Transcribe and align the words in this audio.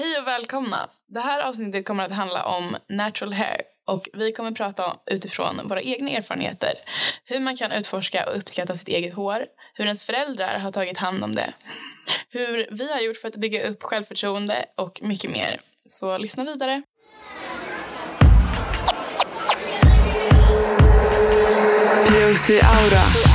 Hej 0.00 0.18
och 0.18 0.26
välkomna! 0.26 0.90
Det 1.08 1.20
här 1.20 1.40
avsnittet 1.40 1.86
kommer 1.86 2.04
att 2.04 2.12
handla 2.12 2.44
om 2.44 2.76
natural 2.88 3.32
hair 3.32 3.60
och 3.86 4.08
vi 4.12 4.32
kommer 4.32 4.50
prata 4.50 4.96
utifrån 5.06 5.68
våra 5.68 5.82
egna 5.82 6.10
erfarenheter. 6.10 6.72
Hur 7.24 7.40
man 7.40 7.56
kan 7.56 7.72
utforska 7.72 8.24
och 8.26 8.36
uppskatta 8.36 8.74
sitt 8.74 8.88
eget 8.88 9.14
hår, 9.14 9.46
hur 9.74 9.84
ens 9.84 10.04
föräldrar 10.04 10.58
har 10.58 10.72
tagit 10.72 10.98
hand 10.98 11.24
om 11.24 11.34
det, 11.34 11.52
hur 12.30 12.68
vi 12.72 12.92
har 12.92 13.00
gjort 13.00 13.16
för 13.16 13.28
att 13.28 13.36
bygga 13.36 13.68
upp 13.68 13.82
självförtroende 13.82 14.64
och 14.76 15.00
mycket 15.02 15.30
mer. 15.30 15.60
Så 15.88 16.18
lyssna 16.18 16.44
vidare. 16.44 16.82
POC 22.08 22.50
Aura. 22.50 23.29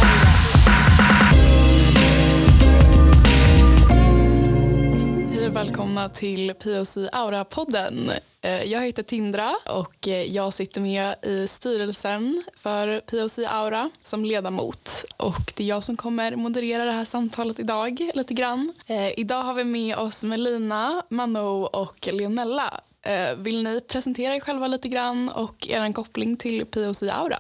Och 5.56 5.62
välkomna 5.62 6.10
till 6.10 6.54
POC 6.54 6.98
Aura-podden. 6.98 8.12
Eh, 8.42 8.64
jag 8.64 8.82
heter 8.82 9.04
Tindra 9.04 9.56
och 9.70 10.08
eh, 10.08 10.24
jag 10.24 10.54
sitter 10.54 10.82
med 10.82 11.16
i 11.22 11.48
styrelsen 11.48 12.44
för 12.58 13.00
POC 13.00 13.40
Aura 13.50 13.90
som 14.04 14.26
ledamot. 14.26 15.06
Och 15.18 15.54
det 15.56 15.64
är 15.64 15.68
jag 15.68 15.84
som 15.84 15.98
kommer 15.98 16.36
moderera 16.36 16.86
det 16.86 16.92
här 16.92 17.06
samtalet 17.06 17.60
idag 17.60 18.12
lite 18.14 18.34
grann. 18.34 18.74
Eh, 18.88 19.20
idag 19.20 19.44
har 19.44 19.54
vi 19.54 19.64
med 19.64 19.98
oss 19.98 20.24
Melina, 20.24 21.04
Mano 21.10 21.64
och 21.64 22.10
Leonella. 22.12 22.82
Vill 23.38 23.64
ni 23.64 23.82
presentera 23.82 24.36
er 24.36 24.40
själva 24.40 24.68
lite 24.68 24.90
grann 24.90 25.30
och 25.30 25.68
er 25.70 25.94
koppling 25.94 26.38
till 26.38 26.66
POC 26.66 27.04
Aura? 27.04 27.40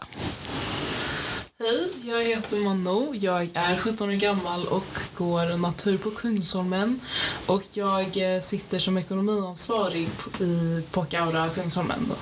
Hej, 1.59 1.89
jag 2.03 2.23
heter 2.23 2.57
Mano. 2.57 3.15
Jag 3.15 3.49
är 3.53 3.75
17 3.77 4.09
år 4.09 4.13
gammal 4.13 4.67
och 4.67 4.85
går 5.17 5.57
natur 5.57 5.97
på 5.97 6.11
Kungsholmen. 6.11 6.99
Och 7.45 7.63
jag 7.73 8.17
eh, 8.35 8.41
sitter 8.41 8.79
som 8.79 8.97
ekonomiansvarig 8.97 10.07
i 10.39 10.81
POC 10.91 11.13
Aura 11.13 11.49
Kungsholmen. 11.49 12.05
Då. 12.09 12.15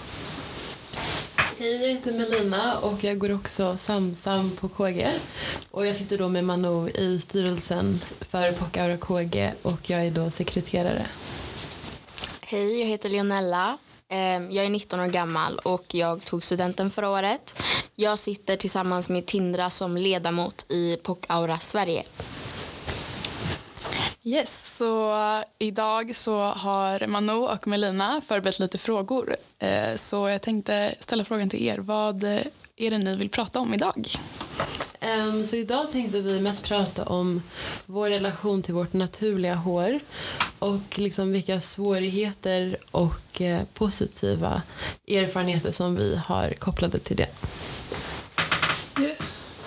Hej, 1.60 1.82
jag 1.82 1.90
heter 1.90 2.12
Melina 2.12 2.78
och 2.78 3.04
jag 3.04 3.18
går 3.18 3.32
också 3.36 3.78
Samsam 3.78 4.52
på 4.52 4.70
KG. 4.70 5.10
Och 5.72 5.88
jag 5.88 5.96
sitter 5.96 6.18
då 6.18 6.30
med 6.30 6.44
Mano 6.44 6.90
i 6.90 7.20
styrelsen 7.20 8.02
för 8.22 8.52
Pocaura 8.52 8.98
KG 8.98 9.54
och 9.62 9.90
jag 9.90 10.06
är 10.06 10.12
då 10.12 10.30
sekreterare. 10.30 11.06
Hej, 12.42 12.80
jag 12.80 12.88
heter 12.88 13.10
Leonella. 13.10 13.78
Ehm, 14.10 14.52
Jag 14.52 14.66
är 14.66 14.70
19 14.70 15.00
år 15.00 15.08
gammal 15.08 15.60
och 15.60 15.96
jag 15.96 16.24
tog 16.24 16.44
studenten 16.44 16.90
förra 16.92 17.10
året. 17.10 17.62
Jag 17.96 18.20
sitter 18.20 18.56
tillsammans 18.56 19.10
med 19.10 19.26
Tindra 19.26 19.70
som 19.70 19.98
ledamot 19.98 20.66
i 20.72 20.98
POC 21.04 21.18
Aura 21.28 21.60
Sverige. 21.60 22.04
Yes, 24.24 24.76
så 24.78 25.16
idag 25.60 26.16
så 26.16 26.42
har 26.42 27.08
Mano 27.08 27.44
och 27.44 27.68
Melina 27.68 28.22
förberett 28.28 28.60
lite 28.60 28.78
frågor. 28.78 29.36
Eh, 29.60 29.96
Så 29.96 30.30
jag 30.30 30.42
tänkte 30.42 30.96
ställa 31.00 31.26
frågan 31.26 31.50
till 31.50 31.64
er. 31.68 31.78
Vad 31.78 32.24
är 32.76 32.90
det 32.92 32.98
ni 32.98 33.16
vill 33.16 33.30
prata 33.30 33.60
om 33.60 33.74
idag? 33.74 34.08
Ehm, 35.00 35.46
Så 35.46 35.56
idag 35.56 35.92
tänkte 35.92 36.22
vi 36.22 36.40
mest 36.42 36.64
prata 36.64 37.04
om 37.06 37.44
vår 37.86 38.10
relation 38.10 38.62
till 38.62 38.74
vårt 38.74 38.94
naturliga 38.94 39.56
hår 39.56 40.00
och 40.60 41.00
liksom 41.00 41.32
vilka 41.32 41.60
svårigheter 41.60 42.78
och 42.92 43.42
eh, 43.42 43.62
positiva 43.74 44.62
erfarenheter 45.08 45.72
som 45.72 45.96
vi 45.96 46.16
har 46.26 46.50
kopplade 46.50 47.00
till 47.00 47.16
det. 47.18 47.28
Yes. 49.04 49.60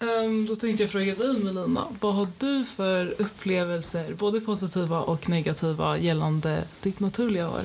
Um, 0.00 0.46
då 0.46 0.56
tänkte 0.56 0.82
jag 0.82 0.90
fråga 0.90 1.14
dig 1.14 1.38
Melina, 1.38 1.86
vad 2.00 2.14
har 2.14 2.28
du 2.38 2.64
för 2.64 3.14
upplevelser, 3.18 4.14
både 4.14 4.40
positiva 4.40 5.00
och 5.00 5.28
negativa, 5.28 5.98
gällande 5.98 6.64
ditt 6.80 7.00
naturliga 7.00 7.46
hår? 7.46 7.62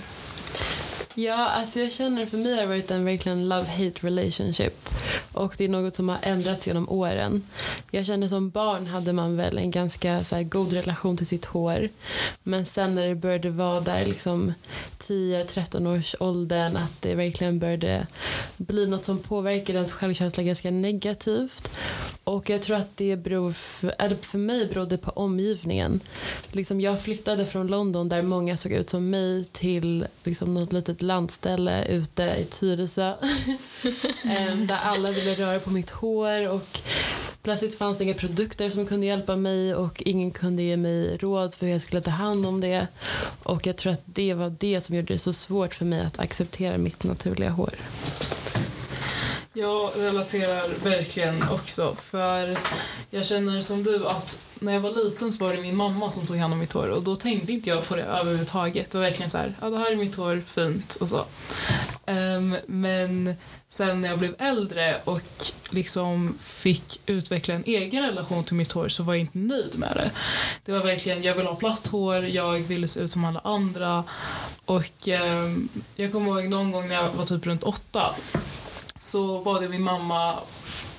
Ja, 1.19 1.49
alltså 1.49 1.79
jag 1.79 1.91
känner 1.91 2.25
för 2.25 2.37
mig 2.37 2.53
har 2.53 2.61
det 2.61 2.67
varit 2.67 2.91
en 2.91 3.05
verkligen 3.05 3.53
love-hate 3.53 3.99
relationship. 4.01 4.89
Och 5.33 5.55
det 5.57 5.63
är 5.63 5.69
något 5.69 5.95
som 5.95 6.09
har 6.09 6.17
ändrats 6.21 6.67
genom 6.67 6.89
åren. 6.89 7.43
Jag 7.91 8.05
känner 8.05 8.27
som 8.27 8.49
barn 8.49 8.87
hade 8.87 9.13
man 9.13 9.37
väl 9.37 9.57
en 9.57 9.71
ganska 9.71 10.23
så 10.23 10.35
här, 10.35 10.43
god 10.43 10.73
relation 10.73 11.17
till 11.17 11.27
sitt 11.27 11.45
hår. 11.45 11.89
Men 12.43 12.65
sen 12.65 12.95
när 12.95 13.07
det 13.07 13.15
började 13.15 13.49
vara 13.49 13.79
där 13.79 14.05
liksom 14.05 14.53
10-13 14.99 15.97
års 15.97 16.15
åldern 16.19 16.77
att 16.77 17.01
det 17.01 17.15
verkligen 17.15 17.59
började 17.59 18.07
bli 18.57 18.87
något 18.87 19.05
som 19.05 19.19
påverkar 19.19 19.73
ens 19.73 19.91
självkänsla 19.91 20.43
ganska 20.43 20.71
negativt. 20.71 21.71
Och 22.23 22.49
jag 22.49 22.61
tror 22.61 22.77
att 22.77 22.97
det 22.97 23.15
beror, 23.15 23.53
för, 23.53 23.93
eller 23.99 24.15
för 24.15 24.37
mig 24.37 24.67
berodde 24.67 24.97
på 24.97 25.11
omgivningen. 25.11 25.99
Liksom 26.51 26.81
jag 26.81 27.01
flyttade 27.01 27.45
från 27.45 27.67
London 27.67 28.09
där 28.09 28.21
många 28.21 28.57
såg 28.57 28.71
ut 28.71 28.89
som 28.89 29.09
mig 29.09 29.45
till 29.51 30.07
liksom 30.23 30.53
något 30.53 30.73
litet 30.73 31.01
landställe 31.07 31.85
ute 31.85 32.23
i 32.23 32.43
Tyresö. 32.43 33.13
Där 34.67 34.79
alla 34.83 35.11
ville 35.11 35.33
röra 35.33 35.59
på 35.59 35.69
mitt 35.69 35.89
hår 35.89 36.49
och 36.49 36.79
plötsligt 37.43 37.77
fanns 37.77 37.97
det 37.97 38.03
inga 38.03 38.13
produkter 38.13 38.69
som 38.69 38.85
kunde 38.85 39.05
hjälpa 39.05 39.35
mig 39.35 39.75
och 39.75 40.03
ingen 40.05 40.31
kunde 40.31 40.63
ge 40.63 40.77
mig 40.77 41.17
råd 41.17 41.55
för 41.55 41.65
hur 41.65 41.73
jag 41.73 41.81
skulle 41.81 42.01
ta 42.01 42.11
hand 42.11 42.45
om 42.45 42.61
det. 42.61 42.87
Och 43.43 43.67
jag 43.67 43.77
tror 43.77 43.93
att 43.93 44.03
det 44.05 44.33
var 44.33 44.55
det 44.59 44.81
som 44.81 44.95
gjorde 44.95 45.13
det 45.13 45.19
så 45.19 45.33
svårt 45.33 45.73
för 45.73 45.85
mig 45.85 46.01
att 46.01 46.19
acceptera 46.19 46.77
mitt 46.77 47.03
naturliga 47.03 47.49
hår. 47.49 47.73
Jag 49.59 49.91
relaterar 49.95 50.69
verkligen 50.83 51.49
också 51.49 51.95
för 51.95 52.57
jag 53.09 53.25
känner 53.25 53.61
som 53.61 53.83
du 53.83 54.07
att 54.07 54.41
när 54.59 54.73
jag 54.73 54.79
var 54.79 54.91
liten 54.91 55.31
så 55.31 55.43
var 55.43 55.53
det 55.53 55.61
min 55.61 55.75
mamma 55.75 56.09
som 56.09 56.27
tog 56.27 56.37
hand 56.37 56.53
om 56.53 56.59
mitt 56.59 56.73
hår 56.73 56.89
och 56.89 57.03
då 57.03 57.15
tänkte 57.15 57.53
inte 57.53 57.69
jag 57.69 57.87
på 57.87 57.95
det 57.95 58.03
överhuvudtaget. 58.03 58.91
Det 58.91 58.97
var 58.97 59.05
verkligen 59.05 59.29
så 59.29 59.37
här, 59.37 59.53
ja 59.61 59.69
det 59.69 59.77
här 59.77 59.91
är 59.91 59.95
mitt 59.95 60.15
hår, 60.15 60.43
fint 60.47 60.95
och 60.95 61.09
så. 61.09 61.25
Um, 62.05 62.55
men 62.67 63.35
sen 63.67 64.01
när 64.01 64.09
jag 64.09 64.19
blev 64.19 64.35
äldre 64.39 64.95
och 65.03 65.21
liksom 65.69 66.37
fick 66.41 67.01
utveckla 67.05 67.53
en 67.55 67.63
egen 67.65 68.05
relation 68.05 68.43
till 68.43 68.55
mitt 68.55 68.71
hår 68.71 68.89
så 68.89 69.03
var 69.03 69.13
jag 69.13 69.21
inte 69.21 69.37
nöjd 69.37 69.79
med 69.79 69.91
det. 69.95 70.11
Det 70.65 70.71
var 70.71 70.79
verkligen, 70.79 71.23
jag 71.23 71.35
ville 71.35 71.49
ha 71.49 71.55
platt 71.55 71.87
hår, 71.87 72.25
jag 72.25 72.59
ville 72.59 72.87
se 72.87 72.99
ut 72.99 73.11
som 73.11 73.25
alla 73.25 73.39
andra 73.39 74.03
och 74.65 75.07
um, 75.43 75.69
jag 75.95 76.11
kommer 76.11 76.31
ihåg 76.31 76.49
någon 76.49 76.71
gång 76.71 76.87
när 76.87 76.95
jag 76.95 77.09
var 77.09 77.25
typ 77.25 77.45
runt 77.45 77.63
åtta 77.63 78.15
så 78.99 79.41
bad 79.41 79.63
jag 79.63 79.69
min 79.69 79.83
mamma 79.83 80.35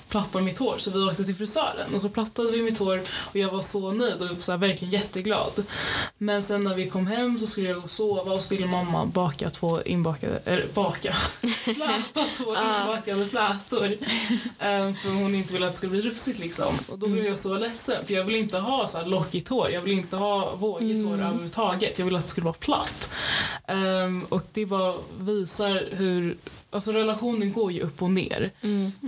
platta 0.09 0.41
mitt 0.41 0.59
hår 0.59 0.75
så 0.79 0.91
vi 0.91 0.99
åkte 0.99 1.25
till 1.25 1.35
frisören 1.35 1.95
och 1.95 2.01
så 2.01 2.09
plattade 2.09 2.51
vi 2.51 2.63
mitt 2.63 2.79
hår 2.79 3.01
och 3.11 3.37
jag 3.37 3.51
var 3.51 3.61
så 3.61 3.93
nöjd 3.93 4.23
och 4.23 4.43
så 4.43 4.53
här, 4.53 4.59
verkligen 4.59 4.93
jätteglad. 4.93 5.65
Men 6.19 6.43
sen 6.43 6.65
när 6.65 6.75
vi 6.75 6.91
kom 6.91 7.07
hem 7.07 7.39
så 7.39 7.47
skulle 7.47 7.69
jag 7.69 7.77
gå 7.77 7.83
och 7.83 7.91
sova 7.91 8.33
och 8.33 8.43
så 8.43 8.55
ville 8.55 8.67
mamma 8.67 9.07
baka 9.07 9.51
två 9.51 9.83
inbakade, 9.83 10.41
eller 10.45 10.67
baka, 10.75 11.13
fläta 11.65 12.25
två 12.37 12.57
inbakade 12.57 13.27
flätor. 13.27 13.97
Ehm, 14.59 14.95
för 14.95 15.09
hon 15.09 15.35
inte 15.35 15.53
ville 15.53 15.67
att 15.67 15.73
det 15.73 15.79
skulle 15.79 15.91
bli 15.91 16.03
russigt 16.03 16.39
liksom. 16.39 16.79
Och 16.89 16.99
då 16.99 17.09
blev 17.09 17.27
jag 17.27 17.39
så 17.39 17.59
ledsen 17.59 18.07
för 18.07 18.15
jag 18.15 18.25
vill 18.25 18.37
inte 18.37 18.59
ha 18.59 18.87
så 18.87 18.99
här 18.99 19.07
lockigt 19.07 19.49
hår, 19.49 19.71
jag 19.71 19.81
vill 19.81 19.93
inte 19.93 20.17
ha 20.17 20.55
vågigt 20.55 21.07
hår 21.07 21.15
överhuvudtaget. 21.15 21.99
Jag 21.99 22.07
vill 22.07 22.17
att 22.17 22.23
det 22.23 22.31
skulle 22.31 22.45
vara 22.45 22.55
platt. 22.55 23.11
Ehm, 23.69 24.25
och 24.29 24.43
det 24.53 24.67
bara 24.67 24.95
visar 25.21 25.83
hur 25.91 26.37
Alltså 26.71 26.93
relationen 26.93 27.53
går 27.53 27.73
ju 27.73 27.81
upp 27.81 28.03
och 28.03 28.11
ner. 28.11 28.51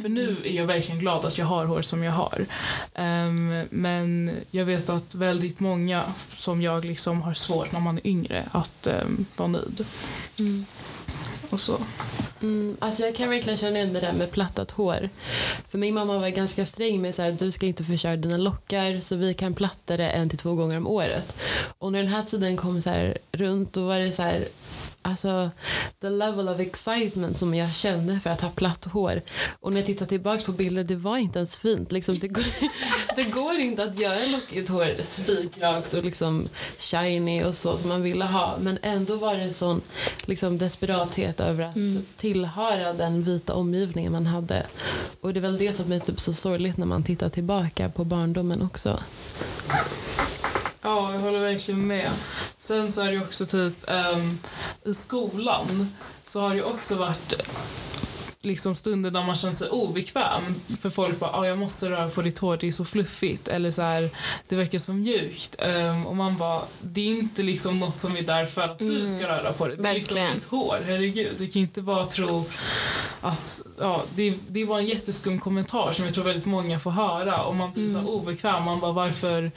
För 0.02 0.08
nu 0.08 0.36
är 0.44 0.52
jag 0.52 0.66
verkligen 0.66 1.00
glad 1.00 1.24
att 1.24 1.38
jag 1.38 1.46
har 1.46 1.64
hår 1.64 1.82
som 1.82 2.02
jag 2.04 2.12
har. 2.12 2.46
Ehm, 2.94 3.64
men 3.70 4.30
jag 4.50 4.64
vet 4.64 4.90
att 4.90 5.14
väldigt 5.14 5.60
många 5.60 6.04
som 6.32 6.62
jag 6.62 6.84
liksom 6.84 7.22
har 7.22 7.34
svårt 7.34 7.72
när 7.72 7.80
man 7.80 7.96
är 7.98 8.06
yngre 8.06 8.44
att 8.52 8.88
um, 9.02 9.26
vara 9.36 9.48
nöjd. 9.48 9.84
Och 11.50 11.60
så. 11.60 11.78
Mm, 12.42 12.76
alltså 12.78 13.02
jag 13.02 13.16
kan 13.16 13.30
verkligen 13.30 13.58
känna 13.58 13.76
igen 13.76 13.92
det 13.92 14.00
där 14.00 14.12
med 14.12 14.30
plattat 14.30 14.70
hår. 14.70 15.08
För 15.68 15.78
min 15.78 15.94
mamma 15.94 16.18
var 16.18 16.28
ganska 16.28 16.66
sträng 16.66 17.02
med 17.02 17.14
så 17.14 17.22
här, 17.22 17.32
du 17.32 17.50
ska 17.50 17.66
inte 17.66 17.84
förstöra 17.84 18.16
dina 18.16 18.36
lockar 18.36 19.00
så 19.00 19.16
vi 19.16 19.34
kan 19.34 19.54
platta 19.54 19.96
det 19.96 20.08
en 20.08 20.28
till 20.28 20.38
två 20.38 20.54
gånger 20.54 20.76
om 20.76 20.86
året. 20.86 21.40
Och 21.78 21.92
när 21.92 21.98
den 21.98 22.08
här 22.08 22.22
tiden 22.22 22.56
kom 22.56 22.82
så 22.82 22.90
här 22.90 23.18
runt 23.32 23.72
då 23.72 23.86
var 23.86 23.98
det 23.98 24.12
så 24.12 24.22
här 24.22 24.48
Alltså, 25.02 25.50
the 26.00 26.10
level 26.10 26.48
of 26.48 26.60
excitement 26.60 27.36
som 27.36 27.54
jag 27.54 27.74
kände 27.74 28.20
för 28.20 28.30
att 28.30 28.40
ha 28.40 28.50
platt 28.50 28.84
hår. 28.84 29.22
Och 29.60 29.72
när 29.72 29.80
jag 29.80 29.86
tittar 29.86 30.06
tillbaka 30.06 30.44
på 30.44 30.52
bilder, 30.52 30.84
det 30.84 30.96
var 30.96 31.16
inte 31.16 31.38
ens 31.38 31.56
fint. 31.56 31.92
Liksom, 31.92 32.18
det, 32.18 32.28
går, 32.28 32.44
det 33.16 33.24
går 33.24 33.54
inte 33.54 33.82
att 33.82 33.98
göra 33.98 34.18
lockigt 34.32 34.68
hår 34.68 35.02
spikrakt 35.02 35.94
och 35.94 36.04
liksom 36.04 36.46
shiny 36.78 37.44
och 37.44 37.54
så 37.54 37.76
som 37.76 37.88
man 37.88 38.02
ville 38.02 38.24
ha. 38.24 38.56
Men 38.60 38.78
ändå 38.82 39.16
var 39.16 39.36
det 39.36 39.50
sån 39.50 39.80
liksom, 40.24 40.58
desperathet 40.58 41.40
över 41.40 41.64
att 41.64 42.16
tillhöra 42.16 42.92
den 42.92 43.22
vita 43.22 43.54
omgivningen 43.54 44.12
man 44.12 44.26
hade. 44.26 44.66
Och 45.20 45.34
det 45.34 45.40
är 45.40 45.42
väl 45.42 45.58
det 45.58 45.72
som 45.72 45.92
är 45.92 45.98
typ 45.98 46.20
så 46.20 46.32
sorgligt 46.32 46.76
när 46.76 46.86
man 46.86 47.02
tittar 47.02 47.28
tillbaka 47.28 47.88
på 47.88 48.04
barndomen 48.04 48.62
också. 48.62 49.00
Ja, 50.82 51.12
jag 51.12 51.20
håller 51.20 51.40
verkligen 51.40 51.86
med. 51.86 52.10
Sen 52.56 52.92
så 52.92 53.00
är 53.00 53.06
det 53.06 53.12
ju 53.12 53.20
också 53.22 53.46
typ 53.46 53.88
ehm, 53.90 54.38
i 54.84 54.94
skolan 54.94 55.94
så 56.24 56.40
har 56.40 56.50
det 56.50 56.56
ju 56.56 56.62
också 56.62 56.96
varit 56.96 57.34
liksom 58.42 58.74
stunder 58.74 59.10
där 59.10 59.22
man 59.22 59.36
känner 59.36 59.54
sig 59.54 59.68
obekväm. 59.68 60.42
För 60.80 60.90
folk 60.90 61.18
bara, 61.18 61.30
ah, 61.30 61.46
jag 61.46 61.58
måste 61.58 61.90
röra 61.90 62.08
på 62.08 62.22
ditt 62.22 62.38
hår, 62.38 62.56
det 62.56 62.66
är 62.66 62.72
så 62.72 62.84
fluffigt. 62.84 63.48
Eller 63.48 63.70
så 63.70 63.82
här, 63.82 64.10
det 64.48 64.56
verkar 64.56 64.78
så 64.78 64.92
mjukt. 64.92 65.56
Um, 65.58 66.06
och 66.06 66.16
man 66.16 66.36
bara, 66.36 66.62
det 66.80 67.00
är 67.00 67.06
inte 67.06 67.42
liksom 67.42 67.78
något 67.78 68.00
som 68.00 68.16
är 68.16 68.22
där 68.22 68.46
för 68.46 68.62
att 68.62 68.78
du 68.78 69.08
ska 69.08 69.28
röra 69.28 69.52
på 69.52 69.68
det. 69.68 69.76
Det 69.76 69.88
är 69.88 69.94
liksom 69.94 70.18
ditt 70.34 70.44
hår, 70.44 70.78
herregud. 70.86 71.34
Du 71.38 71.48
kan 71.48 71.62
inte 71.62 71.82
bara 71.82 72.04
tro 72.06 72.44
att, 73.20 73.62
ja, 73.78 74.04
det, 74.14 74.34
det 74.48 74.64
var 74.64 74.78
en 74.78 74.86
jätteskum 74.86 75.38
kommentar 75.40 75.92
som 75.92 76.04
jag 76.04 76.14
tror 76.14 76.24
väldigt 76.24 76.46
många 76.46 76.80
får 76.80 76.90
höra. 76.90 77.42
Och 77.42 77.56
man 77.56 77.72
blir 77.72 77.88
så 77.88 77.98
här 77.98 78.08
obekväm. 78.08 78.62
Man 78.64 78.80
bara, 78.80 78.92
varför? 78.92 79.52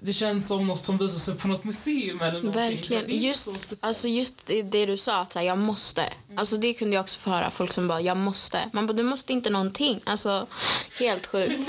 Det 0.00 0.12
känns 0.12 0.48
som 0.48 0.66
något 0.66 0.84
som 0.84 0.98
visar 0.98 1.18
sig 1.18 1.34
på 1.34 1.48
något 1.48 1.64
museum 1.64 2.20
eller 2.20 2.32
någonting. 2.42 2.52
Så 2.52 2.58
Verkligen. 2.58 3.04
är 3.04 3.08
Just, 3.28 3.42
så 3.42 3.54
speciellt. 3.54 3.84
alltså 3.84 4.08
just 4.08 4.46
det, 4.46 4.62
det 4.62 4.86
du 4.86 4.96
sa, 4.96 5.20
att 5.20 5.32
så 5.32 5.38
här, 5.38 5.46
jag 5.46 5.58
måste. 5.58 6.02
Alltså 6.36 6.56
det 6.56 6.74
kunde 6.74 6.94
jag 6.94 7.02
också 7.02 7.18
få 7.18 7.30
höra. 7.30 7.50
Folk 7.50 7.72
som 7.72 7.88
bara, 7.88 8.00
jag 8.00 8.16
måste. 8.16 8.58
Man 8.72 8.86
bara, 8.86 8.92
du 8.92 9.02
måste 9.02 9.32
inte 9.32 9.50
någonting. 9.50 10.00
Alltså, 10.04 10.46
helt 10.98 11.26
sjukt. 11.26 11.68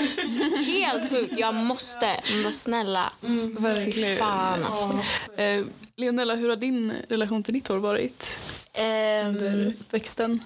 helt 0.66 1.10
sjukt. 1.10 1.34
Jag 1.38 1.54
måste. 1.54 2.20
Man 2.32 2.42
bara, 2.42 2.52
snälla. 2.52 3.12
Fy 3.20 3.52
Verkligen. 3.58 4.18
fan 4.18 4.64
alltså. 4.64 4.98
Eh, 5.42 5.64
Leonella, 5.96 6.34
hur 6.34 6.48
har 6.48 6.56
din 6.56 6.92
relation 7.08 7.42
till 7.42 7.54
ditt 7.54 7.68
hår 7.68 7.76
varit 7.78 8.38
Ehm, 8.74 9.26
under 9.26 9.66
uppväxten? 9.80 10.44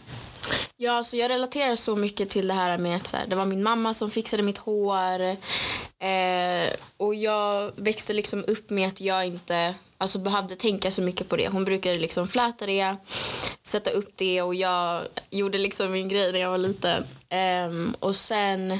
Ja, 0.78 1.04
så 1.04 1.16
jag 1.16 1.28
relaterar 1.28 1.76
så 1.76 1.96
mycket 1.96 2.30
till 2.30 2.48
det 2.48 2.54
här 2.54 2.78
med 2.78 2.96
att 2.96 3.06
så 3.06 3.16
här, 3.16 3.26
det 3.26 3.36
var 3.36 3.44
min 3.44 3.62
mamma 3.62 3.94
som 3.94 4.10
fixade 4.10 4.42
mitt 4.42 4.58
hår. 4.58 5.20
Eh, 5.98 6.72
och 6.96 7.14
jag 7.14 7.72
växte 7.76 8.12
liksom 8.12 8.44
upp 8.48 8.70
med 8.70 8.88
att 8.88 9.00
jag 9.00 9.26
inte 9.26 9.74
alltså, 9.98 10.18
behövde 10.18 10.56
tänka 10.56 10.90
så 10.90 11.02
mycket 11.02 11.28
på 11.28 11.36
det. 11.36 11.48
Hon 11.48 11.64
brukade 11.64 11.98
liksom 11.98 12.28
fläta 12.28 12.66
det, 12.66 12.96
sätta 13.62 13.90
upp 13.90 14.16
det 14.16 14.42
och 14.42 14.54
jag 14.54 15.02
gjorde 15.30 15.58
liksom 15.58 15.92
min 15.92 16.08
grej 16.08 16.32
när 16.32 16.40
jag 16.40 16.50
var 16.50 16.58
liten. 16.58 17.04
Eh, 17.28 17.92
och 17.98 18.16
sen... 18.16 18.70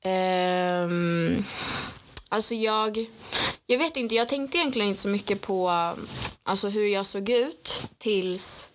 Eh, 0.00 0.88
alltså 2.28 2.54
jag... 2.54 3.06
Jag 3.66 3.78
vet 3.78 3.96
inte, 3.96 4.14
jag 4.14 4.28
tänkte 4.28 4.58
egentligen 4.58 4.88
inte 4.88 5.00
så 5.00 5.08
mycket 5.08 5.40
på 5.40 5.70
alltså, 6.42 6.68
hur 6.68 6.86
jag 6.86 7.06
såg 7.06 7.28
ut 7.28 7.82
tills 7.98 8.70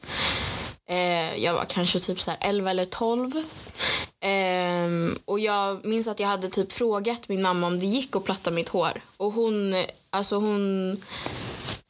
Eh, 0.91 1.43
jag 1.43 1.53
var 1.53 1.65
kanske 1.65 1.99
typ 1.99 2.21
så 2.21 2.31
här 2.31 2.39
11 2.41 2.69
eller 2.69 2.85
12. 2.85 3.35
Eh, 4.19 5.17
och 5.25 5.39
jag 5.39 5.85
minns 5.85 6.07
att 6.07 6.19
jag 6.19 6.27
hade 6.27 6.49
typ 6.49 6.71
frågat 6.71 7.29
min 7.29 7.41
mamma 7.41 7.67
om 7.67 7.79
det 7.79 7.85
gick 7.85 8.15
att 8.15 8.23
platta 8.23 8.51
mitt 8.51 8.69
hår. 8.69 9.01
Och 9.17 9.31
hon, 9.31 9.85
alltså 10.09 10.35
hon 10.35 10.97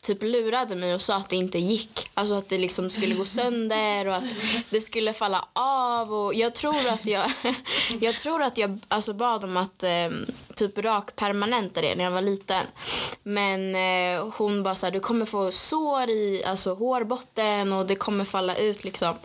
typ 0.01 0.23
lurade 0.23 0.75
mig 0.75 0.95
och 0.95 1.01
sa 1.01 1.15
att 1.15 1.29
det 1.29 1.35
inte 1.35 1.59
gick. 1.59 2.10
Alltså 2.13 2.35
att 2.35 2.49
det 2.49 2.57
liksom 2.57 2.89
skulle 2.89 3.15
gå 3.15 3.25
sönder 3.25 4.07
och 4.07 4.15
att 4.15 4.23
det 4.69 4.81
skulle 4.81 5.13
falla 5.13 5.47
av. 5.53 6.13
Och 6.13 6.33
jag 6.33 6.55
tror 6.55 6.87
att 6.87 7.05
jag, 7.05 7.31
jag, 8.01 8.15
tror 8.15 8.41
att 8.41 8.57
jag 8.57 8.79
alltså 8.87 9.13
bad 9.13 9.43
om 9.43 9.57
att 9.57 9.83
eh, 9.83 10.09
typ 10.55 10.77
rakpermanenta 10.77 11.81
det 11.81 11.95
när 11.95 12.03
jag 12.03 12.11
var 12.11 12.21
liten. 12.21 12.65
Men 13.23 13.75
eh, 13.75 14.25
hon 14.37 14.63
bara 14.63 14.75
så 14.75 14.85
här, 14.85 14.93
du 14.93 14.99
kommer 14.99 15.25
få 15.25 15.51
sår 15.51 16.09
i 16.09 16.43
alltså, 16.45 16.73
hårbotten 16.73 17.73
och 17.73 17.87
det 17.87 17.95
kommer 17.95 18.25
falla 18.25 18.55
ut 18.55 18.83
liksom. 18.83 19.15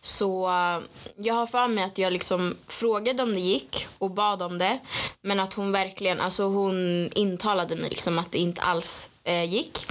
Så 0.00 0.46
eh, 0.48 0.80
jag 1.16 1.34
har 1.34 1.46
för 1.46 1.68
mig 1.68 1.84
att 1.84 1.98
jag 1.98 2.12
liksom 2.12 2.56
frågade 2.68 3.22
om 3.22 3.34
det 3.34 3.40
gick 3.40 3.86
och 3.98 4.10
bad 4.10 4.42
om 4.42 4.58
det. 4.58 4.78
Men 5.22 5.40
att 5.40 5.54
hon 5.54 5.72
verkligen, 5.72 6.20
alltså 6.20 6.44
hon 6.44 7.08
intalade 7.14 7.76
mig 7.76 7.88
liksom 7.90 8.18
att 8.18 8.32
det 8.32 8.38
inte 8.38 8.62
alls 8.62 9.10
eh, 9.24 9.44
gick. 9.44 9.86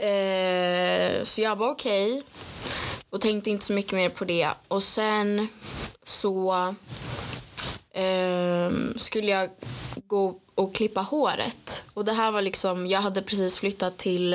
Eh, 0.00 1.24
så 1.24 1.40
jag 1.40 1.56
var 1.56 1.70
okej. 1.70 2.22
Och 3.10 3.20
tänkte 3.20 3.50
inte 3.50 3.64
så 3.64 3.72
mycket 3.72 3.92
mer 3.92 4.08
på 4.08 4.24
det. 4.24 4.48
Och 4.68 4.82
sen 4.82 5.48
så 6.02 6.52
eh, 7.94 8.70
skulle 8.96 9.30
jag 9.30 9.50
gå 10.06 10.34
och 10.54 10.74
klippa 10.74 11.00
håret. 11.00 11.84
Och 11.94 12.04
det 12.04 12.12
här 12.12 12.32
var 12.32 12.42
liksom, 12.42 12.86
jag 12.86 13.00
hade 13.00 13.22
precis 13.22 13.58
flyttat 13.58 13.96
till 13.96 14.34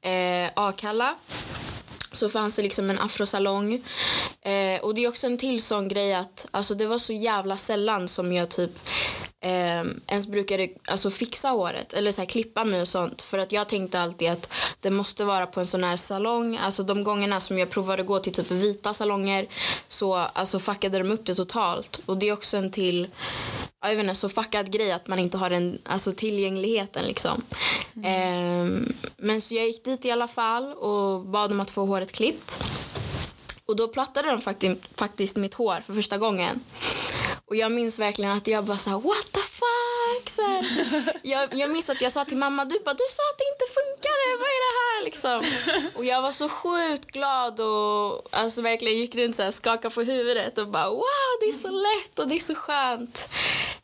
eh, 0.00 0.50
Akalla. 0.54 1.14
Så 2.14 2.28
fanns 2.28 2.56
det 2.56 2.62
liksom 2.62 2.90
en 2.90 2.98
afrosalong. 2.98 3.74
Eh, 4.42 4.80
och 4.82 4.94
det 4.94 5.04
är 5.04 5.08
också 5.08 5.26
en 5.26 5.38
till 5.38 5.62
sån 5.62 5.88
grej 5.88 6.14
att 6.14 6.46
alltså 6.50 6.74
det 6.74 6.86
var 6.86 6.98
så 6.98 7.12
jävla 7.12 7.56
sällan 7.56 8.08
som 8.08 8.32
jag 8.32 8.48
typ 8.48 8.70
eh, 9.40 9.84
ens 10.06 10.26
brukade 10.26 10.68
alltså, 10.88 11.10
fixa 11.10 11.48
håret 11.48 11.92
eller 11.92 12.12
så 12.12 12.20
här, 12.20 12.26
klippa 12.26 12.64
mig 12.64 12.80
och 12.80 12.88
sånt. 12.88 13.22
För 13.22 13.38
att 13.38 13.52
jag 13.52 13.68
tänkte 13.68 14.00
alltid 14.00 14.30
att 14.30 14.52
det 14.80 14.90
måste 14.90 15.24
vara 15.24 15.46
på 15.46 15.60
en 15.60 15.66
sån 15.66 15.84
här 15.84 15.96
salong. 15.96 16.56
Alltså 16.56 16.82
de 16.82 17.04
gångerna 17.04 17.40
som 17.40 17.58
jag 17.58 17.70
provade 17.70 18.02
att 18.02 18.08
gå 18.08 18.18
till 18.18 18.32
typ 18.32 18.50
vita 18.50 18.94
salonger 18.94 19.46
så 19.88 20.14
alltså 20.14 20.58
fuckade 20.58 20.98
de 20.98 21.10
upp 21.10 21.26
det 21.26 21.34
totalt. 21.34 22.00
Och 22.06 22.18
det 22.18 22.28
är 22.28 22.32
också 22.32 22.56
en 22.56 22.70
till 22.70 23.08
jag 23.88 23.96
vet 23.96 24.04
inte, 24.04 24.14
så 24.14 24.28
fuckad 24.28 24.72
grej 24.72 24.92
att 24.92 25.08
man 25.08 25.18
inte 25.18 25.38
har 25.38 25.50
den 25.50 25.78
alltså, 25.84 26.12
tillgängligheten 26.12 27.04
liksom. 27.04 27.42
Ehm, 28.04 28.88
men 29.16 29.40
så 29.40 29.54
jag 29.54 29.66
gick 29.66 29.84
dit 29.84 30.04
i 30.04 30.10
alla 30.10 30.28
fall 30.28 30.72
och 30.72 31.20
bad 31.20 31.52
om 31.52 31.60
att 31.60 31.70
få 31.70 31.86
håret 31.86 32.12
klippt. 32.12 32.60
Och 33.66 33.76
då 33.76 33.88
plattade 33.88 34.30
de 34.30 34.40
faktiskt, 34.40 34.80
faktiskt 34.98 35.36
mitt 35.36 35.54
hår 35.54 35.80
för 35.80 35.94
första 35.94 36.18
gången. 36.18 36.60
Och 37.46 37.56
jag 37.56 37.72
minns 37.72 37.98
verkligen 37.98 38.36
att 38.36 38.46
jag 38.46 38.64
bara 38.64 38.78
så 38.78 38.90
här, 38.90 38.98
what 38.98 39.32
the 39.32 39.40
fuck? 39.40 40.30
Så 40.30 40.42
här, 40.42 40.64
jag, 41.22 41.54
jag 41.54 41.70
minns 41.70 41.90
att 41.90 42.00
jag 42.00 42.12
sa 42.12 42.24
till 42.24 42.36
mamma, 42.36 42.64
du 42.64 42.78
bara, 42.84 42.94
du 42.94 43.04
sa 43.10 43.22
att 43.32 43.38
det 43.38 43.44
inte 43.52 43.66
funkade, 43.74 44.36
vad 44.38 44.48
är 44.48 44.60
det 44.64 44.74
här 44.80 45.04
liksom? 45.04 45.42
Och 45.94 46.04
jag 46.04 46.22
var 46.22 46.32
så 46.32 46.48
sjukt 46.48 47.10
glad 47.10 47.60
och 47.60 48.28
alltså 48.30 48.62
verkligen 48.62 48.98
gick 48.98 49.14
runt 49.14 49.36
så 49.36 49.42
här, 49.42 49.50
skakade 49.50 49.94
på 49.94 50.02
huvudet 50.02 50.58
och 50.58 50.68
bara, 50.68 50.90
wow, 50.90 51.04
det 51.40 51.46
är 51.46 51.52
så 51.52 51.70
lätt 51.70 52.18
och 52.18 52.28
det 52.28 52.34
är 52.34 52.38
så 52.38 52.54
skönt. 52.54 53.28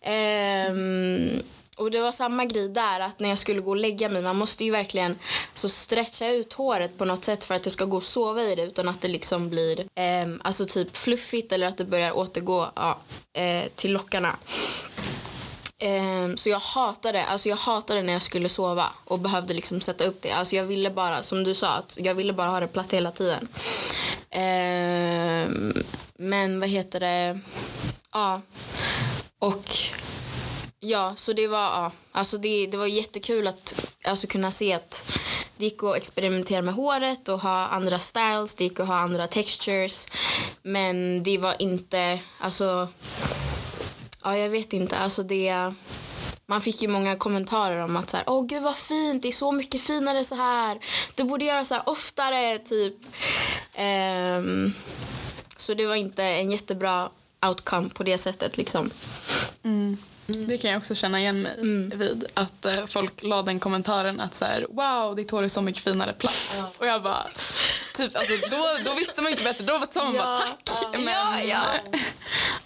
Ehm, 0.02 1.42
och 1.76 1.90
det 1.90 2.00
var 2.00 2.12
samma 2.12 2.44
grej 2.44 2.68
där, 2.68 3.00
att 3.00 3.20
när 3.20 3.28
jag 3.28 3.38
skulle 3.38 3.60
gå 3.60 3.70
och 3.70 3.76
lägga 3.76 4.08
mig, 4.08 4.22
man 4.22 4.36
måste 4.36 4.64
ju 4.64 4.70
verkligen 4.70 5.18
så 5.54 5.68
stretcha 5.68 6.28
ut 6.30 6.52
håret 6.52 6.98
på 6.98 7.04
något 7.04 7.24
sätt 7.24 7.44
för 7.44 7.54
att 7.54 7.66
jag 7.66 7.72
ska 7.72 7.84
gå 7.84 7.96
och 7.96 8.02
sova 8.02 8.42
i 8.42 8.54
det 8.54 8.62
utan 8.62 8.88
att 8.88 9.00
det 9.00 9.08
liksom 9.08 9.50
blir 9.50 9.86
ehm, 9.94 10.40
alltså 10.44 10.66
typ 10.66 10.96
fluffigt 10.96 11.52
eller 11.52 11.66
att 11.66 11.78
det 11.78 11.84
börjar 11.84 12.16
återgå 12.16 12.70
ja, 12.76 12.98
eh, 13.32 13.64
till 13.74 13.92
lockarna. 13.92 14.36
Ehm, 15.78 16.36
så 16.36 16.48
jag 16.48 16.58
hatade, 16.58 17.24
alltså 17.24 17.48
jag 17.48 17.56
hatade 17.56 18.02
när 18.02 18.12
jag 18.12 18.22
skulle 18.22 18.48
sova 18.48 18.86
och 19.04 19.18
behövde 19.18 19.54
liksom 19.54 19.80
sätta 19.80 20.04
upp 20.04 20.22
det. 20.22 20.30
Alltså 20.30 20.56
jag 20.56 20.64
ville 20.64 20.90
bara, 20.90 21.22
som 21.22 21.44
du 21.44 21.54
sa, 21.54 21.68
att 21.68 21.98
jag 22.00 22.14
ville 22.14 22.32
bara 22.32 22.50
ha 22.50 22.60
det 22.60 22.66
platt 22.66 22.92
hela 22.92 23.10
tiden. 23.10 23.48
Ehm, 24.30 25.72
men 26.16 26.60
vad 26.60 26.68
heter 26.68 27.00
det? 27.00 27.40
Ja. 28.12 28.40
Och 29.38 29.64
ja, 30.80 31.12
så 31.16 31.32
det 31.32 31.48
var, 31.48 31.58
ja, 31.58 31.92
alltså 32.12 32.38
det, 32.38 32.66
det 32.66 32.76
var 32.76 32.86
jättekul 32.86 33.46
att 33.46 33.90
alltså 34.04 34.26
kunna 34.26 34.50
se 34.50 34.72
att 34.72 35.18
det 35.56 35.64
gick 35.64 35.82
att 35.82 35.96
experimentera 35.96 36.62
med 36.62 36.74
håret 36.74 37.28
och 37.28 37.40
ha 37.40 37.66
andra 37.66 37.98
styles, 37.98 38.54
det 38.54 38.64
gick 38.64 38.80
att 38.80 38.86
ha 38.86 38.96
andra 38.96 39.26
textures. 39.26 40.06
Men 40.62 41.22
det 41.22 41.38
var 41.38 41.54
inte, 41.58 42.20
alltså 42.38 42.88
Ja, 44.24 44.36
jag 44.36 44.50
vet 44.50 44.72
inte. 44.72 44.98
Alltså 44.98 45.22
det... 45.22 45.72
Man 46.46 46.60
fick 46.60 46.82
ju 46.82 46.88
många 46.88 47.16
kommentarer 47.16 47.84
om 47.84 47.96
att 47.96 48.10
så 48.10 48.16
här, 48.16 48.24
åh 48.28 48.46
gud 48.46 48.62
vad 48.62 48.76
fint, 48.76 49.22
det 49.22 49.28
är 49.28 49.32
så 49.32 49.52
mycket 49.52 49.82
finare 49.82 50.24
så 50.24 50.34
här. 50.34 50.78
Du 51.14 51.24
borde 51.24 51.44
göra 51.44 51.64
så 51.64 51.74
här 51.74 51.88
oftare, 51.88 52.58
typ. 52.58 52.94
Um, 53.78 54.72
så 55.56 55.74
det 55.74 55.86
var 55.86 55.94
inte 55.94 56.24
en 56.24 56.50
jättebra 56.50 57.10
outcome 57.46 57.88
på 57.88 58.02
det 58.02 58.18
sättet 58.18 58.56
liksom. 58.56 58.90
Det 60.48 60.58
kan 60.58 60.70
jag 60.70 60.78
också 60.78 60.94
känna 60.94 61.20
igen 61.20 61.42
mig 61.42 61.56
vid. 61.96 62.24
Att 62.34 62.64
eh, 62.66 62.86
folk 62.86 63.22
la 63.22 63.42
den 63.42 63.60
kommentaren 63.60 64.20
att 64.20 64.34
så 64.34 64.44
här, 64.44 64.66
wow, 64.70 65.16
ditt 65.16 65.30
hår 65.30 65.42
är 65.42 65.48
så 65.48 65.62
mycket 65.62 65.82
finare 65.82 66.12
platt. 66.12 66.64
Och 66.78 66.86
jag 66.86 67.02
bara, 67.02 67.26
typ, 67.94 68.16
alltså, 68.16 68.32
då, 68.50 68.66
då 68.84 68.94
visste 68.94 69.22
man 69.22 69.32
inte 69.32 69.44
bättre. 69.44 69.64
Då 69.64 69.82
sa 69.90 70.04
man 70.04 70.12
bara 70.12 70.22
Ja. 70.22 70.40
tack. 70.64 70.86
Men, 70.92 71.04
Ja, 71.04 71.34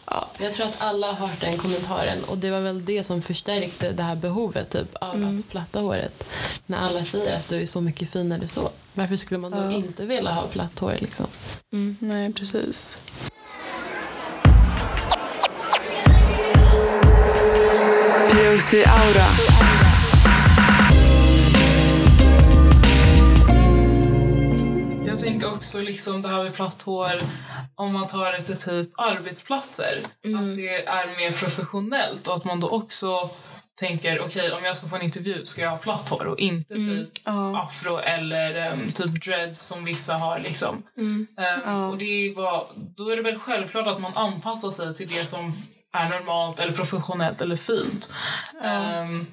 ja. 0.07 0.28
Jag 0.38 0.52
tror 0.54 0.66
att 0.66 0.81
alla 0.81 1.07
har 1.12 1.28
hört 1.28 1.40
den 1.40 1.59
kommentaren 1.59 2.25
och 2.25 2.38
det 2.38 2.50
var 2.50 2.61
väl 2.61 2.85
det 2.85 3.04
som 3.04 3.23
förstärkte 3.23 3.93
det 3.93 4.02
här 4.02 4.16
behovet 4.16 4.71
typ, 4.71 4.95
av 4.95 5.25
att 5.38 5.49
platta 5.50 5.81
håret. 5.81 6.25
När 6.66 6.78
alla 6.78 7.04
säger 7.04 7.37
att 7.37 7.49
du 7.49 7.62
är 7.62 7.66
så 7.66 7.81
mycket 7.81 8.12
finare 8.12 8.49
så. 8.49 8.71
Varför 8.95 9.16
skulle 9.16 9.38
man 9.40 9.50
då 9.50 9.76
inte 9.76 10.04
vilja 10.04 10.31
ha 10.31 10.43
platt 10.47 10.78
hår 10.78 10.97
liksom? 11.00 11.26
Nej, 11.99 12.33
precis. 12.33 12.97
POC 18.44 18.74
Aura. 18.74 19.26
Jag 25.06 25.18
tänker 25.18 25.52
också 25.52 25.80
liksom 25.80 26.22
det 26.22 26.28
här 26.28 26.42
med 26.42 26.54
platt 26.54 26.82
hår 26.82 27.12
om 27.74 27.92
man 27.92 28.06
tar 28.06 28.32
det 28.32 28.40
till 28.40 28.56
typ 28.56 28.90
arbetsplatser. 28.94 29.98
Att 30.38 30.56
det 30.56 30.86
är 30.86 31.16
mer 31.16 31.30
professionellt 31.30 32.28
och 32.28 32.34
att 32.34 32.44
man 32.44 32.60
då 32.60 32.68
också 32.68 33.30
tänker 33.81 34.21
okej 34.21 34.52
om 34.52 34.64
jag 34.64 34.76
ska 34.76 34.88
få 34.88 34.97
en 34.97 35.02
intervju 35.02 35.45
ska 35.45 35.62
jag 35.62 35.71
ha 35.71 35.78
platt 35.78 36.09
hår 36.09 36.26
och 36.26 36.38
inte 36.38 36.75
typ 36.75 37.09
Ja. 37.25 37.62
afro 37.62 37.99
eller 37.99 38.73
um, 38.73 38.93
typ 38.93 39.25
dreads 39.25 39.61
som 39.66 39.85
vissa 39.85 40.14
har 40.14 40.38
liksom. 40.38 40.83
Mm. 40.99 41.26
Um, 41.66 41.90
Och 41.90 41.99
det 41.99 42.33
var, 42.37 42.66
då 42.97 43.11
är 43.11 43.16
det 43.16 43.23
väl 43.23 43.38
självklart 43.38 43.87
att 43.87 44.00
man 44.00 44.16
anpassar 44.16 44.71
sig 44.71 44.95
till 44.95 45.09
det 45.09 45.25
som 45.25 45.52
är 45.97 46.09
normalt 46.09 46.61
eller 46.61 46.73
professionellt 46.73 47.40
eller 47.40 47.57
fint. 47.57 48.12
Um, 48.64 49.26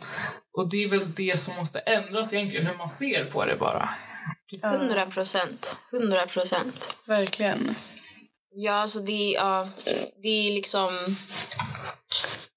och 0.57 0.69
det 0.69 0.83
är 0.83 0.89
väl 0.89 1.13
det 1.15 1.39
som 1.39 1.55
måste 1.55 1.79
ändras 1.79 2.33
egentligen, 2.33 2.67
hur 2.67 2.77
man 2.77 2.89
ser 2.89 3.25
på 3.25 3.45
det 3.45 3.55
bara. 3.55 3.89
100 4.63 5.05
procent. 5.05 5.75
100 5.93 6.27
procent. 6.27 6.97
Verkligen. 7.07 7.75
Ja, 8.55 8.73
alltså 8.73 8.99
det, 8.99 9.31
ja, 9.31 9.69
det 10.23 10.27
är 10.47 10.53
liksom... 10.53 11.15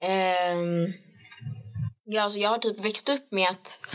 ehm, 0.05 0.93
ja, 2.05 2.23
alltså 2.23 2.39
jag 2.39 2.51
har 2.51 2.59
typ 2.59 2.85
växt 2.85 3.09
upp 3.09 3.33
med 3.33 3.51
att 3.51 3.87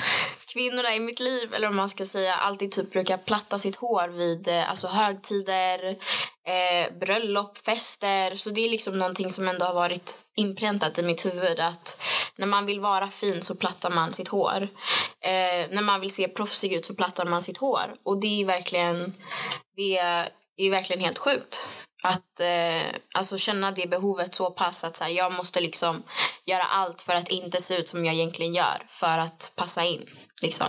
kvinnorna 0.53 0.95
i 0.95 0.99
mitt 0.99 1.19
liv, 1.19 1.53
eller 1.53 1.67
om 1.67 1.75
man 1.75 1.89
ska 1.89 2.05
säga, 2.05 2.35
alltid 2.35 2.71
typ 2.71 2.91
brukar 2.91 3.17
platta 3.17 3.57
sitt 3.57 3.75
hår 3.75 4.07
vid 4.07 4.47
eh, 4.47 4.69
alltså 4.69 4.87
högtider, 4.87 5.97
eh, 6.47 6.97
bröllop, 6.99 7.57
fester. 7.57 8.35
Så 8.35 8.49
det 8.49 8.65
är 8.65 8.69
liksom 8.69 8.97
någonting 8.97 9.29
som 9.29 9.47
ändå 9.47 9.65
har 9.65 9.73
varit 9.73 10.17
inpräntat 10.35 10.99
i 10.99 11.03
mitt 11.03 11.25
huvud 11.25 11.59
att 11.59 12.03
när 12.37 12.47
man 12.47 12.65
vill 12.65 12.79
vara 12.79 13.09
fin 13.09 13.41
så 13.41 13.55
plattar 13.55 13.89
man 13.89 14.13
sitt 14.13 14.27
hår. 14.27 14.67
Eh, 15.21 15.69
när 15.69 15.81
man 15.81 16.01
vill 16.01 16.13
se 16.13 16.27
proffsig 16.27 16.73
ut 16.73 16.85
så 16.85 16.93
plattar 16.93 17.25
man 17.25 17.41
sitt 17.41 17.57
hår. 17.57 17.95
Och 18.05 18.19
det 18.19 18.41
är 18.41 18.45
verkligen, 18.45 19.15
det 19.75 19.97
är 20.57 20.71
verkligen 20.71 21.03
helt 21.03 21.17
sjukt. 21.17 21.61
Att 22.03 22.39
eh, 22.39 22.95
alltså 23.13 23.37
känna 23.37 23.71
det 23.71 23.89
behovet 23.89 24.35
så 24.35 24.51
pass 24.51 24.83
att 24.83 24.97
så 24.97 25.03
här, 25.03 25.11
jag 25.11 25.33
måste 25.33 25.61
liksom 25.61 26.03
göra 26.49 26.63
allt 26.63 27.01
för 27.01 27.13
att 27.13 27.29
inte 27.29 27.61
se 27.61 27.75
ut 27.75 27.89
som 27.89 28.05
jag 28.05 28.15
egentligen 28.15 28.53
gör 28.53 28.85
för 28.87 29.17
att 29.17 29.53
passa 29.55 29.83
in. 29.85 30.05
Liksom. 30.41 30.67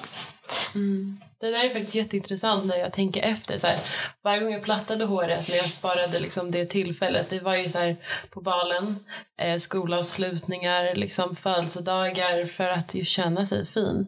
Mm. 0.74 1.18
Det 1.40 1.50
där 1.50 1.64
är 1.64 1.68
faktiskt 1.68 1.94
jätteintressant 1.94 2.64
när 2.64 2.76
jag 2.76 2.92
tänker 2.92 3.22
efter. 3.22 3.58
Så 3.58 3.66
här, 3.66 3.78
varje 4.24 4.40
gång 4.40 4.52
jag 4.52 4.62
plattade 4.62 5.04
håret 5.04 5.48
när 5.48 5.56
jag 5.56 5.70
sparade 5.70 6.20
liksom 6.20 6.50
det 6.50 6.66
tillfället, 6.66 7.30
det 7.30 7.40
var 7.40 7.54
ju 7.54 7.68
så 7.68 7.78
här 7.78 7.96
på 8.30 8.40
balen, 8.40 9.04
eh, 9.40 9.58
skolavslutningar, 9.58 10.94
liksom 10.94 11.36
födelsedagar 11.36 12.46
för 12.46 12.68
att 12.68 12.94
ju 12.94 13.04
känna 13.04 13.46
sig 13.46 13.66
fin. 13.66 14.06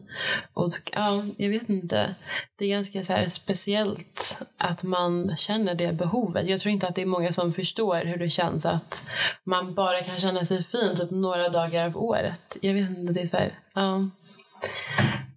Och 0.53 0.71
ja, 0.91 1.23
jag 1.37 1.49
vet 1.49 1.69
inte. 1.69 2.15
Det 2.57 2.65
är 2.65 2.69
ganska 2.69 3.03
så 3.03 3.13
här 3.13 3.25
speciellt 3.25 4.41
att 4.57 4.83
man 4.83 5.37
känner 5.37 5.75
det 5.75 5.93
behovet. 5.93 6.47
Jag 6.47 6.59
tror 6.59 6.71
inte 6.71 6.87
att 6.87 6.95
det 6.95 7.01
är 7.01 7.05
många 7.05 7.31
som 7.31 7.53
förstår 7.53 8.05
hur 8.05 8.17
det 8.17 8.29
känns 8.29 8.65
att 8.65 9.03
man 9.45 9.73
bara 9.73 10.03
kan 10.03 10.19
känna 10.19 10.45
sig 10.45 10.63
fin 10.63 10.95
typ 10.95 11.11
några 11.11 11.49
dagar 11.49 11.62
av 11.63 11.97
året. 11.97 12.57
Jag 12.61 12.73
vet 12.73 12.89
inte, 12.89 13.13
det 13.13 13.21
är 13.21 13.27
så 13.27 13.37
här, 13.37 13.59
ja. 13.73 14.09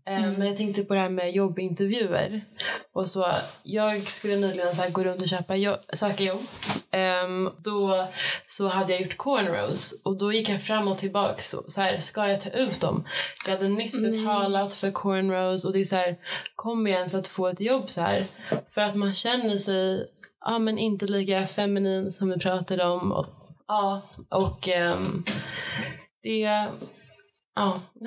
Eh, 0.09 0.21
Men 0.39 0.47
jag 0.47 0.57
tänkte 0.57 0.85
på 0.85 0.95
det 0.95 1.01
här 1.01 1.09
med 1.09 1.33
jobbintervjuer. 1.33 2.41
Och 2.93 3.09
så, 3.09 3.27
jag 3.63 4.09
skulle 4.09 4.37
nyligen 4.37 4.75
så 4.75 4.83
gå 4.93 5.05
runt 5.05 5.23
och 5.23 5.29
köpa 5.29 5.57
jo- 5.57 5.77
söka 5.93 6.25
jobb. 6.25 6.41
Ehm, 6.91 7.51
då 7.59 8.07
så 8.47 8.69
hade 8.69 8.93
jag 8.93 9.03
gjort 9.03 9.17
cornrows 9.17 9.95
och 10.03 10.17
då 10.17 10.33
gick 10.33 10.49
jag 10.49 10.63
fram 10.63 10.89
och 10.89 10.99
tillbaka. 10.99 11.35
Så, 11.39 11.63
så 11.69 11.81
här, 11.81 11.99
ska 11.99 12.29
jag 12.29 12.41
ta 12.41 12.51
ut 12.51 12.81
dem? 12.81 13.05
Jag 13.47 13.53
hade 13.53 13.69
nyss 13.69 14.01
betalat 14.01 14.75
för 14.75 14.91
cornrows 14.91 15.65
och 15.65 15.73
det 15.73 15.81
är 15.81 15.85
så 15.85 15.97
här, 15.97 16.17
kommer 16.57 16.91
jag 16.91 16.99
ens 16.99 17.15
att 17.15 17.27
få 17.27 17.47
ett 17.49 17.61
jobb 17.61 17.91
så 17.91 18.01
här? 18.01 18.25
För 18.71 18.81
att 18.81 18.95
man 18.95 19.15
känner 19.15 19.59
sig 19.59 20.07
ja, 20.45 20.59
men 20.59 20.79
inte 20.79 21.07
lika 21.07 21.47
feminin 21.47 22.13
som 22.13 22.31
vi 22.31 22.39
pratade 22.39 22.85
om. 22.85 23.13
Och, 23.13 23.27
ja, 23.69 24.03
och 24.31 24.69
ehm, 24.69 25.23
det... 26.27 26.69
Ja. 27.55 27.81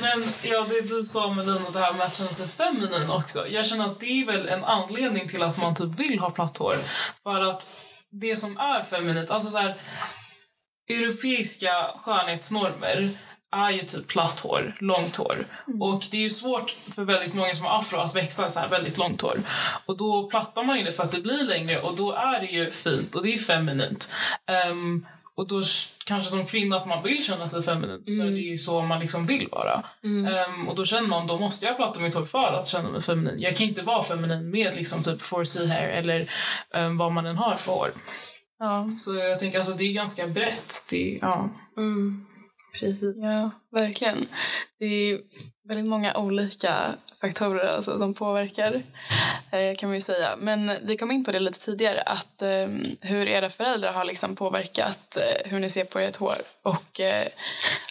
Men 0.00 0.32
ja, 0.42 0.66
det 0.68 0.80
du 0.80 1.04
sa 1.04 1.34
Melina, 1.34 1.70
det 1.72 1.78
här 1.78 1.92
med 1.92 2.06
att 2.06 2.16
känna 2.16 2.28
sig 2.28 2.48
feminin 2.48 3.10
också. 3.10 3.48
Jag 3.48 3.66
känner 3.66 3.84
att 3.84 4.00
det 4.00 4.06
är 4.06 4.26
väl 4.26 4.48
en 4.48 4.64
anledning 4.64 5.28
till 5.28 5.42
att 5.42 5.60
man 5.60 5.74
typ 5.74 6.00
vill 6.00 6.18
ha 6.18 6.30
platt 6.30 6.58
hår. 6.58 6.76
För 7.22 7.40
att 7.40 7.66
det 8.10 8.36
som 8.36 8.58
är 8.58 8.82
feminint, 8.82 9.30
alltså 9.30 9.50
så 9.50 9.58
här, 9.58 9.74
europeiska 10.88 11.72
skönhetsnormer 11.96 13.10
är 13.52 13.70
ju 13.70 13.82
typ 13.82 14.06
platt 14.06 14.40
hår, 14.40 14.76
långt 14.80 15.16
hår. 15.16 15.46
Och 15.80 16.04
det 16.10 16.16
är 16.16 16.22
ju 16.22 16.30
svårt 16.30 16.70
för 16.94 17.04
väldigt 17.04 17.34
många 17.34 17.54
som 17.54 17.66
har 17.66 17.78
afro 17.78 17.98
att 17.98 18.16
växa 18.16 18.50
så 18.50 18.60
här 18.60 18.68
väldigt 18.68 18.98
långt 18.98 19.20
hår. 19.20 19.40
Och 19.86 19.96
då 19.96 20.30
plattar 20.30 20.64
man 20.64 20.78
ju 20.78 20.84
det 20.84 20.92
för 20.92 21.02
att 21.02 21.12
det 21.12 21.20
blir 21.20 21.44
längre 21.44 21.80
och 21.80 21.96
då 21.96 22.12
är 22.12 22.40
det 22.40 22.46
ju 22.46 22.70
fint 22.70 23.14
och 23.14 23.22
det 23.22 23.34
är 23.34 23.38
feminint. 23.38 24.08
Ehm, 24.46 25.06
och 25.36 25.46
då 25.48 25.62
kanske 26.04 26.30
som 26.30 26.46
kvinna 26.46 26.76
att 26.76 26.86
man 26.86 27.02
vill 27.02 27.24
känna 27.24 27.46
sig 27.46 27.62
feminin 27.62 28.04
för 28.04 28.30
det 28.30 28.52
är 28.52 28.56
så 28.56 28.82
man 28.82 29.00
liksom 29.00 29.26
vill 29.26 29.48
vara. 29.52 29.84
Ehm, 30.04 30.68
och 30.68 30.76
då 30.76 30.84
känner 30.84 31.08
man 31.08 31.26
då 31.26 31.38
måste 31.38 31.66
jag 31.66 31.76
platta 31.76 32.00
mitt 32.00 32.14
hår 32.14 32.24
för 32.24 32.58
att 32.58 32.66
känna 32.66 32.88
mig 32.88 33.02
feminin. 33.02 33.34
Jag 33.38 33.56
kan 33.56 33.66
inte 33.66 33.82
vara 33.82 34.02
feminin 34.02 34.50
med 34.50 34.74
liksom 34.76 35.02
typ 35.02 35.22
4C 35.22 35.66
hair 35.66 35.88
eller 35.88 36.30
um, 36.74 36.96
vad 36.96 37.12
man 37.12 37.26
än 37.26 37.36
har 37.36 37.56
för 37.56 37.72
hår. 37.72 37.92
Ja. 38.58 38.90
Så 38.96 39.14
jag 39.14 39.38
tänker 39.38 39.58
alltså 39.58 39.72
det 39.72 39.84
är 39.84 39.92
ganska 39.92 40.26
brett. 40.26 40.84
Det, 40.90 41.18
ja. 41.22 41.48
Mm. 41.76 42.26
Precis. 42.80 43.16
Ja, 43.16 43.50
verkligen. 43.72 44.22
Det 44.78 44.86
är 44.86 45.20
väldigt 45.68 45.86
många 45.86 46.16
olika 46.16 46.94
faktorer 47.20 47.76
alltså, 47.76 47.98
som 47.98 48.14
påverkar 48.14 48.82
eh, 49.50 49.76
kan 49.76 49.88
man 49.88 49.94
ju 49.94 50.00
säga. 50.00 50.28
Men 50.38 50.72
vi 50.82 50.96
kom 50.96 51.10
in 51.10 51.24
på 51.24 51.32
det 51.32 51.40
lite 51.40 51.58
tidigare 51.58 52.00
att 52.00 52.42
eh, 52.42 52.66
hur 53.00 53.28
era 53.28 53.50
föräldrar 53.50 53.92
har 53.92 54.04
liksom 54.04 54.36
påverkat 54.36 55.16
eh, 55.16 55.50
hur 55.50 55.58
ni 55.58 55.70
ser 55.70 55.84
på 55.84 55.98
ert 55.98 56.16
hår 56.16 56.38
och 56.62 57.00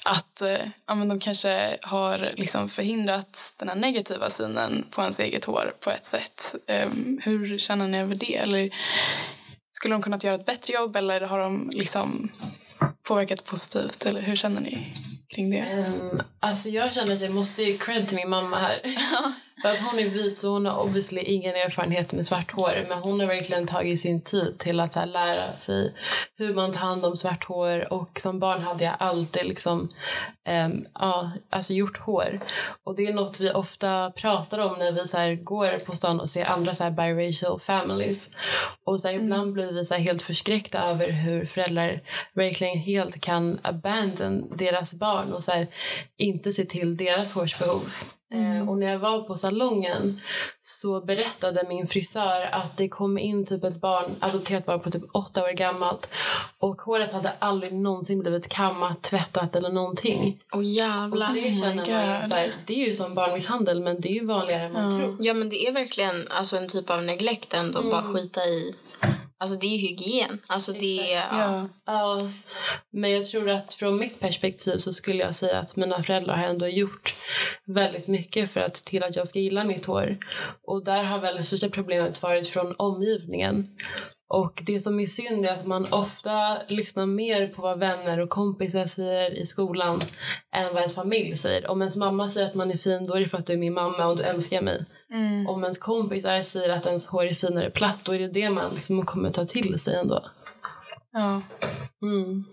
att 0.06 0.42
ja, 0.88 0.96
men 0.96 1.08
de 1.08 1.20
kanske 1.20 1.78
har 1.82 2.32
liksom 2.36 2.70
förhindrat 2.70 3.54
den 3.60 3.70
här 3.70 3.76
negativa 3.76 4.30
synen 4.30 4.86
på 4.90 5.02
ens 5.02 5.20
eget 5.20 5.46
hår 5.46 5.74
på 5.80 5.92
ett 5.92 6.06
sätt. 6.06 6.56
Ehm, 6.68 7.20
hur 7.24 7.58
känner 7.58 7.88
ni 7.88 8.00
över 8.00 8.16
det? 8.16 8.36
Eller 8.36 8.70
skulle 9.72 9.96
de 9.96 10.02
kunnat 10.02 10.24
göra 10.24 10.36
ett 10.36 10.46
bättre 10.46 10.74
jobb 10.74 10.96
eller 10.96 11.22
har 11.22 11.40
de 11.40 11.70
liksom 11.74 12.30
påverkat 13.04 13.46
positivt? 13.46 14.06
Eller 14.06 14.22
hur 14.22 14.36
känner 14.36 14.62
ni 14.62 14.94
kring 15.34 15.50
det? 15.50 15.86
Um, 15.88 16.22
alltså 16.40 16.70
jag 16.70 16.94
känner 16.94 17.14
att 17.14 17.22
jag 17.22 17.32
måste 17.32 17.64
ge 17.64 17.78
cred 17.78 18.08
till 18.08 18.16
min 18.16 18.30
mamma 18.30 18.58
här. 18.58 18.82
För 19.64 19.70
att 19.70 19.80
hon 19.80 20.00
är 20.00 20.10
vit 20.10 20.40
så 20.40 20.50
hon 20.50 20.66
har 20.66 20.82
obviously 20.82 21.22
ingen 21.22 21.56
erfarenhet 21.56 22.14
med 22.14 22.26
svart 22.26 22.52
hår. 22.52 22.86
Men 22.90 22.98
hon 22.98 23.20
har 23.20 23.28
verkligen 23.28 23.68
tagit 23.68 24.02
sin 24.02 24.22
tid 24.22 24.60
till 24.60 24.80
att 24.80 24.96
här, 24.96 25.06
lära 25.06 25.58
sig 25.58 25.94
hur 26.38 26.54
man 26.54 26.72
tar 26.72 26.80
hand 26.80 27.06
om 27.06 27.16
svart 27.16 27.44
hår. 27.44 27.94
Och 27.94 28.20
som 28.20 28.40
barn 28.40 28.62
hade 28.62 28.84
jag 28.84 28.96
alltid 29.00 29.46
liksom, 29.46 29.90
um, 30.66 30.86
ja, 30.94 31.32
alltså 31.50 31.74
gjort 31.74 31.98
hår. 31.98 32.40
Och 32.86 32.96
det 32.96 33.08
är 33.08 33.14
något 33.14 33.40
vi 33.40 33.52
ofta 33.52 34.12
pratar 34.12 34.60
om 34.60 34.80
när 34.80 34.92
vi 34.92 35.08
så 35.08 35.18
här, 35.18 35.36
går 35.36 35.80
på 35.80 35.92
stan 35.96 36.20
och 36.20 36.30
ser 36.30 36.46
andra 36.46 36.74
så 36.74 36.84
här, 36.84 36.92
biracial 36.92 37.60
families. 37.60 38.30
Och 38.86 39.00
så 39.00 39.08
här, 39.08 39.16
ibland 39.16 39.54
blir 39.54 39.72
vi 39.72 39.86
så 39.86 39.94
här, 39.94 40.02
helt 40.02 40.22
förskräckta 40.22 40.82
över 40.82 41.10
hur 41.10 41.46
föräldrar 41.46 42.02
verkligen 42.34 42.78
helt 42.78 43.22
kan 43.22 43.60
abandon 43.64 44.58
deras 44.58 44.94
barn 44.94 45.34
och 45.34 45.44
så 45.44 45.52
här, 45.52 45.68
inte 46.18 46.54
se 46.54 46.66
till 46.66 46.98
deras 46.98 47.34
hårsbehov. 47.34 47.94
Eh, 48.34 48.70
och 48.70 48.78
när 48.78 48.92
jag 48.92 49.00
var 49.00 49.22
på 49.22 49.36
salongen 49.36 50.22
så 50.60 51.02
berättade 51.02 51.66
min 51.70 51.88
frisör 51.88 52.50
att 52.52 52.78
det 52.78 52.90
kom 52.90 53.18
in 53.18 53.46
typ 53.46 53.64
ett 53.64 53.82
barn, 53.82 54.16
adopterat 54.20 54.66
barn 54.66 54.80
på 54.80 54.92
typ 54.92 55.04
åtta 55.12 55.44
år 55.44 55.52
gammalt 55.52 56.10
och 56.60 56.82
håret 56.82 57.12
hade 57.12 57.32
aldrig 57.40 57.74
någonsin 57.74 58.20
blivit 58.20 58.48
kammat, 58.48 59.02
tvättat 59.02 59.56
eller 59.56 59.70
någonting. 59.70 60.44
Och 60.52 60.64
jävlar. 60.64 61.34
det 61.34 61.42
känner 61.42 61.76
man 61.76 62.22
ju 62.22 62.30
så 62.30 62.36
här, 62.36 62.52
det 62.66 62.84
är 62.84 62.88
ju 62.88 62.94
som 62.94 63.16
barnmisshandel 63.16 63.80
men 63.80 64.02
det 64.02 64.10
är 64.10 64.14
ju 64.14 64.26
vanligare 64.26 64.64
än 64.64 64.74
man 64.74 65.00
tror. 65.00 65.18
Ja 65.20 65.34
men 65.34 65.50
det 65.50 65.68
är 65.68 65.72
verkligen 65.72 66.28
alltså, 66.28 66.58
en 66.58 66.68
typ 66.68 66.90
av 66.90 67.04
neglect 67.04 67.54
ändå. 67.54 67.82
Bara 67.82 68.04
skita 68.04 68.42
i. 68.42 68.76
Alltså 69.44 69.60
det 69.60 69.68
är 69.68 69.78
hygien. 69.78 70.40
Alltså 70.48 70.72
det 70.72 71.14
är... 71.14 71.28
Ja. 71.32 71.38
Ja. 71.40 71.70
Ja, 71.86 72.32
men 72.92 73.12
jag 73.12 73.28
tror 73.28 73.50
att 73.50 73.74
från 73.74 73.98
mitt 73.98 74.20
perspektiv 74.20 74.78
så 74.78 74.94
skulle 74.94 75.24
jag 75.24 75.36
säga 75.36 75.60
att 75.60 75.76
mina 75.76 76.04
föräldrar 76.04 76.38
har 76.38 76.44
ändå 76.44 76.68
gjort 76.68 77.16
väldigt 77.66 78.08
mycket 78.08 78.52
för 78.52 78.62
att 78.62 78.74
till 78.74 79.04
att 79.04 79.16
jag 79.16 79.28
ska 79.28 79.40
gilla 79.40 79.64
mitt 79.64 79.86
hår. 79.86 80.18
Och 80.64 80.84
där 80.84 81.04
har 81.04 81.20
väl 81.20 81.36
det 81.36 81.44
största 81.44 81.70
problemet 81.70 82.22
varit 82.22 82.48
från 82.48 82.76
omgivningen. 82.78 83.78
Och 84.34 84.62
det 84.66 84.80
som 84.80 85.00
är 85.00 85.06
synd 85.06 85.46
är 85.46 85.52
att 85.52 85.66
man 85.66 85.88
ofta 85.92 86.58
lyssnar 86.68 87.06
mer 87.06 87.48
på 87.48 87.62
vad 87.62 87.80
vänner 87.80 88.20
och 88.20 88.30
kompisar 88.30 88.86
säger 88.86 89.38
i 89.38 89.46
skolan 89.46 90.02
än 90.56 90.66
vad 90.66 90.78
ens 90.78 90.96
familj 90.96 91.38
säger. 91.38 91.72
Om 91.72 91.82
ens 91.82 91.98
mamma 91.98 92.30
säger 92.30 92.48
att 92.48 92.56
man 92.56 92.72
är 92.72 92.78
fin, 92.78 93.08
då 93.08 93.14
är 93.14 93.20
det 93.20 93.30
för 93.30 93.38
att 93.38 93.46
du 93.46 93.54
är 93.54 93.58
min 93.58 93.74
mamma 93.74 94.06
och 94.06 94.18
du 94.18 94.24
älskar 94.24 94.62
mig. 94.62 94.86
Om 95.48 95.64
ens 95.64 95.78
kompisar 95.78 96.42
säger 96.42 96.70
att 96.70 96.86
ens 96.86 97.08
hår 97.08 97.26
är 97.26 97.34
finare 97.34 97.70
platt, 97.70 98.00
då 98.04 98.16
är 98.16 98.20
det 98.20 98.28
det 98.28 98.50
man 98.50 98.74
liksom 98.74 99.06
kommer 99.06 99.32
ta 99.32 99.46
till 99.46 99.80
sig 99.80 99.96
ändå. 99.96 100.26
Ja. 101.12 101.42
Mm. 102.02 102.44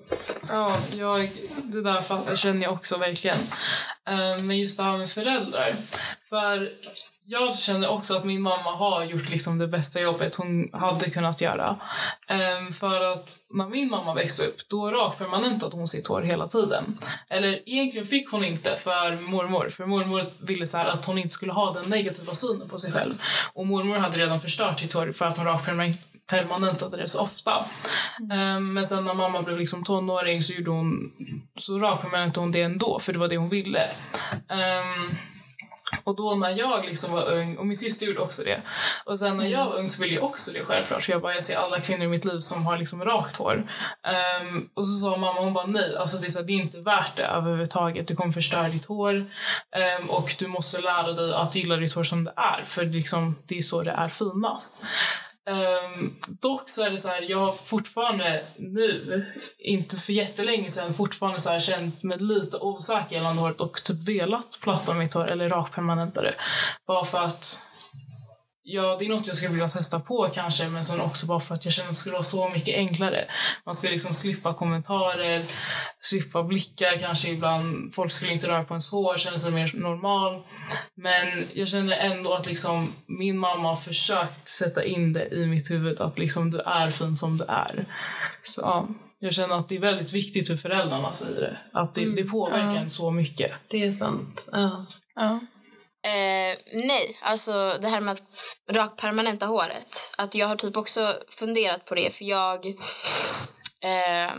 Ja, 0.49 0.77
jag, 0.97 1.31
det 1.63 1.83
där 1.83 2.37
känner 2.37 2.63
jag 2.63 2.73
också 2.73 2.97
verkligen. 2.97 3.39
Eh, 4.09 4.43
Men 4.43 4.59
just 4.59 4.77
det 4.77 4.85
här 4.85 4.99
med 4.99 5.11
föräldrar. 5.11 5.75
För 6.29 6.71
jag 7.31 7.59
känner 7.59 7.89
också 7.89 8.17
att 8.17 8.25
min 8.25 8.43
mamma 8.43 8.71
har 8.71 9.05
gjort 9.05 9.31
liksom 9.31 9.59
det 9.59 9.67
bästa 9.69 10.01
jobbet 10.01 10.35
hon 10.35 10.71
hade 10.73 11.11
kunnat 11.11 11.41
göra. 11.41 11.77
Ehm, 12.29 12.73
för 12.73 13.13
att 13.13 13.37
när 13.51 13.69
min 13.69 13.91
mamma 13.91 14.15
växte 14.15 14.47
upp, 14.47 14.69
då 14.69 14.91
rakpermanentade 14.91 15.77
hon 15.77 15.89
sitt 15.89 16.07
hår 16.07 16.23
hela 16.23 16.47
tiden. 16.47 16.99
Eller 17.29 17.69
egentligen 17.69 18.07
fick 18.07 18.31
hon 18.31 18.45
inte 18.45 18.77
för 18.77 19.17
mormor. 19.17 19.69
För 19.69 19.87
mormor 19.87 20.23
ville 20.39 20.67
så 20.67 20.77
här 20.79 20.87
att 20.87 21.05
hon 21.05 21.19
inte 21.19 21.29
skulle 21.29 21.53
ha 21.53 21.75
den 21.75 21.91
negativa 21.91 22.35
synen 22.35 22.69
på 22.69 22.79
sig 22.79 22.93
själv. 22.93 23.23
Och 23.53 23.67
mormor 23.67 23.97
hade 23.97 24.19
redan 24.19 24.41
förstört 24.41 24.81
sitt 24.81 24.93
hår 24.93 25.13
för 25.13 25.25
att 25.25 25.39
hon 25.39 25.47
rakpermanentade 25.47 26.97
det 26.97 27.09
så 27.09 27.21
ofta. 27.21 27.53
Ehm, 28.33 28.73
men 28.73 28.85
sen 28.85 29.05
när 29.05 29.15
mamma 29.15 29.43
blev 29.43 29.59
liksom 29.59 29.85
tonåring 29.85 30.43
så 30.43 30.53
gjorde 30.53 30.71
hon 30.71 31.13
så 31.59 31.79
rakpermanentade 31.79 32.45
hon 32.45 32.53
det 32.53 32.63
ändå 32.63 32.99
för 32.99 33.13
det 33.13 33.19
var 33.19 33.29
det 33.29 33.37
hon 33.37 33.49
ville. 33.49 33.91
Ehm, 34.49 35.17
och 36.04 36.16
då 36.16 36.35
när 36.35 36.50
jag 36.50 36.85
liksom 36.85 37.12
var 37.12 37.33
ung, 37.33 37.57
och 37.57 37.66
min 37.66 37.76
syster 37.76 38.07
gjorde 38.07 38.21
också 38.21 38.42
det. 38.42 38.61
Och 39.04 39.19
sen 39.19 39.37
när 39.37 39.47
jag 39.47 39.66
var 39.66 39.76
ung 39.76 39.88
så 39.88 40.02
ville 40.02 40.14
jag 40.14 40.25
också 40.25 40.52
det 40.52 40.64
självklart. 40.64 41.02
Så 41.02 41.11
jag 41.11 41.23
bara, 41.23 41.35
jag 41.35 41.42
ser 41.42 41.57
alla 41.57 41.80
kvinnor 41.80 42.04
i 42.04 42.09
mitt 42.09 42.25
liv 42.25 42.38
som 42.38 42.66
har 42.66 42.78
liksom 42.78 43.04
rakt 43.04 43.37
hår. 43.37 43.66
Um, 44.42 44.69
och 44.75 44.87
så 44.87 44.92
sa 44.92 45.16
mamma, 45.16 45.40
hon 45.40 45.52
bara 45.52 45.66
nej, 45.66 45.97
alltså 45.97 46.16
det 46.16 46.26
är, 46.26 46.30
så 46.30 46.38
här, 46.38 46.47
det 46.47 46.52
är 46.52 46.61
inte 46.61 46.80
värt 46.80 47.16
det 47.16 47.25
överhuvudtaget. 47.25 48.09
Du 48.09 48.16
kommer 48.16 48.33
förstöra 48.33 48.69
ditt 48.69 48.85
hår. 48.85 49.14
um, 50.00 50.11
och 50.11 50.35
du 50.38 50.47
måste 50.47 50.80
lära 50.80 51.12
dig 51.12 51.33
att 51.35 51.54
gilla 51.54 51.76
ditt 51.76 51.95
hår 51.95 52.04
som 52.04 52.25
det 52.25 52.33
är. 52.37 52.62
För 52.64 52.85
liksom, 52.85 53.37
det 53.47 53.59
är 53.59 53.62
så 53.62 53.83
det 53.83 53.90
är 53.90 54.09
finast. 54.09 54.85
Um, 55.50 56.16
dock 56.28 56.69
så 56.69 56.83
är 56.83 56.90
det 56.90 56.99
så 56.99 57.09
här, 57.09 57.30
jag 57.30 57.38
har 57.38 57.52
fortfarande 57.52 58.45
nu, 58.57 59.26
inte 59.59 59.97
för 59.97 60.12
jättelänge 60.12 60.71
sedan, 60.71 60.95
fortfarande 60.95 61.40
så 61.40 61.50
här 61.50 61.61
känt 61.61 62.02
mig 62.02 62.19
lite 62.19 62.57
osäker 62.57 63.14
gällande 63.16 63.42
håret 63.42 63.61
och 63.61 63.85
typ 63.85 64.09
velat 64.09 64.59
platta 64.62 64.95
mitt 64.95 65.14
hår 65.14 65.30
eller 65.30 65.49
rakpermanenta 65.49 66.23
det. 66.23 66.35
Bara 66.87 67.04
för 67.04 67.19
att 67.19 67.61
Ja, 68.62 68.97
det 68.99 69.05
är 69.05 69.09
något 69.09 69.26
jag 69.26 69.37
skulle 69.37 69.50
vilja 69.50 69.69
testa 69.69 70.00
på 70.00 70.29
kanske, 70.35 70.69
men 70.69 70.85
sen 70.85 71.00
också 71.00 71.26
bara 71.26 71.40
för 71.40 71.55
att 71.55 71.64
jag 71.64 71.75
känner 71.75 71.88
att 71.88 71.95
det 71.95 71.99
skulle 72.00 72.12
vara 72.12 72.23
så 72.23 72.49
mycket 72.49 72.76
enklare. 72.76 73.25
Man 73.67 73.75
skulle 73.75 73.93
liksom 73.93 74.14
slippa 74.14 74.55
kommentarer, 74.55 75.43
slippa 76.00 76.43
blickar 76.43 76.99
kanske 77.00 77.29
ibland. 77.29 77.95
Folk 77.95 78.12
skulle 78.12 78.33
inte 78.33 78.49
röra 78.49 78.64
på 78.64 78.75
ens 78.75 78.90
hår, 78.90 79.17
känna 79.17 79.38
sig 79.38 79.52
mer 79.52 79.71
normal. 79.75 80.43
Men 80.95 81.47
jag 81.52 81.69
känner 81.69 81.97
ändå 81.97 82.35
att 82.35 82.47
liksom 82.47 82.93
min 83.07 83.38
mamma 83.38 83.69
har 83.69 83.76
försökt 83.76 84.49
sätta 84.49 84.85
in 84.85 85.12
det 85.12 85.29
i 85.29 85.47
mitt 85.47 85.71
huvud 85.71 86.00
att 86.00 86.19
liksom 86.19 86.50
du 86.50 86.61
är 86.61 86.90
fin 86.90 87.17
som 87.17 87.38
du 87.38 87.45
är. 87.45 87.85
Så 88.43 88.61
ja, 88.61 88.88
jag 89.19 89.33
känner 89.33 89.59
att 89.59 89.69
det 89.69 89.76
är 89.76 89.81
väldigt 89.81 90.12
viktigt 90.12 90.50
hur 90.50 90.57
föräldrarna 90.57 91.12
säger 91.12 91.40
det. 91.40 91.57
Att 91.73 91.95
det, 91.95 92.17
det 92.17 92.25
påverkar 92.25 92.76
en 92.76 92.90
så 92.90 93.11
mycket. 93.11 93.52
Det 93.69 93.85
är 93.85 93.93
sant. 93.93 94.49
Ja. 94.52 94.87
Ja. 95.14 95.40
Eh, 96.02 96.59
nej, 96.73 97.19
alltså 97.21 97.78
det 97.80 97.88
här 97.88 98.00
med 98.00 98.12
att 98.12 98.23
rakpermanenta 98.71 99.47
håret. 99.47 100.11
Att 100.19 100.35
jag 100.35 100.47
har 100.47 100.57
typ 100.57 100.76
också 100.76 101.16
funderat 101.28 101.85
på 101.85 101.95
det 101.95 102.14
för 102.14 102.25
jag... 102.25 102.66
Eh, 103.83 104.33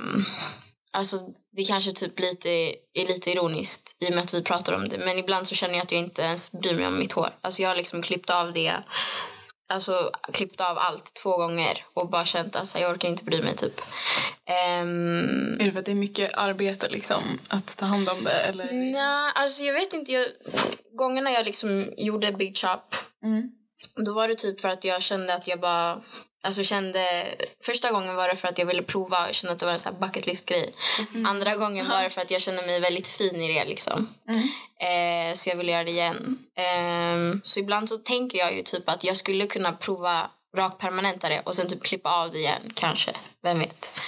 alltså 0.91 1.17
det 1.57 1.63
kanske 1.63 1.91
typ 1.91 2.19
lite 2.19 2.49
är 2.93 3.07
lite 3.07 3.31
ironiskt 3.31 3.97
i 3.99 4.09
och 4.09 4.13
med 4.13 4.23
att 4.23 4.33
vi 4.33 4.41
pratar 4.41 4.73
om 4.73 4.89
det. 4.89 4.97
Men 4.97 5.17
ibland 5.17 5.47
så 5.47 5.55
känner 5.55 5.73
jag 5.73 5.83
att 5.83 5.91
jag 5.91 6.01
inte 6.01 6.21
ens 6.21 6.51
bryr 6.51 6.73
mig 6.73 6.87
om 6.87 6.99
mitt 6.99 7.11
hår. 7.11 7.29
Alltså 7.41 7.61
jag 7.61 7.69
har 7.69 7.75
liksom 7.75 8.01
klippt 8.01 8.29
av 8.29 8.53
det. 8.53 8.73
Alltså 9.71 10.11
klippt 10.33 10.61
av 10.61 10.77
allt 10.77 11.13
två 11.13 11.37
gånger 11.37 11.85
och 11.93 12.09
bara 12.09 12.25
känt 12.25 12.55
att 12.55 12.59
alltså, 12.59 12.79
jag 12.79 12.91
orkar 12.91 13.09
inte 13.09 13.23
bry 13.23 13.41
mig 13.41 13.55
typ. 13.55 13.81
Ehm, 14.45 15.53
Är 15.59 15.65
det 15.65 15.71
för 15.71 15.79
att 15.79 15.85
det 15.85 15.91
är 15.91 15.95
mycket 15.95 16.37
arbete 16.37 16.87
liksom, 16.89 17.23
att 17.47 17.77
ta 17.77 17.85
hand 17.85 18.09
om 18.09 18.23
det? 18.23 18.31
Eller? 18.31 18.71
Nej, 18.71 19.31
alltså 19.35 19.63
jag 19.63 19.73
vet 19.73 19.93
inte. 19.93 20.11
Jag, 20.11 20.25
gångerna 20.97 21.31
jag 21.31 21.45
liksom 21.45 21.93
gjorde 21.97 22.31
Big 22.31 22.57
Chop, 22.57 22.95
Mm. 23.23 23.51
då 24.05 24.13
var 24.13 24.27
det 24.27 24.35
typ 24.35 24.61
för 24.61 24.69
att 24.69 24.83
jag 24.83 25.01
kände 25.01 25.33
att 25.33 25.47
jag 25.47 25.59
bara... 25.59 26.01
Alltså 26.43 26.63
kände, 26.63 27.25
första 27.65 27.91
gången 27.91 28.15
var 28.15 28.27
det 28.27 28.35
för 28.35 28.47
att 28.47 28.57
jag 28.57 28.65
ville 28.65 28.83
prova 28.83 29.27
och 29.27 29.33
kände 29.33 29.53
att 29.53 29.59
det 29.59 29.65
var 29.65 29.73
en 29.73 29.79
sån 29.79 29.93
här 29.93 30.01
bucket 30.01 30.27
list 30.27 30.49
grej. 30.49 30.73
Andra 31.25 31.55
gången 31.55 31.87
var 31.87 32.03
det 32.03 32.09
för 32.09 32.21
att 32.21 32.31
jag 32.31 32.41
kände 32.41 32.65
mig 32.65 32.79
väldigt 32.79 33.07
fin 33.07 33.35
i 33.35 33.53
det 33.53 33.65
liksom. 33.65 34.07
Eh, 34.81 35.33
så 35.33 35.49
jag 35.49 35.55
ville 35.55 35.71
göra 35.71 35.83
det 35.83 35.91
igen. 35.91 36.37
Ehm, 36.57 37.41
så 37.43 37.59
ibland 37.59 37.89
så 37.89 37.97
tänker 37.97 38.37
jag 38.37 38.55
ju 38.55 38.61
typ 38.61 38.89
att 38.89 39.03
jag 39.03 39.17
skulle 39.17 39.47
kunna 39.47 39.71
prova 39.71 40.31
rakpermanenta 40.57 41.29
det 41.29 41.41
och 41.45 41.55
sen 41.55 41.67
typ 41.67 41.83
klippa 41.83 42.09
av 42.23 42.31
det 42.31 42.37
igen 42.37 42.71
kanske. 42.75 43.11
Vem 43.43 43.59
vet. 43.59 43.99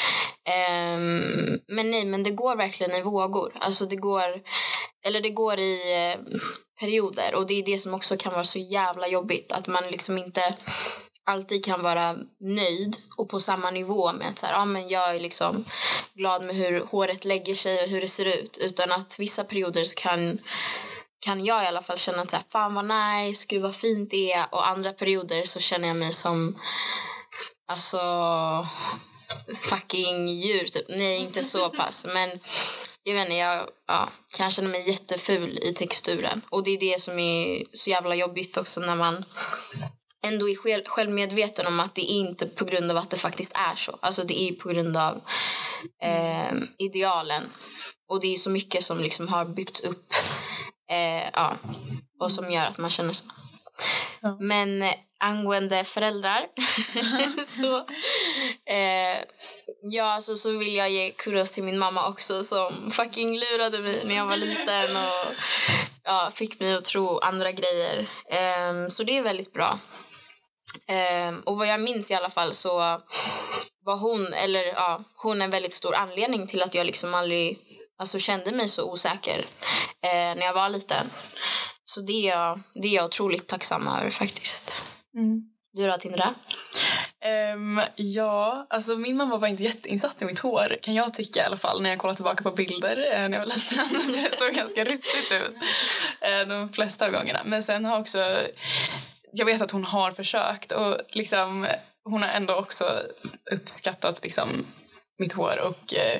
Ehm, 0.49 1.59
men 1.67 1.91
nej, 1.91 2.05
men 2.05 2.23
det 2.23 2.31
går 2.31 2.55
verkligen 2.55 2.95
i 2.95 3.01
vågor. 3.01 3.53
Alltså 3.59 3.85
det 3.85 3.95
går, 3.95 4.41
eller 5.05 5.21
det 5.21 5.29
går 5.29 5.59
i 5.59 5.93
eh, 5.93 6.19
perioder 6.79 7.35
och 7.35 7.47
det 7.47 7.53
är 7.53 7.65
det 7.65 7.77
som 7.77 7.93
också 7.93 8.17
kan 8.17 8.33
vara 8.33 8.43
så 8.43 8.59
jävla 8.59 9.07
jobbigt 9.07 9.51
att 9.51 9.67
man 9.67 9.83
liksom 9.91 10.17
inte 10.17 10.55
alltid 11.25 11.65
kan 11.65 11.81
vara 11.81 12.15
nöjd 12.39 12.97
och 13.17 13.29
på 13.29 13.39
samma 13.39 13.71
nivå 13.71 14.13
med 14.13 14.29
att 14.29 14.39
så 14.39 14.45
här, 14.45 14.53
ja, 14.53 14.65
men 14.65 14.89
jag 14.89 15.15
är 15.15 15.19
liksom 15.19 15.65
glad 16.13 16.43
med 16.43 16.55
hur 16.55 16.85
håret 16.85 17.25
lägger 17.25 17.55
sig 17.55 17.83
och 17.83 17.89
hur 17.89 18.01
det 18.01 18.07
ser 18.07 18.25
ut. 18.25 18.57
Utan 18.61 18.91
att 18.91 19.19
vissa 19.19 19.43
perioder 19.43 19.83
så 19.83 19.95
kan 19.95 20.39
kan 21.19 21.45
jag 21.45 21.63
i 21.63 21.67
alla 21.67 21.81
fall 21.81 21.97
känna 21.97 22.21
att 22.21 22.29
så 22.29 22.35
här, 22.35 22.45
fan 22.49 22.73
vad 22.73 22.85
nice, 22.85 23.45
gud 23.49 23.61
vad 23.61 23.75
fint 23.75 24.09
det 24.09 24.33
är. 24.33 24.47
Och 24.51 24.67
andra 24.67 24.93
perioder 24.93 25.43
så 25.43 25.59
känner 25.59 25.87
jag 25.87 25.97
mig 25.97 26.13
som 26.13 26.55
alltså 27.67 27.97
fucking 29.69 30.27
djur 30.27 30.65
typ. 30.65 30.85
Nej, 30.89 31.19
inte 31.19 31.43
så 31.43 31.69
pass. 31.77 32.05
Men 32.13 32.39
jag 33.03 33.13
vet 33.13 33.21
inte, 33.21 33.35
jag 33.35 33.67
ja, 33.87 34.09
kan 34.37 34.51
känna 34.51 34.69
mig 34.69 34.89
jätteful 34.89 35.59
i 35.61 35.73
texturen. 35.73 36.41
Och 36.49 36.63
det 36.63 36.71
är 36.71 36.79
det 36.79 37.01
som 37.01 37.19
är 37.19 37.63
så 37.73 37.89
jävla 37.89 38.15
jobbigt 38.15 38.57
också 38.57 38.79
när 38.79 38.95
man 38.95 39.25
ändå 40.23 40.49
är 40.49 40.55
själv, 40.55 40.83
självmedveten 40.85 41.67
om 41.67 41.79
att 41.79 41.95
det 41.95 42.11
är 42.11 42.15
inte 42.15 42.45
på 42.45 42.65
grund 42.65 42.91
av 42.91 42.97
att 42.97 43.09
det 43.09 43.17
faktiskt 43.17 43.51
är 43.55 43.75
så. 43.75 43.97
Alltså 44.01 44.23
det 44.23 44.41
är 44.41 44.51
på 44.51 44.69
grund 44.69 44.97
av 44.97 45.21
eh, 46.03 46.53
idealen. 46.77 47.43
Och 48.09 48.21
det 48.21 48.33
är 48.33 48.37
så 48.37 48.49
mycket 48.49 48.83
som 48.83 48.99
liksom 48.99 49.27
har 49.27 49.45
byggts 49.45 49.81
upp 49.81 50.13
eh, 50.91 51.29
ja, 51.33 51.57
och 52.19 52.31
som 52.31 52.51
gör 52.51 52.65
att 52.65 52.77
man 52.77 52.89
känner 52.89 53.13
så. 53.13 53.25
Ja. 54.21 54.37
Men 54.39 54.81
eh, 54.81 54.93
angående 55.19 55.83
föräldrar 55.83 56.47
så, 57.45 57.77
eh, 58.73 59.23
ja, 59.81 60.03
alltså, 60.03 60.35
så 60.35 60.57
vill 60.57 60.75
jag 60.75 60.89
ge 60.89 61.11
kudos 61.11 61.51
till 61.51 61.63
min 61.63 61.79
mamma 61.79 62.07
också 62.07 62.43
som 62.43 62.91
fucking 62.91 63.39
lurade 63.39 63.79
mig 63.79 64.01
när 64.05 64.15
jag 64.15 64.25
var 64.25 64.37
liten 64.37 64.95
och 64.95 65.33
ja, 66.03 66.31
fick 66.33 66.59
mig 66.59 66.73
att 66.73 66.85
tro 66.85 67.19
andra 67.19 67.51
grejer. 67.51 68.09
Ehm, 68.29 68.89
så 68.89 69.03
det 69.03 69.17
är 69.17 69.23
väldigt 69.23 69.53
bra. 69.53 69.79
Ehm, 70.87 71.39
och 71.39 71.57
vad 71.57 71.67
jag 71.67 71.81
minns 71.81 72.11
i 72.11 72.13
alla 72.13 72.29
fall 72.29 72.53
så 72.53 72.77
var 73.85 73.97
hon, 73.97 74.33
eller 74.33 74.63
ja, 74.63 75.03
hon 75.15 75.41
en 75.41 75.51
väldigt 75.51 75.73
stor 75.73 75.95
anledning 75.95 76.47
till 76.47 76.63
att 76.63 76.73
jag 76.73 76.85
liksom 76.85 77.13
aldrig 77.13 77.59
alltså, 77.97 78.19
kände 78.19 78.51
mig 78.51 78.69
så 78.69 78.91
osäker 78.91 79.45
eh, 80.01 80.35
när 80.35 80.45
jag 80.45 80.53
var 80.53 80.69
liten. 80.69 81.09
Så 81.83 82.01
det 82.01 82.29
är, 82.29 82.37
jag, 82.37 82.59
det 82.75 82.87
är 82.87 82.93
jag 82.95 83.05
otroligt 83.05 83.47
tacksam 83.47 83.87
över 83.87 84.09
faktiskt. 84.09 84.83
Mm. 85.15 85.41
Du 85.73 85.87
då 85.87 85.97
Tindra? 85.97 86.35
Ehm, 87.21 87.81
ja, 87.95 88.67
alltså 88.69 88.95
min 88.95 89.17
mamma 89.17 89.37
var 89.37 89.47
inte 89.47 89.63
jätteinsatt 89.63 90.21
i 90.21 90.25
mitt 90.25 90.39
hår 90.39 90.77
kan 90.81 90.93
jag 90.93 91.13
tycka 91.13 91.39
i 91.39 91.43
alla 91.43 91.57
fall 91.57 91.81
när 91.81 91.89
jag 91.89 91.99
kollar 91.99 92.15
tillbaka 92.15 92.43
på 92.43 92.51
bilder 92.51 92.97
eh, 93.13 93.29
när 93.29 93.31
jag 93.31 93.39
var 93.39 93.45
liten. 93.45 94.13
Det 94.13 94.37
såg 94.37 94.53
ganska 94.53 94.85
rufsigt 94.85 95.31
ut 95.31 95.55
eh, 96.21 96.47
de 96.47 96.73
flesta 96.73 97.05
av 97.05 97.11
gångerna. 97.11 97.41
Men 97.45 97.63
sen 97.63 97.85
har 97.85 97.99
också, 97.99 98.37
jag 99.33 99.45
vet 99.45 99.61
att 99.61 99.71
hon 99.71 99.85
har 99.85 100.11
försökt 100.11 100.71
och 100.71 100.97
liksom 101.09 101.67
hon 102.03 102.21
har 102.21 102.29
ändå 102.29 102.55
också 102.55 102.85
uppskattat 103.51 104.23
liksom 104.23 104.49
mitt 105.19 105.33
hår 105.33 105.59
och 105.59 105.93
eh, 105.93 106.19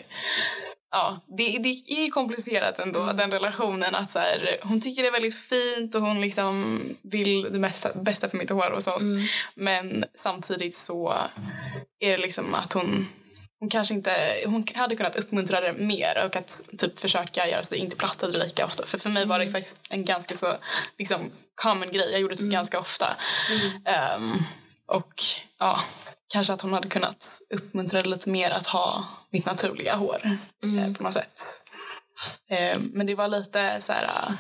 ja, 0.92 1.20
det, 1.38 1.58
det 1.58 1.92
är 1.92 2.10
komplicerat 2.10 2.80
ändå, 2.80 3.12
den 3.14 3.32
relationen. 3.32 3.96
att 3.96 4.10
så 4.10 4.20
här, 4.20 4.58
Hon 4.64 4.82
tycker 4.82 5.02
det 5.02 5.08
är 5.08 5.12
väldigt 5.12 5.40
fint 5.40 5.96
och 5.96 6.02
hon 6.02 6.22
liksom 6.22 6.80
vill 7.02 7.44
det 7.44 7.60
bästa, 7.60 7.90
bästa 7.96 8.30
för 8.30 8.38
mitt 8.38 8.50
hår 8.50 8.72
och 8.72 8.84
sånt. 8.84 9.30
Men 9.56 10.06
samtidigt 10.16 10.76
så 10.76 11.14
är 12.00 12.12
det 12.12 12.18
liksom 12.18 12.54
att 12.54 12.74
hon 12.74 13.08
hon 13.64 13.70
kanske 13.70 13.94
inte, 13.94 14.44
hon 14.46 14.68
hade 14.76 14.96
kunnat 14.96 15.16
uppmuntra 15.16 15.62
det 15.62 15.74
mer 15.74 16.26
och 16.26 16.36
att 16.36 16.62
typ 16.78 17.00
försöka 17.00 17.48
göra 17.48 17.64
så 17.64 17.68
att 17.68 17.70
det 17.70 17.78
inte 17.78 17.96
plattade 17.96 18.38
lika 18.38 18.66
ofta. 18.66 18.86
För 18.86 18.98
för 18.98 19.10
mig 19.10 19.26
var 19.26 19.40
det 19.40 19.52
faktiskt 19.52 19.88
en 19.90 20.06
ganska 20.06 20.36
så 20.36 20.48
liksom 20.98 21.32
common 21.56 21.92
grej. 21.92 22.12
Jag 22.12 22.22
gjorde 22.22 22.36
det 22.36 22.40
typ 22.40 22.52
ganska 22.52 22.80
ofta. 22.80 23.16
Ehm, 23.86 24.34
och 24.88 25.14
ja, 25.60 25.80
kanske 26.28 26.54
att 26.54 26.62
hon 26.62 26.74
hade 26.74 26.88
kunnat 26.88 27.42
uppmuntra 27.50 28.02
det 28.02 28.10
lite 28.10 28.30
mer 28.30 28.52
att 28.52 28.68
ha 28.68 29.06
mitt 29.30 29.46
naturliga 29.46 29.96
hår 29.96 30.38
eh, 30.64 30.94
på 30.94 31.04
något 31.04 31.14
sätt. 31.14 31.42
Eh, 32.54 32.80
men 32.94 33.08
det 33.08 33.16
var 33.16 33.28
lite 33.28 33.82
så 33.82 33.94
här, 33.94 34.04
eh, 34.04 34.32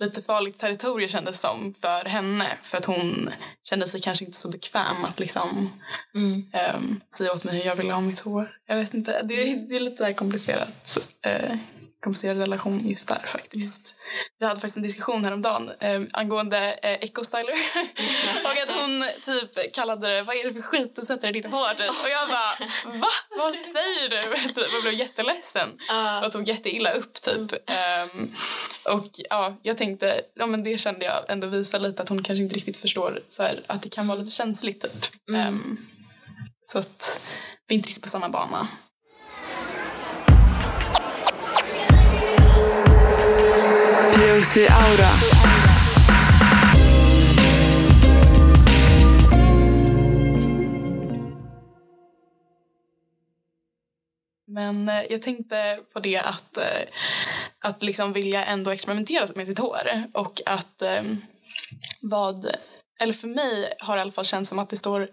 lite 0.00 0.22
farligt 0.22 0.58
territorium 0.58 1.08
kändes 1.08 1.40
som 1.40 1.74
för 1.74 2.04
henne 2.08 2.46
för 2.62 2.78
att 2.78 2.84
hon 2.84 3.30
kände 3.62 3.88
sig 3.88 4.00
kanske 4.00 4.24
inte 4.24 4.36
så 4.36 4.48
bekväm 4.48 5.04
att 5.04 5.20
liksom 5.20 5.70
eh, 6.52 6.80
säga 7.16 7.32
åt 7.32 7.44
mig 7.44 7.56
hur 7.58 7.64
jag 7.66 7.76
ville 7.76 7.92
ha 7.92 8.00
mitt 8.00 8.20
hår. 8.20 8.48
Jag 8.66 8.76
vet 8.76 8.94
inte, 8.94 9.22
det, 9.22 9.34
är- 9.52 9.56
det 9.68 9.76
är 9.76 9.80
lite 9.80 10.12
komplicerat. 10.12 10.98
Eh, 11.26 11.56
komplicerad 12.00 12.38
relation 12.38 12.88
just 12.88 13.08
där 13.08 13.22
faktiskt. 13.26 13.94
Vi 14.38 14.46
hade 14.46 14.60
faktiskt 14.60 14.76
en 14.76 14.82
diskussion 14.82 15.24
häromdagen 15.24 15.70
eh, 15.80 16.00
angående 16.12 16.72
eh, 16.82 16.90
ecostyler 16.92 17.52
och 18.44 18.50
att 18.62 18.80
hon 18.80 19.04
typ 19.22 19.74
kallade 19.74 20.08
det 20.14 20.22
vad 20.22 20.36
är 20.36 20.44
det 20.44 20.52
för 20.54 20.62
skit 20.62 20.96
du 20.96 21.02
sätter 21.02 21.28
i 21.28 21.32
ditt 21.32 21.46
hår 21.50 21.74
typ. 21.74 21.90
och 21.90 22.08
jag 22.10 22.28
bara 22.28 22.98
va? 22.98 23.06
Vad 23.38 23.54
säger 23.54 24.08
du? 24.08 24.48
typ, 24.54 24.74
och 24.76 24.82
blev 24.82 24.94
jätteledsen 24.94 25.68
Ja. 25.88 26.26
och 26.26 26.32
tog 26.32 26.48
jätteilla 26.48 26.90
upp 26.92 27.14
typ. 27.22 27.52
Ehm, 27.70 28.34
och 28.84 29.08
ja, 29.30 29.58
jag 29.62 29.78
tänkte, 29.78 30.20
ja 30.34 30.46
men 30.46 30.64
det 30.64 30.78
kände 30.78 31.04
jag 31.04 31.24
ändå 31.30 31.46
visa 31.46 31.78
lite 31.78 32.02
att 32.02 32.08
hon 32.08 32.22
kanske 32.22 32.42
inte 32.42 32.56
riktigt 32.56 32.76
förstår 32.76 33.22
så 33.28 33.42
här, 33.42 33.62
att 33.66 33.82
det 33.82 33.88
kan 33.88 34.08
vara 34.08 34.18
lite 34.18 34.30
känsligt 34.30 34.80
typ. 34.80 35.34
Ehm, 35.36 35.76
så 36.62 36.78
att 36.78 37.20
vi 37.66 37.74
är 37.74 37.76
inte 37.76 37.88
riktigt 37.88 38.02
på 38.02 38.08
samma 38.08 38.28
bana. 38.28 38.68
POC 44.40 44.56
Aura. 44.56 45.10
Men 54.46 54.88
eh, 54.88 54.94
jag 55.10 55.22
tänkte 55.22 55.80
på 55.92 56.00
det 56.00 56.16
att, 56.16 56.56
eh, 56.56 56.64
att 57.58 57.82
liksom 57.82 58.12
vilja 58.12 58.44
ändå 58.44 58.70
experimentera 58.70 59.26
med 59.34 59.46
sitt 59.46 59.58
hår 59.58 60.04
och 60.12 60.40
att 60.46 60.82
ehm, 60.82 61.22
vad, 62.02 62.46
eller 63.00 63.12
för 63.12 63.28
mig 63.28 63.74
har 63.78 63.96
det 63.96 64.00
i 64.00 64.02
alla 64.02 64.12
fall 64.12 64.24
känts 64.24 64.50
som 64.50 64.58
att 64.58 64.68
det 64.68 64.76
står, 64.76 65.08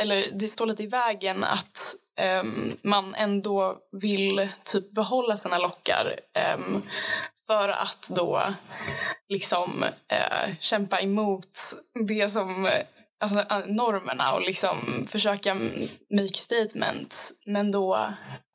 eller 0.00 0.30
det 0.32 0.48
står 0.48 0.66
lite 0.66 0.82
i 0.82 0.86
vägen 0.86 1.44
att 1.44 1.94
Um, 2.40 2.76
man 2.82 3.14
ändå 3.14 3.76
vill 3.92 4.48
typ 4.64 4.94
behålla 4.94 5.36
sina 5.36 5.58
lockar 5.58 6.20
um, 6.58 6.82
för 7.46 7.68
att 7.68 8.08
då 8.16 8.42
liksom 9.28 9.84
eh, 10.08 10.54
kämpa 10.60 11.00
emot 11.00 11.74
det 12.08 12.28
som 12.28 12.68
alltså, 13.20 13.38
eh, 13.38 13.66
normerna 13.66 14.32
och 14.34 14.42
liksom 14.42 15.06
försöka 15.08 15.54
make 16.10 16.34
statement 16.34 17.32
men 17.46 17.72
då 17.72 18.08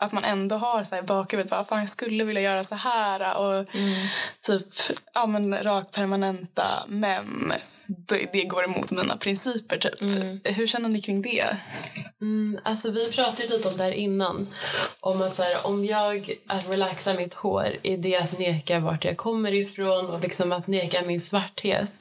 att 0.04 0.14
man 0.14 0.24
ändå 0.24 0.56
har 0.56 0.84
så 0.84 0.96
här 0.96 1.02
bakhuvudet 1.02 1.50
bara, 1.50 1.64
fan 1.64 1.80
jag 1.80 1.90
skulle 1.90 2.24
vilja 2.24 2.42
göra 2.42 2.64
så 2.64 2.76
här 2.76 3.38
och 3.38 3.68
typ 4.48 4.68
ja 5.14 5.26
men 5.26 5.64
rak 5.64 5.92
permanenta 5.92 6.84
men 6.88 7.54
det, 8.08 8.30
det 8.34 8.44
går 8.44 8.64
emot 8.64 8.92
mina 8.92 9.18
principer 9.18 9.78
typ. 9.78 10.02
Hur 10.58 10.68
känner 10.68 10.90
ni 10.90 11.02
kring 11.02 11.22
det? 11.22 11.58
Mm, 12.22 12.60
alltså 12.64 12.92
vi 12.92 13.12
pratade 13.12 13.48
lite 13.48 13.68
om 13.68 13.78
det 13.78 13.84
här 13.84 13.92
innan. 13.92 14.48
Om 15.00 15.22
att 15.22 15.36
så 15.36 15.44
här, 15.44 15.68
om 15.68 15.86
jag 15.86 16.36
att 16.48 16.70
relaxa 16.70 17.14
mitt 17.14 17.34
hår 17.34 17.78
är 17.84 17.98
det 17.98 18.18
att 18.18 18.40
neka 18.40 18.80
vart 18.80 19.06
jag 19.06 19.18
kommer 19.18 19.54
ifrån 19.54 20.06
och 20.10 20.20
liksom 20.22 20.52
att 20.52 20.68
neka 20.68 21.02
min 21.02 21.22
svarthet. 21.22 21.92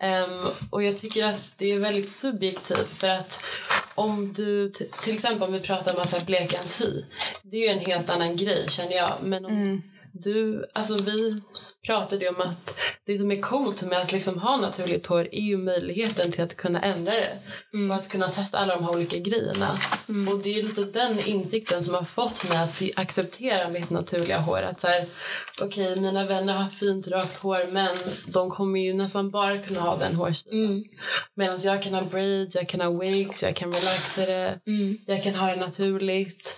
Ehm, 0.00 0.46
och 0.70 0.82
jag 0.82 0.98
tycker 0.98 1.24
att 1.24 1.52
det 1.56 1.72
är 1.72 1.78
väldigt 1.78 2.10
subjektivt 2.10 2.88
för 2.88 3.08
att 3.08 3.44
om 3.94 4.32
du, 4.32 4.70
till 5.02 5.14
exempel 5.14 5.48
om 5.48 5.52
vi 5.54 5.60
pratar 5.60 5.94
om 5.94 6.00
att 6.00 6.10
så 6.10 6.24
bleka 6.24 6.56
ens 6.56 6.80
hy. 6.80 7.04
Det 7.42 7.56
är 7.56 7.60
ju 7.60 7.78
en 7.78 7.86
helt 7.86 8.10
annan 8.10 8.36
grej 8.36 8.66
känner 8.68 8.96
jag. 8.96 9.12
Men 9.22 9.44
om 9.44 9.82
du, 10.12 10.64
alltså 10.74 10.94
vi 10.94 11.42
pratade 11.86 12.24
ju 12.24 12.28
om 12.28 12.40
att 12.40 12.78
det 13.06 13.18
som 13.18 13.30
är 13.32 13.40
coolt 13.40 13.82
med 13.82 13.98
att 13.98 14.12
liksom 14.12 14.38
ha 14.38 14.56
naturligt 14.56 15.06
hår 15.06 15.28
är 15.32 15.40
ju 15.40 15.56
möjligheten 15.56 16.32
till 16.32 16.42
att 16.44 16.56
kunna 16.56 16.80
ändra 16.82 17.12
det 17.12 17.38
och 17.90 17.94
att 17.94 18.08
kunna 18.08 18.28
testa 18.28 18.58
alla 18.58 18.76
de 18.76 18.84
här 18.84 18.92
olika 18.92 19.18
grejerna. 19.18 19.78
Och 20.30 20.38
det 20.38 20.58
är 20.58 20.62
lite 20.62 20.84
den 20.84 21.20
insikten 21.20 21.84
som 21.84 21.94
har 21.94 22.04
fått 22.04 22.48
mig 22.48 22.58
att 22.58 22.82
acceptera 22.94 23.68
mitt 23.68 23.90
naturliga 23.90 24.38
hår. 24.38 24.62
Att 24.62 24.80
så 24.80 24.86
här, 24.86 25.04
okej, 25.60 26.00
mina 26.00 26.24
vänner 26.24 26.52
har 26.54 26.68
fint 26.70 27.08
rakt 27.08 27.36
hår 27.36 27.66
men 27.72 27.96
de 28.26 28.50
kommer 28.50 28.80
ju 28.80 28.94
nästan 28.94 29.30
bara 29.30 29.58
kunna 29.58 29.80
ha 29.80 29.96
den 29.96 30.14
hårstilen. 30.14 30.84
Medan 31.34 31.58
jag 31.62 31.82
kan 31.82 31.94
ha 31.94 32.02
braids, 32.02 32.54
jag 32.56 32.68
kan 32.68 32.80
ha 32.80 32.90
wigs, 32.90 33.42
jag 33.42 33.56
kan 33.56 33.72
relaxa 33.72 34.26
det, 34.26 34.60
jag 35.06 35.22
kan 35.22 35.34
ha 35.34 35.46
det 35.50 35.56
naturligt. 35.60 36.56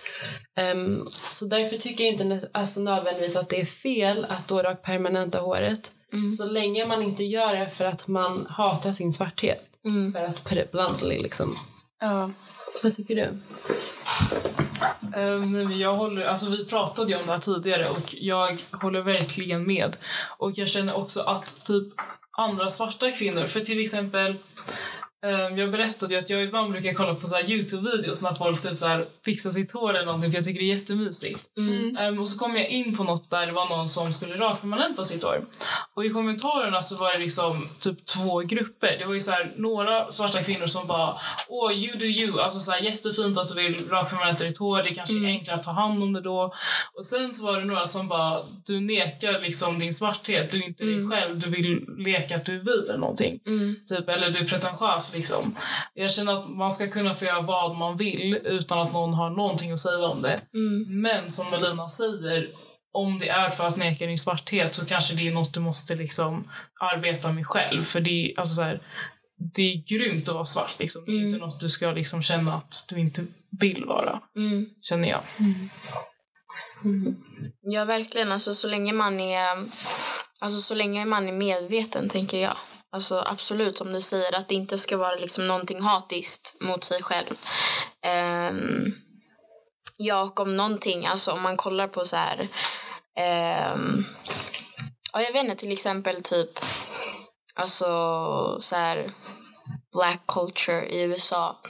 Ehm, 0.57 1.07
så 1.31 1.45
därför 1.45 1.77
tycker 1.77 2.03
jag 2.03 2.13
inte 2.13 2.49
alltså 2.51 2.79
nödvändigtvis 2.79 3.35
att 3.35 3.49
det 3.49 3.61
är 3.61 3.65
fel 3.65 4.25
att 4.29 4.47
då 4.47 4.57
raka 4.63 4.75
permanenta 4.75 5.39
håret. 5.39 5.91
Så 6.37 6.45
länge 6.45 6.85
man 6.85 7.01
inte 7.01 7.23
gör 7.23 7.55
det 7.55 7.69
för 7.69 7.85
att 7.85 8.07
man 8.07 8.45
hatar 8.49 8.91
sin 8.91 9.13
svarthet. 9.13 9.61
För 10.13 10.25
att 10.25 10.43
bluntly 10.71 11.19
liksom. 11.19 11.55
Ja. 12.01 12.31
Vad 12.83 12.95
tycker 12.95 13.15
du? 13.15 13.39
Um, 15.15 15.71
jag 15.79 15.95
håller, 15.95 16.25
alltså 16.25 16.49
vi 16.49 16.65
pratade 16.65 17.11
ju 17.11 17.15
om 17.17 17.25
det 17.25 17.31
här 17.31 17.39
tidigare 17.39 17.89
och 17.89 18.15
jag 18.15 18.57
håller 18.71 19.01
verkligen 19.01 19.63
med. 19.67 19.97
Och 20.37 20.51
jag 20.57 20.67
känner 20.67 20.97
också 20.97 21.21
att 21.21 21.65
typ 21.65 21.93
andra 22.31 22.69
svarta 22.69 23.11
kvinnor, 23.11 23.45
för 23.45 23.59
till 23.59 23.79
exempel 23.79 24.35
jag 25.57 25.71
berättade 25.71 26.19
att 26.19 26.29
jag 26.29 26.43
ibland 26.43 26.71
brukar 26.71 26.93
kolla 26.93 27.15
på 27.15 27.27
så 27.27 27.35
här 27.35 27.43
Youtube-videos 27.43 28.23
när 28.23 28.33
folk 28.33 28.61
typ 28.61 28.77
så 28.77 28.87
här 28.87 29.05
fixar 29.25 29.49
sitt 29.49 29.71
hår 29.71 29.89
eller 29.89 30.05
någonting 30.05 30.31
för 30.31 30.37
jag 30.37 30.45
tycker 30.45 30.59
det 30.59 30.65
är 30.71 30.75
jättemysigt. 30.75 31.49
Ehm, 31.99 32.19
och 32.19 32.27
så 32.27 32.37
kom 32.39 32.55
jag 32.55 32.69
in 32.69 32.97
på 32.97 33.03
något 33.03 33.29
där 33.29 33.45
det 33.45 33.51
var 33.51 33.69
någon 33.69 33.89
som 33.89 34.13
skulle 34.13 34.35
rakpermanenta 34.35 35.03
sitt 35.03 35.23
hår. 35.23 35.41
Och 35.95 36.05
i 36.05 36.09
kommentarerna 36.09 36.81
så 36.81 36.95
var 36.95 37.11
det 37.13 37.17
liksom 37.17 37.69
typ 37.79 38.05
två 38.05 38.39
grupper. 38.39 38.95
Det 38.99 39.05
var 39.05 39.13
ju 39.13 39.19
så 39.19 39.31
här 39.31 39.51
några 39.55 40.11
svarta 40.11 40.43
kvinnor 40.43 40.67
som 40.67 40.87
bara 40.87 41.13
åh 41.49 41.71
you 41.73 41.97
do 41.97 42.05
you, 42.05 42.39
alltså 42.39 42.59
så 42.59 42.71
här 42.71 42.81
jättefint 42.81 43.37
att 43.37 43.49
du 43.49 43.55
vill 43.55 43.89
rakpermanenta 43.89 44.43
ditt 44.43 44.57
hår, 44.57 44.83
det 44.83 44.95
kanske 44.95 45.15
är 45.15 45.25
enklare 45.27 45.57
att 45.57 45.63
ta 45.63 45.71
hand 45.71 46.03
om 46.03 46.13
det 46.13 46.21
då. 46.21 46.53
Och 46.97 47.05
sen 47.05 47.33
så 47.33 47.45
var 47.45 47.59
det 47.59 47.65
några 47.65 47.85
som 47.85 48.07
bara 48.07 48.41
du 48.65 48.79
nekar 48.79 49.41
liksom 49.41 49.79
din 49.79 49.93
svarthet, 49.93 50.51
du 50.51 50.57
är 50.57 50.65
inte 50.67 50.83
dig 50.83 51.09
själv, 51.09 51.39
du 51.39 51.49
vill 51.49 51.85
leka 51.97 52.35
att 52.35 52.45
du 52.45 52.55
är 52.55 52.59
vit 52.59 52.89
eller 52.89 52.99
någonting. 52.99 53.39
Typ, 53.89 54.09
eller 54.09 54.29
du 54.29 54.39
är 54.39 54.45
pretentiös 54.45 55.10
liksom. 55.13 55.55
Jag 55.93 56.11
känner 56.11 56.33
att 56.33 56.49
man 56.49 56.71
ska 56.71 56.87
kunna 56.87 57.15
få 57.15 57.25
göra 57.25 57.41
vad 57.41 57.75
man 57.75 57.97
vill 57.97 58.39
utan 58.43 58.79
att 58.79 58.93
någon 58.93 59.13
har 59.13 59.29
någonting 59.29 59.71
att 59.71 59.79
säga 59.79 60.07
om 60.07 60.21
det. 60.21 60.41
Men 60.89 61.29
som 61.29 61.49
Melina 61.49 61.89
säger, 61.89 62.47
om 62.93 63.19
det 63.19 63.29
är 63.29 63.49
för 63.49 63.67
att 63.67 63.77
neka 63.77 64.05
din 64.05 64.17
svarthet 64.17 64.75
så 64.75 64.85
kanske 64.85 65.13
det 65.13 65.27
är 65.27 65.33
något 65.33 65.53
du 65.53 65.59
måste 65.59 65.95
liksom 65.95 66.49
arbeta 66.93 67.31
med 67.31 67.47
själv. 67.47 67.83
För 67.83 68.01
det 68.01 68.31
är, 68.31 68.39
alltså 68.39 68.55
så 68.55 68.61
här, 68.61 68.79
det 69.53 69.61
är 69.61 69.97
grymt 69.97 70.29
att 70.29 70.35
vara 70.35 70.45
svart. 70.45 70.79
Liksom. 70.79 71.03
Det 71.05 71.11
är 71.11 71.27
inte 71.27 71.39
något 71.39 71.59
du 71.59 71.69
ska 71.69 71.91
liksom 71.91 72.21
känna 72.21 72.53
att 72.53 72.85
du 72.89 72.99
inte 72.99 73.25
vill 73.59 73.85
vara. 73.85 74.19
Känner 74.81 75.09
jag. 75.09 75.21
Ja, 77.61 77.85
verkligen. 77.85 78.31
Alltså, 78.31 78.53
så 78.53 78.67
länge 78.67 78.93
man 78.93 79.19
är 79.19 79.47
alltså, 80.39 80.61
så 80.61 80.75
länge 80.75 81.05
man 81.05 81.27
är 81.27 81.31
medveten, 81.31 82.09
tänker 82.09 82.37
jag. 82.37 82.55
Alltså, 82.93 83.23
absolut, 83.27 83.77
som 83.77 83.93
du 83.93 84.01
säger, 84.01 84.35
att 84.35 84.47
det 84.47 84.55
inte 84.55 84.77
ska 84.77 84.97
vara 84.97 85.15
liksom, 85.15 85.47
någonting 85.47 85.81
hatiskt 85.81 86.61
mot 86.61 86.83
sig 86.83 87.03
själv. 87.03 87.37
Um, 88.51 88.93
ja, 89.97 90.21
och 90.21 90.39
om 90.39 90.57
någonting, 90.57 91.05
alltså 91.05 91.31
om 91.31 91.41
man 91.41 91.57
kollar 91.57 91.87
på 91.87 92.05
så 92.05 92.15
här... 92.15 92.39
Um, 93.73 94.05
ja, 95.13 95.21
jag 95.21 95.33
vet 95.33 95.43
inte, 95.43 95.55
till 95.55 95.71
exempel 95.71 96.23
typ... 96.23 96.59
Alltså, 97.55 97.85
så 98.59 98.75
här... 98.75 99.11
Black 99.93 100.21
culture 100.27 100.85
i 100.89 101.01
USA. 101.01 101.61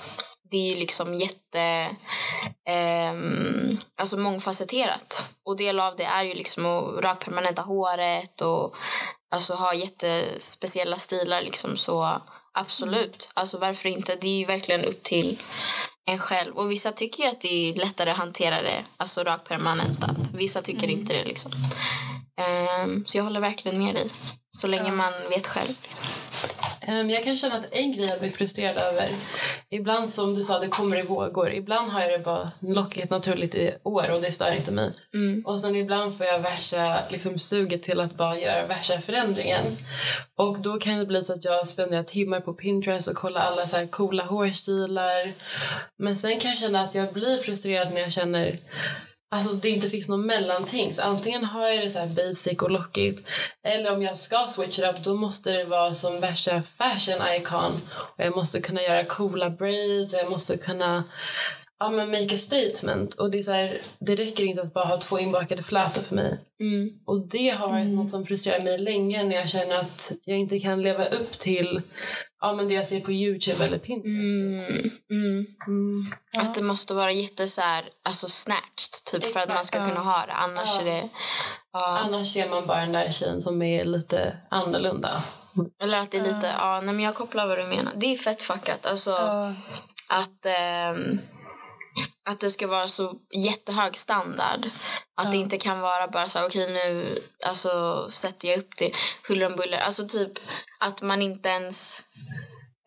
Det 0.52 0.58
är 0.58 0.74
ju 0.74 0.80
liksom 0.80 1.14
jätte 1.14 1.90
ehm, 2.68 3.78
alltså 3.98 4.18
mångfacetterat. 4.18 5.24
Och 5.46 5.58
del 5.58 5.80
av 5.80 5.96
det 5.96 6.04
är 6.04 6.24
ju 6.24 6.34
liksom 6.34 6.66
att 6.66 7.04
rakpermanenta 7.04 7.62
håret 7.62 8.42
och 8.42 8.76
alltså 9.36 9.54
ha 9.54 9.74
jättespeciella 9.74 10.98
stilar 10.98 11.42
liksom 11.42 11.78
så 11.78 12.22
absolut. 12.54 13.32
Alltså 13.34 13.58
varför 13.58 13.90
inte? 13.90 14.16
Det 14.16 14.28
är 14.28 14.40
ju 14.40 14.46
verkligen 14.46 14.86
upp 14.86 15.04
till 15.04 15.42
en 16.06 16.20
själv. 16.20 16.58
Och 16.58 16.72
vissa 16.72 16.92
tycker 16.92 17.24
ju 17.24 17.30
att 17.30 17.42
det 17.42 17.70
är 17.70 17.74
lättare 17.74 18.12
att 18.12 18.18
hantera 18.18 18.62
det, 18.62 18.86
alltså 18.98 19.24
rakpermanentat. 19.24 20.32
Vissa 20.34 20.62
tycker 20.62 20.88
inte 20.88 21.14
det 21.14 21.24
liksom. 21.24 21.52
Ehm, 22.42 23.06
så 23.06 23.18
jag 23.18 23.24
håller 23.24 23.40
verkligen 23.40 23.84
med 23.84 23.96
dig. 23.96 24.10
Så 24.52 24.68
länge 24.68 24.92
man 24.92 25.14
vet 25.30 25.48
själv 25.48 25.76
liksom. 25.84 26.06
Ehm, 26.88 27.10
Jag 27.10 27.24
kan 27.24 27.36
känna 27.36 27.56
att 27.56 27.72
en 27.72 27.92
grej 27.92 28.06
jag 28.06 28.20
blir 28.20 28.30
frustrerad 28.30 28.78
över, 28.78 29.10
ibland 29.70 30.10
som 30.10 30.36
du 30.36 30.44
sa, 30.44 30.60
det 30.60 30.68
kommer 30.68 31.00
i 31.00 31.02
vågor. 31.02 31.54
Ibland 31.54 31.92
har 31.92 32.02
jag 32.02 32.12
det 32.12 32.20
bara 32.26 32.52
lockigt 32.62 33.10
naturligt 33.10 33.56
i 33.56 33.72
år 33.84 34.12
och 34.12 34.22
det 34.22 34.32
stör 34.32 34.54
inte 34.56 34.72
mig. 34.72 34.92
Och 35.46 35.62
sen 35.62 35.76
ibland 35.76 36.18
får 36.18 36.26
jag 36.26 36.40
värsta 36.40 36.98
liksom, 37.10 37.40
suget 37.40 37.84
till 37.84 38.00
att 38.00 38.18
bara 38.18 38.38
göra 38.40 38.66
värsta 38.66 39.02
förändringen. 39.02 39.78
Och 40.38 40.60
då 40.60 40.80
kan 40.80 40.98
det 41.00 41.06
bli 41.06 41.24
så 41.24 41.34
att 41.34 41.46
jag 41.46 41.68
spenderar 41.68 42.04
timmar 42.04 42.40
på 42.40 42.54
Pinterest 42.54 43.08
och 43.08 43.16
kollar 43.16 43.42
alla 43.42 43.68
så 43.68 43.78
här 43.78 43.88
coola 43.88 44.24
hårstilar. 44.24 45.34
Men 45.98 46.18
sen 46.18 46.40
kan 46.40 46.50
jag 46.50 46.60
känna 46.60 46.82
att 46.82 46.96
jag 46.96 47.14
blir 47.14 47.38
frustrerad 47.38 47.94
när 47.94 48.02
jag 48.02 48.12
känner 48.12 48.60
Alltså 49.36 49.56
det 49.56 49.70
inte 49.70 49.90
finns 49.90 50.08
någon 50.08 50.26
mellanting. 50.26 50.94
Så 50.94 51.02
antingen 51.02 51.44
har 51.44 51.68
jag 51.68 51.84
det 51.84 51.90
så 51.90 52.00
här 52.00 52.08
basic 52.08 52.60
och 52.62 52.72
lockigt. 52.72 53.28
Eller 53.64 53.94
om 53.94 54.02
jag 54.02 54.18
ska 54.18 54.48
switch 54.48 54.80
it 54.80 54.86
up 54.86 55.04
då 55.04 55.16
måste 55.16 55.52
det 55.52 55.64
vara 55.64 55.94
som 55.94 56.20
värsta 56.20 56.62
fashion 56.78 57.28
icon. 57.38 57.82
Och 58.18 58.24
jag 58.24 58.36
måste 58.36 58.62
kunna 58.62 58.82
göra 58.82 59.04
coola 59.04 59.50
braids 59.50 60.14
och 60.14 60.20
jag 60.20 60.30
måste 60.30 60.58
kunna 60.58 61.04
ja, 61.82 61.90
men 61.90 62.12
make 62.12 62.36
a 62.36 62.38
statement. 62.38 63.14
Och 63.14 63.32
det, 63.32 63.38
är 63.38 63.44
så 63.44 63.52
här, 63.52 63.78
det 64.00 64.16
räcker 64.16 64.44
inte 64.44 64.62
att 64.62 64.74
bara 64.74 64.86
ha 64.86 64.98
två 64.98 65.20
inbakade 65.20 65.64
flätor 65.64 66.02
för 66.02 66.16
mig. 66.16 66.40
Mm. 66.60 66.90
Och 67.06 67.28
det 67.28 67.50
har 67.50 67.68
varit 67.70 67.88
något 67.88 68.10
som 68.10 68.26
frustrerar 68.26 68.64
mig 68.64 68.78
länge 68.78 69.24
när 69.24 69.36
jag 69.36 69.50
känner 69.50 69.76
att 69.80 70.12
jag 70.26 70.38
inte 70.38 70.60
kan 70.60 70.82
leva 70.82 71.06
upp 71.06 71.40
till 71.40 71.82
ja, 72.42 72.54
men 72.54 72.68
det 72.68 72.74
jag 72.74 72.86
ser 72.86 73.00
på 73.00 73.12
Youtube 73.12 73.66
eller 73.66 73.78
Pinterest. 73.78 74.12
Mm. 74.12 74.92
Mm. 75.12 75.46
Mm. 75.68 76.02
Att 76.38 76.54
det 76.54 76.62
måste 76.62 76.94
vara 76.94 77.12
jätte 77.12 77.48
så 77.48 77.62
här, 77.62 77.86
alltså 78.04 78.28
snatched 78.28 79.06
typ 79.12 79.34
för 79.34 79.40
att 79.40 79.50
man 79.50 79.66
ska 79.66 79.78
Exakt, 79.78 79.96
kunna 79.96 80.12
ha 80.12 80.26
det. 80.26 80.34
Annars 80.34 80.70
Ja. 80.76 80.82
är 80.82 80.86
det... 80.86 81.10
Ja. 81.74 82.00
Annars 82.00 82.34
ser 82.34 82.50
man 82.50 82.66
bara 82.66 82.80
den 82.80 82.92
där 82.92 83.12
tjejen 83.12 83.42
som 83.42 83.62
är 83.62 83.86
lite 83.86 84.38
annorlunda. 84.50 85.24
Eller 85.84 86.00
att 86.00 86.12
det 86.12 86.18
är 86.18 86.22
lite... 86.22 86.54
Ja, 86.58 86.82
nej, 86.82 86.96
men 86.96 87.06
jag 87.06 87.16
kopplar 87.16 87.48
vad 87.48 87.58
du 87.58 87.64
menar. 87.64 87.94
Det 87.96 88.06
är 88.06 88.18
fett 88.18 88.42
fuckat. 88.42 88.86
Alltså 88.86 89.12
att... 90.10 90.46
ehm, 90.46 91.20
att 92.30 92.40
det 92.40 92.50
ska 92.50 92.68
vara 92.68 92.88
så 92.88 93.14
jättehög 93.34 93.98
standard. 93.98 94.70
Att 95.16 95.32
det 95.32 95.38
inte 95.38 95.58
kan 95.58 95.80
vara 95.82 96.08
bara 96.08 96.30
så 96.30 96.40
här, 96.40 96.48
okej 96.48 96.74
nu 96.74 97.22
alltså, 97.46 98.06
sätter 98.10 98.48
jag 98.48 98.60
upp 98.60 98.78
det 98.78 98.92
huller 99.28 99.46
om 99.46 99.56
buller. 99.56 99.78
Alltså 99.78 100.08
typ 100.08 100.32
att 100.80 101.02
man 101.02 101.22
inte 101.22 101.50
ens... 101.50 102.04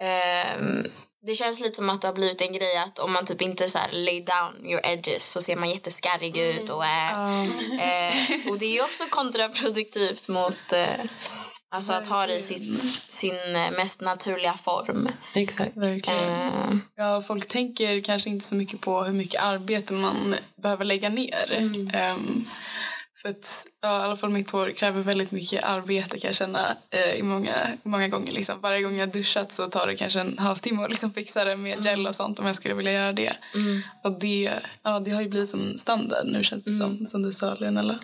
ehm, 0.03 0.87
det 1.27 1.35
känns 1.35 1.61
lite 1.61 1.75
som 1.75 1.91
att 1.91 2.01
det 2.01 2.09
har 2.09 2.15
blivit 2.15 2.41
en 2.41 2.53
grej 2.53 2.77
att 2.77 2.99
om 2.99 3.13
man 3.13 3.27
typ 3.27 3.43
inte 3.43 3.69
så 3.69 3.79
här 3.79 3.89
lay 3.93 4.21
down 4.21 4.67
your 4.67 4.87
edges 4.87 5.31
så 5.31 5.41
ser 5.41 5.57
man 5.57 5.71
jätteskarrig 5.71 6.37
ut 6.37 6.71
och 6.71 6.85
äh, 6.85 7.43
eh, 7.81 8.15
och 8.51 8.59
det 8.59 8.67
är 8.67 8.73
ju 8.73 8.83
också 8.83 9.05
kontraproduktivt 9.11 10.29
mot 10.29 10.73
eh, 10.73 11.05
alltså 11.75 11.93
att 11.93 12.07
ha 12.07 12.27
det 12.27 12.35
i 12.37 12.41
sitt, 12.41 12.83
sin 13.13 13.35
eh, 13.55 13.71
mest 13.77 14.01
naturliga 14.01 14.55
form. 14.55 15.09
Exakt. 15.35 15.77
Verkligen. 15.77 16.19
Eh, 16.19 16.77
Ja, 16.97 17.23
folk 17.23 17.49
tänker 17.49 18.01
kanske 18.01 18.31
inte 18.31 18.45
så 18.45 18.55
mycket 18.55 18.81
på 18.81 19.03
hur 19.05 19.13
mycket 19.13 19.43
arbete 19.43 19.93
man 19.93 20.35
behöver 20.63 20.85
lägga 20.85 21.09
ner. 21.09 21.53
Ehm, 21.93 22.45
för 23.23 23.29
att, 23.29 23.67
ja, 23.83 24.01
i 24.01 24.03
alla 24.05 24.17
fall 24.17 24.31
mitt 24.31 24.51
hår 24.51 24.71
kräver 24.77 25.03
väldigt 25.03 25.31
mycket 25.31 25.65
arbete 25.65 26.19
kan 26.19 26.29
jag 26.29 26.35
känna 26.35 26.77
eh, 26.91 27.15
i 27.15 27.23
många, 27.23 27.69
många 27.83 28.09
gånger. 28.09 28.33
Liksom. 28.33 28.61
Varje 28.61 28.83
gång 28.83 28.99
jag 28.99 29.13
duschat 29.13 29.53
så 29.53 29.67
tar 29.69 29.87
det 29.87 29.97
kanske 29.97 30.21
en 30.21 30.39
halvtimme 30.39 30.83
att 30.83 30.91
liksom 30.91 31.11
fixa 31.11 31.45
det 31.45 31.57
med 31.57 31.85
gel 31.85 32.07
och 32.07 32.15
sånt 32.15 32.39
om 32.39 32.47
jag 32.47 32.57
skulle 32.57 32.75
vilja 32.75 32.93
göra 32.93 33.13
det. 33.13 33.37
Och 34.05 34.19
det, 34.19 34.53
ja, 34.83 35.01
det 35.01 35.11
har 35.11 35.23
ju 35.23 35.29
blivit 35.29 35.51
som 35.51 35.79
standard 35.79 36.27
nu 36.27 36.45
känns 36.45 36.63
det 36.65 36.73
som, 36.73 37.07
som 37.07 37.23
du 37.23 37.33
sa 37.33 37.55
Leonella. 37.55 37.99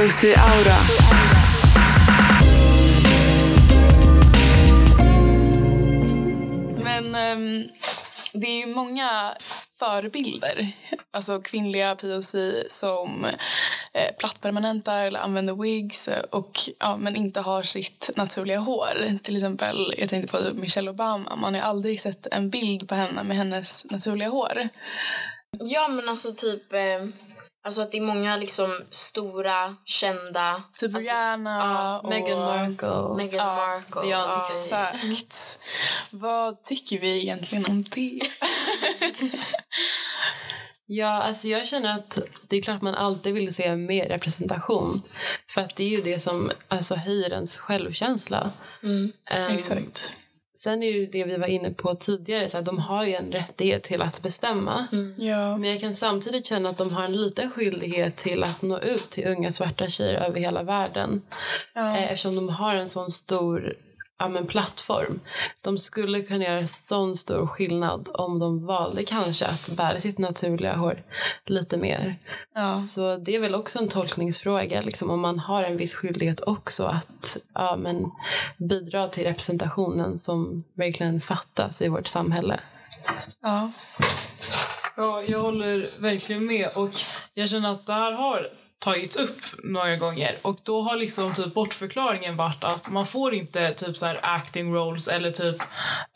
POC 0.00 0.24
Aura. 0.24 0.76
Men 6.84 7.14
ehm, 7.14 7.68
det 8.32 8.46
är 8.46 8.66
ju 8.66 8.74
många 8.74 9.34
förebilder, 9.78 10.72
alltså 11.10 11.40
kvinnliga 11.40 11.96
POC 11.96 12.34
som 12.68 13.24
eh, 13.92 14.16
plattpermanentar 14.18 15.06
eller 15.06 15.20
använder 15.20 15.54
wigs 15.54 16.08
och, 16.30 16.60
ja, 16.78 16.96
men 16.96 17.16
inte 17.16 17.40
har 17.40 17.62
sitt 17.62 18.10
naturliga 18.16 18.58
hår. 18.58 19.18
Till 19.22 19.36
exempel, 19.36 19.94
jag 19.98 20.08
tänkte 20.08 20.32
på 20.38 20.54
Michelle 20.54 20.90
Obama, 20.90 21.36
man 21.36 21.54
har 21.54 21.62
aldrig 21.62 22.00
sett 22.00 22.26
en 22.26 22.50
bild 22.50 22.88
på 22.88 22.94
henne 22.94 23.22
med 23.22 23.36
hennes 23.36 23.90
naturliga 23.90 24.28
hår. 24.28 24.68
ja 25.58 25.88
men 25.88 26.08
alltså 26.08 26.32
typ 26.34 26.72
eh, 26.72 27.06
alltså 27.64 27.82
att 27.82 27.92
det 27.92 27.98
är 27.98 28.02
många 28.02 28.36
liksom 28.36 28.80
stora 28.90 29.76
kända 29.84 30.62
Typ 30.78 30.94
alltså, 30.94 31.10
Rihanna 31.10 32.00
och... 32.00 32.08
Meghan 32.08 32.38
Markle. 32.38 33.16
Meghan 33.16 33.46
Ja, 33.46 33.56
Markle. 33.56 34.10
Ja. 34.10 34.46
Exakt. 34.50 35.58
Vad 36.10 36.62
tycker 36.62 36.98
vi 36.98 37.22
egentligen 37.22 37.66
om 37.66 37.84
det? 37.90 38.20
Ja, 40.92 41.22
alltså 41.22 41.48
jag 41.48 41.66
känner 41.66 41.94
att 41.94 42.18
det 42.48 42.56
är 42.56 42.62
klart 42.62 42.82
man 42.82 42.94
alltid 42.94 43.34
vill 43.34 43.54
se 43.54 43.76
mer 43.76 44.08
representation. 44.08 45.02
För 45.48 45.60
att 45.60 45.76
det 45.76 45.84
är 45.84 45.88
ju 45.88 46.02
det 46.02 46.18
som 46.18 46.50
alltså, 46.68 46.94
höjer 46.94 47.32
ens 47.32 47.58
självkänsla. 47.58 48.50
Mm. 48.82 49.12
Ehm, 49.30 49.52
Exakt. 49.52 50.19
Sen 50.62 50.82
är 50.82 50.90
ju 50.90 51.06
det 51.06 51.24
vi 51.24 51.36
var 51.36 51.46
inne 51.46 51.70
på 51.70 51.94
tidigare, 51.94 52.48
så 52.48 52.58
att 52.58 52.64
de 52.64 52.78
har 52.78 53.04
ju 53.04 53.14
en 53.14 53.32
rättighet 53.32 53.82
till 53.82 54.02
att 54.02 54.22
bestämma. 54.22 54.86
Ja. 55.16 55.56
Men 55.56 55.70
jag 55.70 55.80
kan 55.80 55.94
samtidigt 55.94 56.46
känna 56.46 56.68
att 56.68 56.78
de 56.78 56.92
har 56.92 57.04
en 57.04 57.16
liten 57.16 57.50
skyldighet 57.50 58.16
till 58.16 58.42
att 58.42 58.62
nå 58.62 58.78
ut 58.78 59.10
till 59.10 59.26
unga 59.26 59.52
svarta 59.52 59.88
tjejer 59.88 60.14
över 60.14 60.40
hela 60.40 60.62
världen. 60.62 61.22
Ja. 61.74 61.96
Eh, 61.96 62.12
Eftersom 62.12 62.36
de 62.36 62.48
har 62.48 62.74
en 62.74 62.88
sån 62.88 63.10
stor 63.10 63.74
ja, 64.20 64.28
men 64.28 64.46
plattform. 64.46 65.20
De 65.60 65.78
skulle 65.78 66.22
kunna 66.22 66.44
göra 66.44 66.66
sån 66.66 67.16
stor 67.16 67.46
skillnad 67.46 68.08
om 68.12 68.38
de 68.38 68.66
valde 68.66 69.04
kanske 69.04 69.46
att 69.46 69.68
bära 69.68 70.00
sitt 70.00 70.18
naturliga 70.18 70.76
hår 70.76 71.02
lite 71.46 71.76
mer. 71.76 72.18
Ja. 72.54 72.80
Så 72.80 73.16
det 73.16 73.34
är 73.34 73.40
väl 73.40 73.54
också 73.54 73.78
en 73.78 73.88
tolkningsfråga, 73.88 74.80
liksom, 74.80 75.10
om 75.10 75.20
man 75.20 75.38
har 75.38 75.62
en 75.62 75.76
viss 75.76 75.94
skyldighet 75.94 76.40
också 76.40 76.84
att 76.84 77.36
ja, 77.54 77.76
men, 77.76 78.10
bidra 78.58 79.08
till 79.08 79.24
representationen 79.24 80.18
som 80.18 80.64
verkligen 80.74 81.20
fattas 81.20 81.82
i 81.82 81.88
vårt 81.88 82.06
samhälle. 82.06 82.60
Ja. 83.42 83.72
Ja, 84.96 85.22
jag 85.22 85.40
håller 85.40 85.90
verkligen 85.98 86.46
med. 86.46 86.68
Och 86.74 86.90
jag 87.34 87.48
känner 87.48 87.72
att 87.72 87.86
det 87.86 87.92
här 87.92 88.12
har 88.12 88.48
tagits 88.80 89.16
upp 89.16 89.40
några 89.64 89.96
gånger 89.96 90.38
och 90.42 90.58
då 90.62 90.82
har 90.82 90.96
liksom 90.96 91.34
typ 91.34 91.54
bortförklaringen 91.54 92.36
varit 92.36 92.64
att 92.64 92.90
man 92.90 93.06
får 93.06 93.34
inte 93.34 93.74
typ 93.74 93.96
så 93.96 94.06
acting 94.22 94.74
roles 94.74 95.08
eller 95.08 95.30
typ 95.30 95.56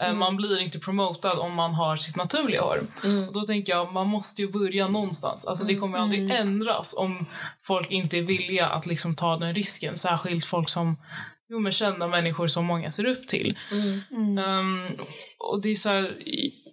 eh, 0.02 0.12
man 0.12 0.36
blir 0.36 0.60
inte 0.60 0.78
promotad 0.78 1.38
om 1.38 1.54
man 1.54 1.74
har 1.74 1.96
sitt 1.96 2.16
naturliga 2.16 2.62
hår. 2.62 2.80
Och 3.28 3.34
då 3.34 3.42
tänker 3.42 3.72
jag 3.72 3.92
man 3.92 4.06
måste 4.06 4.42
ju 4.42 4.48
börja 4.48 4.88
någonstans. 4.88 5.46
Alltså 5.46 5.64
det 5.64 5.74
kommer 5.74 5.98
aldrig 5.98 6.30
ändras 6.30 6.94
om 6.98 7.26
folk 7.62 7.90
inte 7.90 8.18
är 8.18 8.22
villiga 8.22 8.66
att 8.66 8.86
liksom 8.86 9.14
ta 9.16 9.36
den 9.36 9.54
risken. 9.54 9.96
Särskilt 9.96 10.44
folk 10.44 10.68
som 10.68 10.96
jo, 11.48 11.58
men 11.58 11.72
kända 11.72 12.08
människor 12.08 12.46
som 12.46 12.64
många 12.64 12.90
ser 12.90 13.06
upp 13.06 13.28
till. 13.28 13.58
Ehm, 14.38 14.88
och 15.38 15.62
det 15.62 15.68
är 15.68 15.74
så 15.74 15.88
här, 15.88 16.14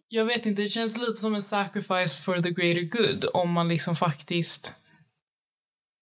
jag 0.09 0.25
vet 0.25 0.45
inte, 0.45 0.61
det 0.61 0.69
känns 0.69 0.97
lite 0.97 1.15
som 1.15 1.35
en 1.35 1.41
sacrifice 1.41 2.21
for 2.21 2.39
the 2.39 2.49
greater 2.49 2.81
good 2.81 3.25
om 3.33 3.51
man 3.51 3.67
liksom 3.67 3.95
faktiskt 3.95 4.75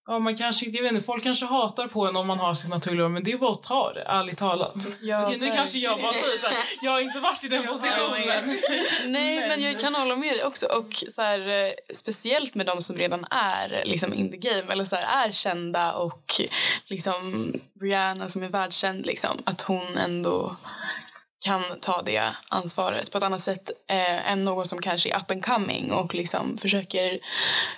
Ja, 0.10 0.20
man 0.20 0.38
kanske 0.38 0.66
inte, 0.66 0.78
jag 0.78 0.84
vet 0.84 0.92
inte, 0.92 1.06
folk 1.06 1.24
kanske 1.24 1.46
hatar 1.46 1.88
på 1.88 2.08
en 2.08 2.16
om 2.16 2.28
man 2.28 2.40
har 2.40 2.54
sitt 2.54 2.70
naturliga 2.70 3.10
men 3.10 3.24
det 3.24 3.32
är 3.32 3.38
bara 3.38 3.52
att 3.52 3.64
ta 3.64 3.94
det, 3.94 4.02
ärligt 4.02 4.38
talat. 4.38 4.88
Ja, 5.02 5.26
Okej, 5.26 5.38
nu 5.40 5.52
kanske 5.56 5.78
jag 5.78 6.02
bara 6.02 6.12
säger 6.12 6.38
så 6.38 6.48
här, 6.48 6.58
jag 6.82 6.92
har 6.92 7.00
inte 7.00 7.20
varit 7.20 7.44
i 7.44 7.48
den 7.48 7.68
positionen. 7.68 8.58
Nej, 9.08 9.48
men 9.50 9.62
jag 9.62 9.80
kan 9.80 9.96
hålla 9.96 10.16
med 10.16 10.34
dig 10.34 10.44
också. 10.44 10.66
Och 10.66 11.04
så 11.10 11.22
här, 11.22 11.48
eh, 11.48 11.72
speciellt 11.94 12.56
med 12.56 12.66
de 12.66 12.82
som 12.82 12.98
redan 12.98 13.26
är 13.32 13.84
liksom, 13.86 14.14
in 14.14 14.32
the 14.32 14.38
game 14.38 14.74
eller 14.74 14.84
så 14.84 14.96
här, 14.96 15.28
är 15.28 15.32
kända 15.32 15.94
och 15.94 16.42
liksom 16.88 17.54
Rihanna 17.82 18.30
som 18.30 18.44
är 18.44 18.50
världskänd, 18.50 19.06
liksom, 19.06 19.38
att 19.44 19.62
hon 19.62 19.98
ändå 19.98 20.56
kan 21.40 21.62
ta 21.82 22.02
det 22.02 22.22
ansvaret 22.50 23.12
på 23.12 23.18
ett 23.18 23.24
annat 23.24 23.42
sätt 23.42 23.70
eh, 23.88 24.32
än 24.32 24.46
någon 24.46 24.66
som 24.66 24.82
kanske 24.82 25.10
är 25.10 25.18
up 25.18 25.32
and 25.32 25.46
coming 25.46 25.92
och 25.92 26.16
liksom 26.16 26.58
försöker 26.58 27.20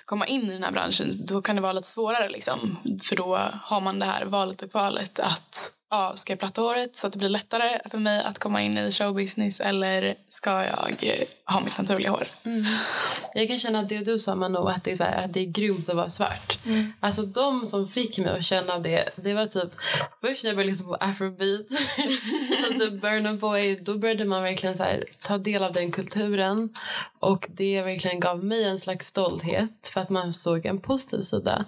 komma 0.05 0.27
in 0.27 0.49
i 0.49 0.53
den 0.53 0.63
här 0.63 0.71
branschen. 0.71 1.25
Då 1.25 1.41
kan 1.41 1.55
det 1.55 1.61
vara 1.61 1.73
lite 1.73 1.87
svårare 1.87 2.29
liksom. 2.29 2.77
För 3.03 3.15
då 3.15 3.39
har 3.63 3.81
man 3.81 3.99
det 3.99 4.05
här 4.05 4.25
valet 4.25 4.61
och 4.61 4.71
kvalet 4.71 5.19
att 5.19 5.71
ja, 5.91 6.13
ska 6.15 6.31
jag 6.31 6.39
platta 6.39 6.61
håret 6.61 6.95
så 6.95 7.07
att 7.07 7.13
det 7.13 7.19
blir 7.19 7.29
lättare 7.29 7.79
för 7.89 7.97
mig 7.97 8.23
att 8.23 8.39
komma 8.39 8.61
in 8.61 8.77
i 8.77 8.91
showbusiness 8.91 9.59
eller 9.59 10.15
ska 10.27 10.49
jag 10.49 10.73
ha 11.45 11.61
mitt 11.61 11.77
naturliga 11.77 12.11
hår? 12.11 12.27
Jag 13.33 13.47
kan 13.47 13.59
känna 13.59 13.79
att 13.79 13.89
det 13.89 13.99
du 13.99 14.19
sa 14.19 14.35
Mano, 14.35 14.67
att 14.67 14.83
det 14.83 14.91
är, 14.91 14.95
så 14.95 15.03
här, 15.03 15.25
att 15.25 15.33
det 15.33 15.39
är 15.39 15.45
grymt 15.45 15.89
att 15.89 15.95
vara 15.95 16.09
svart. 16.09 16.59
Alltså 16.99 17.21
de 17.21 17.65
som 17.65 17.87
fick 17.87 18.17
mig 18.17 18.37
att 18.37 18.45
känna 18.45 18.79
det, 18.79 19.09
det 19.15 19.33
var 19.33 19.45
typ 19.45 19.69
först 20.21 20.43
när 20.43 20.49
jag 20.49 20.57
började 20.57 20.71
lyssna 20.71 20.87
på 20.87 20.95
afrobeat 20.95 21.65
och 22.69 22.79
typ 22.79 23.01
Burna 23.01 23.33
Boy, 23.33 23.75
då 23.75 23.97
började 23.97 24.25
man 24.25 24.43
verkligen 24.43 24.77
så 24.77 24.83
här, 24.83 25.05
ta 25.19 25.37
del 25.37 25.63
av 25.63 25.73
den 25.73 25.91
kulturen 25.91 26.69
och 27.19 27.47
det 27.49 27.81
verkligen 27.81 28.19
gav 28.19 28.43
mig 28.43 28.63
en 28.63 28.79
slags 28.79 29.07
stolthet 29.07 29.87
för 29.93 30.01
att 30.01 30.09
man 30.09 30.33
såg 30.33 30.65
en 30.65 30.79
positiv 30.79 31.21
sida. 31.21 31.65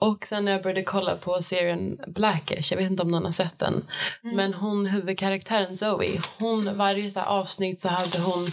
Och 0.00 0.26
sen 0.26 0.44
när 0.44 0.52
jag 0.52 0.62
började 0.62 0.82
kolla 0.82 1.16
på 1.16 1.42
serien 1.42 1.98
Blackish, 2.06 2.72
jag 2.72 2.78
vet 2.78 2.90
inte 2.90 3.02
om 3.02 3.10
någon 3.10 3.24
har 3.24 3.32
sett 3.32 3.58
den, 3.58 3.84
men 4.22 4.54
hon 4.54 4.86
huvudkaraktären 4.86 5.76
Zoe, 5.76 6.20
hon 6.38 6.76
varje 6.78 7.10
så 7.10 7.20
avsnitt 7.20 7.80
så 7.80 7.88
hade 7.88 8.18
hon 8.18 8.46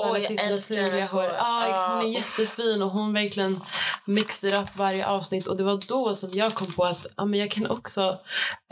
Åh, 0.00 0.18
jag 0.18 0.26
sitt 0.26 0.40
älskar 0.40 0.76
hennes 0.82 1.08
hår. 1.10 1.24
Ja, 1.24 1.90
hon 2.02 2.04
är 2.04 2.08
Ah. 2.08 2.18
jättefin 2.18 2.82
och 2.82 2.90
hon 2.90 3.12
verkligen 3.12 3.60
mixade 4.04 4.58
upp 4.58 4.76
varje 4.76 5.06
avsnitt 5.06 5.46
och 5.46 5.56
det 5.56 5.62
var 5.64 5.80
då 5.88 6.14
som 6.14 6.30
jag 6.32 6.54
kom 6.54 6.72
på 6.72 6.84
att 6.84 7.06
ja, 7.16 7.24
men 7.24 7.40
jag 7.40 7.50
kan 7.50 7.66
också 7.66 8.16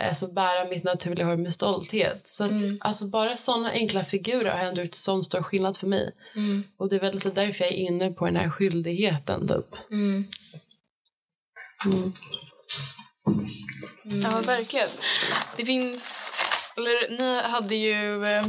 eh, 0.01 0.13
så 0.13 0.33
bära 0.33 0.65
mitt 0.69 0.85
naturliga 0.85 1.27
hår 1.27 1.37
med 1.37 1.53
stolthet. 1.53 2.21
Så 2.25 2.45
att, 2.45 2.51
Mm. 2.51 2.79
alltså, 2.81 3.07
bara 3.07 3.37
såna 3.37 3.71
enkla 3.71 4.05
figurer 4.05 4.51
har 4.53 4.65
ändå 4.65 4.83
gjort 4.83 4.95
sån 4.95 5.25
stor 5.25 5.43
skillnad 5.43 5.77
för 5.77 5.87
mig. 5.87 6.11
Mm. 6.37 6.65
Och 6.79 6.89
det 6.89 6.97
är 6.97 7.01
väl 7.01 7.15
lite 7.15 7.31
därför 7.31 7.65
jag 7.65 7.73
är 7.73 7.77
inne 7.77 8.11
på 8.11 8.25
den 8.27 8.37
här 8.37 8.51
skyldigheten 8.51 9.49
typ. 9.49 9.91
Mm. 9.91 10.25
Mm. 11.85 12.12
Ja, 14.23 14.41
verkligen. 14.41 14.89
Det 15.57 15.65
finns 15.65 16.33
Eller 16.77 17.19
ni 17.19 17.41
hade 17.41 17.75
ju 17.75 18.25
eh, 18.25 18.47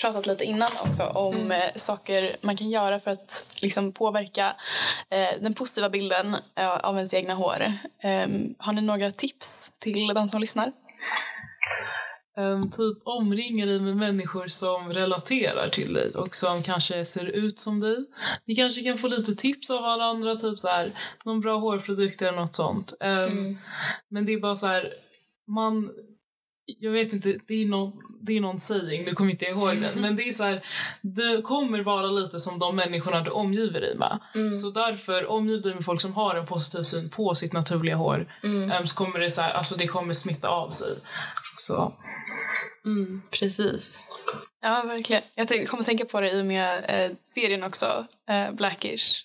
pratat 0.00 0.26
lite 0.26 0.44
innan 0.44 0.70
också 0.84 1.02
om 1.04 1.52
eh, 1.52 1.70
saker 1.76 2.36
man 2.40 2.56
kan 2.56 2.70
göra 2.70 3.00
för 3.00 3.10
att 3.10 3.56
liksom 3.62 3.92
påverka 3.92 4.56
eh, 5.10 5.40
den 5.40 5.54
positiva 5.54 5.88
bilden 5.88 6.36
eh, 6.56 6.76
av 6.76 6.96
ens 6.96 7.14
egna 7.14 7.34
hår. 7.34 7.62
Eh, 8.02 8.28
har 8.58 8.72
ni 8.72 8.80
några 8.80 9.12
tips 9.12 9.72
till 9.78 10.06
de 10.14 10.28
som 10.28 10.40
lyssnar? 10.40 10.72
Um, 12.38 12.70
typ 12.70 12.98
omringa 13.04 13.66
dig 13.66 13.80
med 13.80 13.96
människor 13.96 14.48
som 14.48 14.92
relaterar 14.92 15.68
till 15.68 15.94
dig 15.94 16.10
och 16.14 16.34
som 16.34 16.62
kanske 16.62 17.04
ser 17.04 17.26
ut 17.26 17.58
som 17.58 17.80
dig. 17.80 17.96
Ni 18.46 18.54
kanske 18.54 18.82
kan 18.82 18.98
få 18.98 19.08
lite 19.08 19.34
tips 19.34 19.70
av 19.70 19.84
alla 19.84 20.04
andra, 20.04 20.34
typ 20.34 20.60
så 20.60 20.68
här, 20.68 20.90
någon 21.24 21.40
bra 21.40 21.58
hårprodukt 21.58 22.22
eller 22.22 22.38
något 22.38 22.54
sånt. 22.54 22.94
Um, 23.00 23.58
Men 24.10 24.26
det 24.26 24.32
är 24.32 24.40
bara 24.40 24.56
så 24.56 24.66
här, 24.66 24.94
man... 25.48 25.90
Jag 26.64 26.92
vet 26.92 27.12
inte, 27.12 27.38
det 27.48 27.62
är, 27.62 27.66
någon, 27.66 27.92
det 28.20 28.36
är 28.36 28.40
någon 28.40 28.60
saying, 28.60 29.04
nu 29.04 29.14
kommer 29.14 29.30
inte 29.30 29.44
jag 29.44 29.58
ihåg 29.58 29.76
den, 29.80 30.00
men 30.00 30.16
det 30.16 30.22
är 30.28 30.32
så 30.32 30.44
här, 30.44 30.60
du 31.00 31.42
kommer 31.42 31.82
vara 31.82 32.06
lite 32.06 32.38
som 32.38 32.58
de 32.58 32.76
människorna 32.76 33.20
du 33.20 33.30
omgiver 33.30 33.80
dig 33.80 33.96
med. 33.96 34.18
Så 34.52 34.70
därför, 34.70 35.26
omgiv 35.26 35.62
dig 35.62 35.74
med 35.74 35.84
folk 35.84 36.00
som 36.00 36.14
har 36.14 36.34
en 36.34 36.46
positiv 36.46 36.82
syn 36.82 37.10
på 37.10 37.34
sitt 37.34 37.52
naturliga 37.52 37.96
hår. 37.96 38.32
Um, 38.80 38.86
så 38.86 38.94
kommer 38.94 39.18
det 39.18 39.30
så 39.30 39.42
här, 39.42 39.52
alltså 39.52 39.76
det 39.76 39.86
kommer 39.86 40.14
smitta 40.14 40.48
av 40.48 40.68
sig. 40.68 40.96
Så. 41.66 41.92
Mm, 42.84 43.22
precis. 43.30 44.06
Ja, 44.62 44.82
verkligen. 44.86 45.22
Jag 45.34 45.48
tänk- 45.48 45.68
kommer 45.68 45.84
tänka 45.84 46.04
på 46.04 46.20
det 46.20 46.30
i 46.30 46.40
och 46.42 46.46
med 46.46 46.84
eh, 46.88 47.16
serien 47.24 47.62
också, 47.62 48.06
eh, 48.30 48.50
Blackish. 48.52 49.24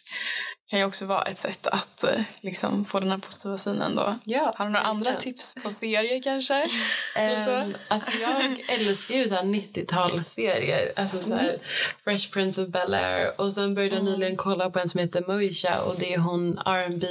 kan 0.69 0.79
ju 0.79 0.85
också 0.85 1.05
vara 1.05 1.21
ett 1.21 1.37
sätt 1.37 1.67
att 1.67 2.03
eh, 2.03 2.21
liksom, 2.41 2.85
få 2.85 2.99
den 2.99 3.11
här 3.11 3.17
positiva 3.17 3.57
synen 3.57 3.95
då. 3.95 4.15
Ja, 4.25 4.53
Har 4.57 4.65
du 4.65 4.71
några 4.71 4.85
andra 4.85 5.11
verkligen. 5.11 5.33
tips 5.35 5.55
på 5.63 5.69
serier 5.69 6.23
kanske? 6.23 6.67
Eller 7.15 7.35
så? 7.45 7.51
Um, 7.51 7.75
alltså 7.87 8.11
jag 8.17 8.63
älskar 8.69 9.15
ju 9.15 9.27
så 9.29 9.35
här 9.35 9.43
90-talsserier. 9.43 10.91
Alltså 10.95 11.19
så 11.23 11.35
här 11.35 11.57
Fresh 12.03 12.31
Prince 12.31 12.61
of 12.61 12.67
Bel-Air. 12.69 13.31
Och 13.41 13.53
sen 13.53 13.75
började 13.75 13.95
jag 13.95 14.05
nyligen 14.05 14.35
kolla 14.37 14.69
på 14.69 14.79
en 14.79 14.89
som 14.89 14.99
heter 14.99 15.23
Moesha 15.27 15.81
och 15.81 15.95
det 15.99 16.13
är 16.13 16.17
hon 16.17 16.59
rb 16.65 17.03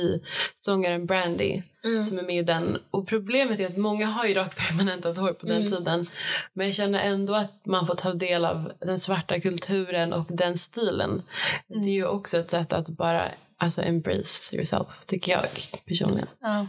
sångaren 0.54 1.06
Brandy 1.06 1.62
som 2.08 2.18
är 2.18 2.22
med 2.22 2.36
i 2.36 2.42
den. 2.42 2.78
Och 2.90 3.08
problemet 3.08 3.60
är 3.60 3.66
att 3.66 3.76
många 3.76 4.06
har 4.06 4.26
ju 4.26 4.34
rakt 4.34 4.56
permanentat 4.56 5.16
hår 5.16 5.32
på 5.32 5.46
den 5.46 5.70
tiden. 5.70 6.10
Men 6.52 6.66
jag 6.66 6.76
känner 6.76 7.00
ändå 7.00 7.34
att 7.34 7.66
man 7.66 7.86
får 7.86 7.94
ta 7.94 8.12
del 8.12 8.44
av 8.44 8.72
den 8.80 8.98
svarta 8.98 9.40
kulturen 9.40 10.12
och 10.12 10.26
den 10.28 10.58
stilen. 10.58 11.22
Det 11.68 11.88
är 11.88 11.94
ju 11.94 12.06
också 12.06 12.38
ett 12.38 12.50
sätt 12.50 12.72
att 12.72 12.88
bara 12.88 13.28
alltså 13.58 13.82
embrace 13.82 14.56
yourself, 14.56 15.04
tycker 15.06 15.32
jag 15.32 15.46
personligen. 15.86 16.28
Ja. 16.40 16.66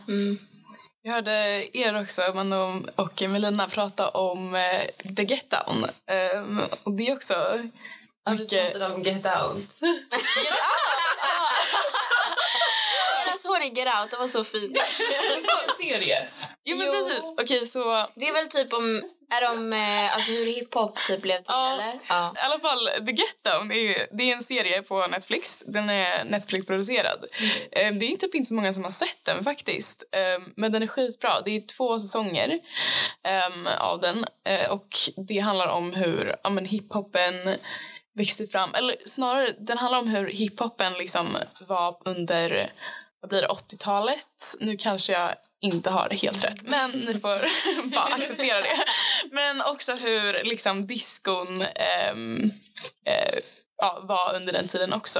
Jag 1.01 1.13
hörde 1.13 1.31
er 1.77 2.01
också, 2.01 2.21
Mano 2.35 2.83
och 2.95 3.23
Melina, 3.29 3.67
prata 3.67 4.07
om 4.07 4.55
eh, 4.55 4.81
The 5.15 5.23
Get 5.23 5.45
Down. 5.49 5.85
Ehm, 6.07 6.61
och 6.83 6.93
det 6.93 7.07
är 7.07 7.15
också 7.15 7.33
Mycket... 8.29 8.39
mycket... 8.39 8.65
Vi 8.65 8.71
pratade 8.71 8.95
om 8.95 9.03
Get 9.03 9.25
Out. 9.25 9.67
Hår 13.47 13.61
i 13.61 13.69
Get 13.69 13.87
Out, 14.01 14.11
det 14.11 14.17
var 14.17 14.27
så 14.27 14.43
fint. 14.43 14.77
Serie. 15.77 16.27
Jo, 16.65 16.77
men 16.77 16.85
Jo. 16.87 16.91
precis. 16.93 17.33
Okej, 17.41 17.65
så 17.65 18.07
Det 18.15 18.27
är 18.27 18.33
väl 18.33 18.47
typ 18.49 18.73
om, 18.73 19.01
är 19.33 19.41
de, 19.41 19.73
eh, 19.73 20.15
alltså 20.15 20.31
hur 20.31 20.45
hiphop 20.45 20.97
typ 21.07 21.21
blev 21.21 21.35
till 21.37 21.43
Ja. 21.47 21.73
eller? 21.73 21.99
Ja. 22.09 22.33
I 22.35 22.39
alla 22.39 22.59
fall, 22.59 22.89
The 23.05 23.11
Get 23.11 23.43
Down 23.43 23.71
är, 23.71 23.75
ju, 23.75 24.07
det 24.11 24.23
är 24.31 24.35
en 24.35 24.43
serie 24.43 24.81
på 24.81 25.07
Netflix. 25.07 25.63
Den 25.67 25.89
är 25.89 26.23
Netflix-producerad. 26.23 27.25
Eh, 27.71 27.93
Det 27.93 28.05
är 28.13 28.17
typ 28.17 28.35
inte 28.35 28.47
så 28.47 28.53
många 28.53 28.73
som 28.73 28.83
har 28.83 28.91
sett 28.91 29.23
den 29.25 29.43
faktiskt. 29.43 30.03
Eh, 30.11 30.43
Men 30.55 30.71
den 30.71 30.83
är 30.83 30.87
skitbra. 30.87 31.31
Det 31.45 31.51
är 31.57 31.61
två 31.77 31.99
säsonger 31.99 32.59
ehm, 33.23 33.67
av 33.79 33.99
den. 34.01 34.25
Eh, 34.49 34.71
Och 34.71 34.87
det 35.27 35.39
handlar 35.39 35.67
om 35.67 35.93
hur 35.93 36.35
ja, 36.43 36.49
men 36.49 36.65
hiphopen 36.65 37.33
växte 38.15 38.47
fram. 38.47 38.73
Eller 38.73 38.95
snarare, 39.05 39.53
den 39.59 39.77
handlar 39.77 39.99
om 39.99 40.07
hur 40.07 40.27
hiphopen 40.27 40.93
liksom 40.93 41.37
var 41.67 41.97
under 42.05 42.73
vad 43.21 43.29
blir 43.29 43.41
det, 43.41 43.47
80-talet. 43.47 44.55
Nu 44.59 44.77
kanske 44.77 45.13
jag 45.13 45.29
inte 45.61 45.89
har 45.89 46.09
helt 46.09 46.43
rätt, 46.43 46.61
men 46.61 46.91
ni 46.91 47.13
får 47.13 47.49
bara 47.89 48.13
acceptera 48.13 48.61
det. 48.61 48.85
Men 49.31 49.61
också 49.61 49.93
hur 49.95 50.43
liksom 50.43 50.87
diskon 50.87 51.61
ehm, 51.61 52.51
eh, 53.05 53.39
ja, 53.77 53.99
var 54.03 54.35
under 54.35 54.53
den 54.53 54.67
tiden 54.67 54.93
också. 54.93 55.19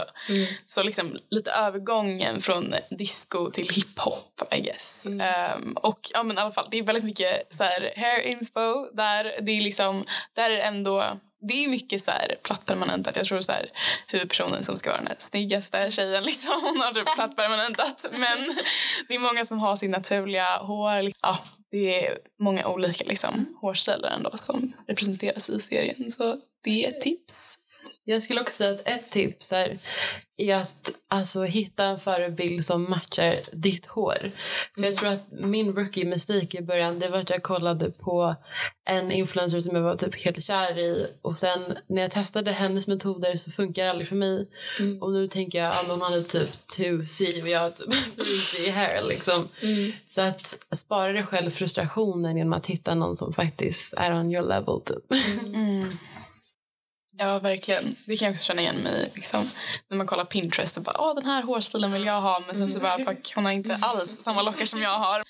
Så 0.65 0.83
liksom 0.83 1.17
lite 1.29 1.51
övergången 1.51 2.41
från 2.41 2.75
disco 2.89 3.51
till 3.51 3.69
hiphop, 3.69 4.41
I 4.51 4.61
guess. 4.61 5.05
Ehm, 5.05 5.73
och 5.73 5.99
ja, 6.13 6.23
men 6.23 6.37
i 6.37 6.41
alla 6.41 6.51
fall, 6.51 6.67
det 6.71 6.77
är 6.77 6.83
väldigt 6.83 7.03
mycket 7.03 7.53
så 7.53 7.63
här, 7.63 7.93
hair 7.97 8.19
inspo 8.19 8.89
där. 8.93 9.23
Det 9.41 9.51
är 9.51 9.61
liksom, 9.61 10.05
där 10.33 10.51
är 10.51 10.55
det 10.55 10.61
ändå 10.61 11.19
det 11.41 11.63
är 11.63 11.67
mycket 11.67 12.01
så 12.01 12.11
här 12.11 12.35
plattpermanentat. 12.43 13.15
Jag 13.15 13.25
tror 13.25 13.41
så 13.41 13.51
här, 13.51 13.69
huvudpersonen 14.07 14.63
som 14.63 14.75
ska 14.75 14.89
vara 14.89 15.01
den 15.01 15.15
snyggaste 15.19 15.91
tjejen 15.91 16.23
liksom, 16.31 16.61
hon 16.61 16.81
har 16.81 16.91
typ 16.91 17.15
plattpermanentat. 17.15 18.05
Men 18.11 18.55
det 19.07 19.15
är 19.15 19.19
många 19.19 19.45
som 19.45 19.59
har 19.59 19.75
sin 19.75 19.91
naturliga 19.91 20.57
hår. 20.57 21.01
Liksom. 21.01 21.19
Ja, 21.21 21.39
det 21.71 22.05
är 22.05 22.17
många 22.39 22.67
olika 22.67 23.03
liksom, 23.03 23.57
hårstilar 23.61 24.09
ändå 24.09 24.31
som 24.35 24.73
representeras 24.87 25.49
i 25.49 25.59
serien. 25.59 26.11
Så 26.11 26.37
det 26.63 26.85
är 26.85 26.89
ett 26.89 27.01
tips. 27.01 27.59
Jag 28.09 28.21
skulle 28.21 28.41
också 28.41 28.53
säga 28.53 28.71
att 28.71 28.87
ett 28.87 29.11
tips 29.11 29.53
är, 29.53 29.79
är 30.37 30.55
att 30.55 30.91
alltså, 31.07 31.43
hitta 31.43 31.83
en 31.83 31.99
förebild 31.99 32.65
som 32.65 32.89
matchar 32.89 33.35
ditt 33.53 33.85
hår. 33.85 34.31
För 34.75 34.83
Jag 34.83 34.95
tror 34.95 35.09
att 35.09 35.27
min 35.31 35.75
rookie 35.75 36.05
mistake 36.05 36.57
i 36.57 36.61
början 36.61 36.99
det 36.99 37.09
var 37.09 37.19
att 37.19 37.29
jag 37.29 37.43
kollade 37.43 37.91
på 37.91 38.35
en 38.89 39.11
influencer 39.11 39.59
som 39.59 39.75
jag 39.75 39.83
var 39.83 39.95
typ 39.95 40.15
helt 40.25 40.43
kär 40.43 40.79
i 40.79 41.07
och 41.21 41.37
sen 41.37 41.59
när 41.89 42.01
jag 42.01 42.11
testade 42.11 42.51
hennes 42.51 42.87
metoder 42.87 43.35
så 43.35 43.51
funkar 43.51 43.83
det 43.83 43.89
aldrig 43.89 44.07
för 44.07 44.15
mig. 44.15 44.47
Och 45.01 45.11
nu 45.11 45.27
tänker 45.27 45.59
jag 45.59 45.67
att 45.69 45.87
hon 45.87 46.01
hade 46.01 46.23
typ 46.23 46.49
2C 46.77 47.41
och 47.41 47.47
jag 47.49 47.59
har 47.59 47.69
typ 47.71 47.89
3C 48.17 48.71
hair 48.71 49.03
liksom. 49.03 49.47
Så 50.05 50.21
att 50.21 50.57
spara 50.71 51.13
dig 51.13 51.23
själv 51.23 51.51
frustrationen 51.51 52.37
genom 52.37 52.53
att 52.53 52.65
hitta 52.65 52.95
någon 52.95 53.15
som 53.15 53.33
faktiskt 53.33 53.93
är 53.97 54.13
on 54.13 54.31
your 54.31 54.47
level 54.47 54.81
typ. 54.85 55.05
Ja, 57.17 57.39
verkligen. 57.39 57.95
Det 58.05 58.17
kan 58.17 58.25
jag 58.25 58.33
också 58.33 58.43
känna 58.43 58.61
igen 58.61 58.75
mig 58.75 59.01
i. 59.01 59.11
Liksom. 59.15 59.49
När 59.89 59.97
man 59.97 60.07
kollar 60.07 60.25
Pinterest 60.25 60.77
och 60.77 60.83
bara 60.83 61.01
åh 61.01 61.15
den 61.15 61.25
här 61.25 61.43
hårstilen 61.43 61.91
vill 61.91 62.05
jag 62.05 62.21
ha 62.21 62.43
men 62.47 62.55
sen 62.55 62.69
så 62.69 62.79
bara 62.79 62.97
fuck 62.97 63.33
hon 63.35 63.45
har 63.45 63.51
inte 63.51 63.79
alls 63.81 64.21
samma 64.21 64.41
lockar 64.41 64.65
som 64.65 64.81
jag 64.81 64.99
har. 64.99 65.23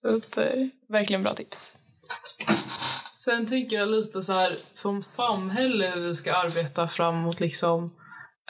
Så 0.00 0.16
att, 0.16 0.36
eh, 0.36 0.66
verkligen 0.88 1.22
bra 1.22 1.34
tips. 1.34 1.74
Sen 3.10 3.46
tänker 3.46 3.76
jag 3.76 3.88
lite 3.88 4.22
så 4.22 4.32
här 4.32 4.56
som 4.72 5.02
samhälle 5.02 5.96
vi 5.96 6.14
ska 6.14 6.34
arbeta 6.34 6.88
framåt 6.88 7.40
liksom 7.40 7.94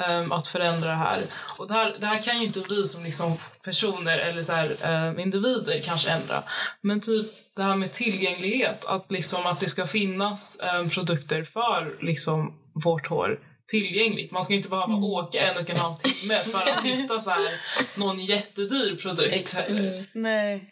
ehm, 0.01 0.33
att 0.33 0.49
förändra 0.49 0.91
det 0.91 0.97
här. 0.97 1.23
Och 1.59 1.69
det 1.69 1.75
här, 1.75 1.97
det 2.01 2.07
här 2.07 2.23
kan 2.23 2.39
ju 2.39 2.47
inte 2.47 2.61
vi 2.69 2.85
som 2.85 3.05
liksom 3.05 3.37
personer 3.65 4.19
eller 4.19 4.43
så 4.43 4.53
här, 4.53 4.77
ehm, 4.83 5.19
individer 5.19 5.81
kanske 5.85 6.11
ändra. 6.11 6.43
Men 6.83 7.01
typ 7.01 7.27
det 7.57 7.63
här 7.63 7.77
med 7.77 7.93
tillgänglighet, 7.93 8.85
att 8.85 9.07
liksom 9.11 9.47
att 9.47 9.61
det 9.61 9.69
ska 9.69 9.87
finnas 9.87 10.61
ehm, 10.61 10.91
produkter 10.91 11.45
för 11.45 12.05
liksom 12.05 12.59
vårt 12.75 13.07
hår 13.07 13.39
tillgängligt. 13.67 14.31
Man 14.31 14.43
ska 14.43 14.55
inte 14.55 14.69
behöva 14.69 14.95
åka 14.95 15.41
en 15.41 15.57
och 15.57 15.71
en 15.71 15.77
halv 15.77 15.95
timme 15.97 16.35
för 16.35 16.71
att 16.71 16.85
hitta 16.85 17.21
så 17.21 17.31
här, 17.31 17.61
någon 17.99 18.25
jättedyr 18.25 18.97
produkt. 18.97 19.33
Exakt. 19.33 19.71
Nej. 20.13 20.65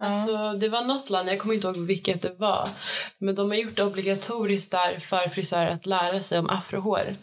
Alltså, 0.00 0.52
det 0.52 0.68
var 0.68 0.82
något 0.82 1.10
land, 1.10 1.28
jag 1.28 1.38
kommer 1.38 1.54
inte 1.54 1.66
ihåg 1.66 1.76
vilket 1.76 2.22
det 2.22 2.34
var, 2.38 2.68
men 3.18 3.34
de 3.34 3.50
har 3.50 3.56
gjort 3.56 3.76
det 3.76 3.84
obligatoriskt 3.84 4.70
där 4.70 4.98
för 5.00 5.28
frisörer 5.28 5.70
att 5.70 5.86
lära 5.86 6.20
sig 6.22 6.38
om 6.38 6.50
afrohår. 6.50 7.16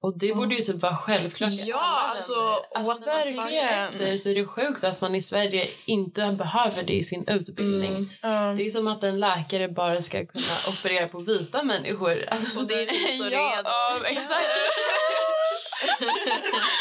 Och 0.00 0.18
det 0.18 0.34
borde 0.34 0.54
ju 0.54 0.60
typ 0.60 0.76
vara 0.82 0.96
självklart 0.96 1.50
i 1.50 1.64
Ja, 1.66 1.76
alla 1.76 2.14
alltså, 2.14 2.34
länder. 2.34 2.58
Alltså, 2.74 2.92
när 2.98 3.06
man 3.36 3.44
verkligen. 3.44 3.68
efter 3.88 4.18
så 4.18 4.28
är 4.28 4.34
det 4.34 4.44
sjukt 4.46 4.84
att 4.84 5.00
man 5.00 5.14
i 5.14 5.22
Sverige 5.22 5.66
inte 5.86 6.32
behöver 6.38 6.82
det 6.82 6.92
i 6.92 7.04
sin 7.04 7.24
utbildning. 7.28 8.18
Ja. 8.22 8.28
Det 8.56 8.66
är 8.66 8.70
som 8.70 8.86
att 8.88 9.02
en 9.04 9.20
läkare 9.20 9.68
bara 9.68 10.02
ska 10.02 10.26
kunna 10.26 10.44
operera 10.68 11.08
på 11.08 11.18
vita 11.18 11.62
människor. 11.62 12.24
Alltså, 12.30 12.58
Och 12.60 12.66
det 12.66 12.74
är 12.74 12.86
typ 12.86 13.16
så 13.16 13.24
ja, 13.32 13.58
är 13.58 13.62
då. 13.62 13.70
ja, 13.70 13.96
exakt. 14.10 14.46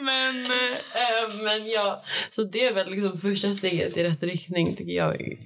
men 0.00 0.44
Eh, 0.46 1.42
men 1.44 1.68
ja, 1.68 2.02
så 2.30 2.42
det 2.42 2.64
är 2.64 2.74
väl 2.74 2.90
liksom 2.90 3.20
första 3.20 3.54
steget 3.54 3.96
i 3.96 4.04
rätt 4.04 4.22
riktning 4.22 4.76
tycker 4.76 4.92
jag. 4.92 5.38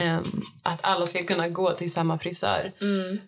Ehm, 0.00 0.42
att 0.64 0.78
alla 0.82 1.06
ska 1.06 1.24
kunna 1.24 1.48
gå 1.48 1.72
till 1.72 1.92
samma 1.92 2.18
frisör. 2.18 2.72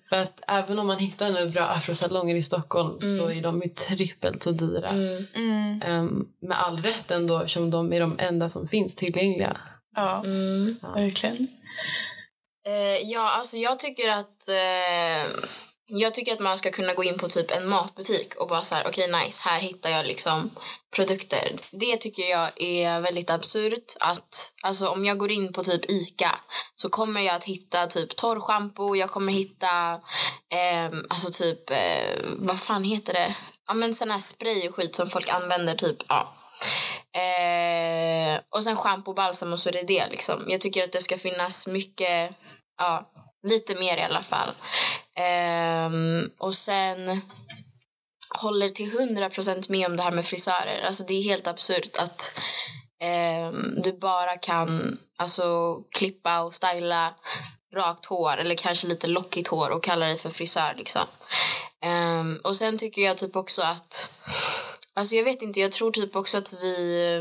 För 0.08 0.16
att 0.16 0.40
även 0.48 0.78
om 0.78 0.86
man 0.86 0.98
hittar 0.98 1.30
nu 1.30 1.50
bra 1.50 1.62
afrosalonger 1.62 2.36
i 2.36 2.42
Stockholm 2.42 3.00
så 3.00 3.28
är 3.30 3.42
de 3.42 3.62
ju 3.62 3.68
trippelt 3.68 4.42
så 4.42 4.50
dyra. 4.50 4.88
mm, 5.34 5.82
Ehm, 5.82 6.26
med 6.42 6.60
all 6.62 6.82
rätt 6.82 7.10
ändå 7.10 7.38
eftersom 7.38 7.70
de 7.70 7.92
är 7.92 8.00
de 8.00 8.18
enda 8.18 8.48
som 8.48 8.68
finns 8.68 8.94
tillgängliga. 8.94 9.56
ja, 10.82 10.92
verkligen. 10.94 11.48
Eh, 12.66 13.10
ja, 13.10 13.30
alltså 13.38 13.56
jag 13.56 13.78
tycker 13.78 14.08
att 14.08 14.48
eh, 14.48 15.32
jag 15.88 16.14
tycker 16.14 16.32
att 16.32 16.40
man 16.40 16.58
ska 16.58 16.70
kunna 16.70 16.94
gå 16.94 17.04
in 17.04 17.18
på 17.18 17.28
typ 17.28 17.50
en 17.50 17.68
matbutik 17.68 18.34
och 18.34 18.48
bara 18.48 18.62
så 18.62 18.74
här, 18.74 18.86
okej 18.86 19.10
okay, 19.10 19.24
nice, 19.24 19.40
här 19.44 19.60
hittar 19.60 19.90
jag 19.90 20.06
liksom 20.06 20.50
produkter. 20.96 21.52
Det 21.70 21.96
tycker 21.96 22.22
jag 22.22 22.62
är 22.62 23.00
väldigt 23.00 23.30
absurt 23.30 23.96
att, 24.00 24.52
alltså 24.62 24.88
om 24.88 25.04
jag 25.04 25.18
går 25.18 25.30
in 25.30 25.52
på 25.52 25.64
typ 25.64 25.90
Ica 25.90 26.40
så 26.74 26.88
kommer 26.88 27.20
jag 27.20 27.34
att 27.34 27.44
hitta 27.44 27.86
typ 27.86 28.16
torrschampo, 28.16 28.96
jag 28.96 29.10
kommer 29.10 29.32
hitta, 29.32 29.92
eh, 30.52 30.98
alltså 31.08 31.30
typ, 31.32 31.70
eh, 31.70 32.20
vad 32.36 32.60
fan 32.60 32.84
heter 32.84 33.12
det? 33.12 33.36
Ja 33.66 33.74
men 33.74 33.94
sån 33.94 34.10
här 34.10 34.18
spray 34.18 34.68
och 34.68 34.74
skit 34.74 34.94
som 34.94 35.08
folk 35.08 35.28
använder 35.28 35.74
typ, 35.74 35.96
ja. 36.08 36.34
Eh, 37.20 38.40
och 38.50 38.64
sen 38.64 38.76
schampo 38.76 39.14
balsam 39.14 39.52
och 39.52 39.60
så 39.60 39.68
är 39.68 39.72
det 39.72 39.82
det 39.82 40.06
liksom. 40.10 40.44
Jag 40.48 40.60
tycker 40.60 40.84
att 40.84 40.92
det 40.92 41.02
ska 41.02 41.18
finnas 41.18 41.66
mycket, 41.66 42.30
ja, 42.78 43.10
lite 43.48 43.74
mer 43.74 43.96
i 43.96 44.02
alla 44.02 44.22
fall. 44.22 44.54
Um, 45.16 46.30
och 46.38 46.54
sen 46.54 47.20
håller 48.38 48.68
till 48.68 48.90
hundra 48.98 49.30
procent 49.30 49.68
med 49.68 49.86
om 49.86 49.96
det 49.96 50.02
här 50.02 50.10
med 50.10 50.26
frisörer. 50.26 50.82
Alltså 50.86 51.04
det 51.04 51.14
är 51.14 51.22
helt 51.22 51.46
absurt 51.46 51.96
att 51.96 52.40
um, 53.50 53.82
du 53.82 53.92
bara 53.92 54.36
kan 54.36 54.98
alltså, 55.16 55.76
klippa 55.90 56.40
och 56.40 56.54
styla 56.54 57.14
rakt 57.74 58.06
hår 58.06 58.36
eller 58.36 58.54
kanske 58.54 58.86
lite 58.86 59.06
lockigt 59.06 59.48
hår 59.48 59.70
och 59.70 59.84
kalla 59.84 60.06
dig 60.06 60.18
för 60.18 60.30
frisör. 60.30 60.74
Liksom. 60.76 61.02
Um, 61.84 62.40
och 62.44 62.56
sen 62.56 62.78
tycker 62.78 63.02
jag 63.02 63.16
typ 63.16 63.36
också 63.36 63.62
att 63.62 64.10
Alltså 64.98 65.14
jag 65.14 65.24
vet 65.24 65.42
inte, 65.42 65.60
jag 65.60 65.72
tror 65.72 65.90
typ 65.90 66.16
också 66.16 66.38
att 66.38 66.52
vi 66.62 67.20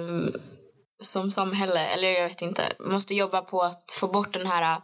som 1.02 1.32
samhälle, 1.32 1.88
eller 1.88 2.12
jag 2.12 2.30
vet 2.30 2.42
inte, 2.42 2.74
måste 2.80 3.16
jobba 3.16 3.42
på 3.42 3.62
att 3.62 3.92
få 4.00 4.08
bort 4.08 4.34
den 4.34 4.48
här 4.48 4.82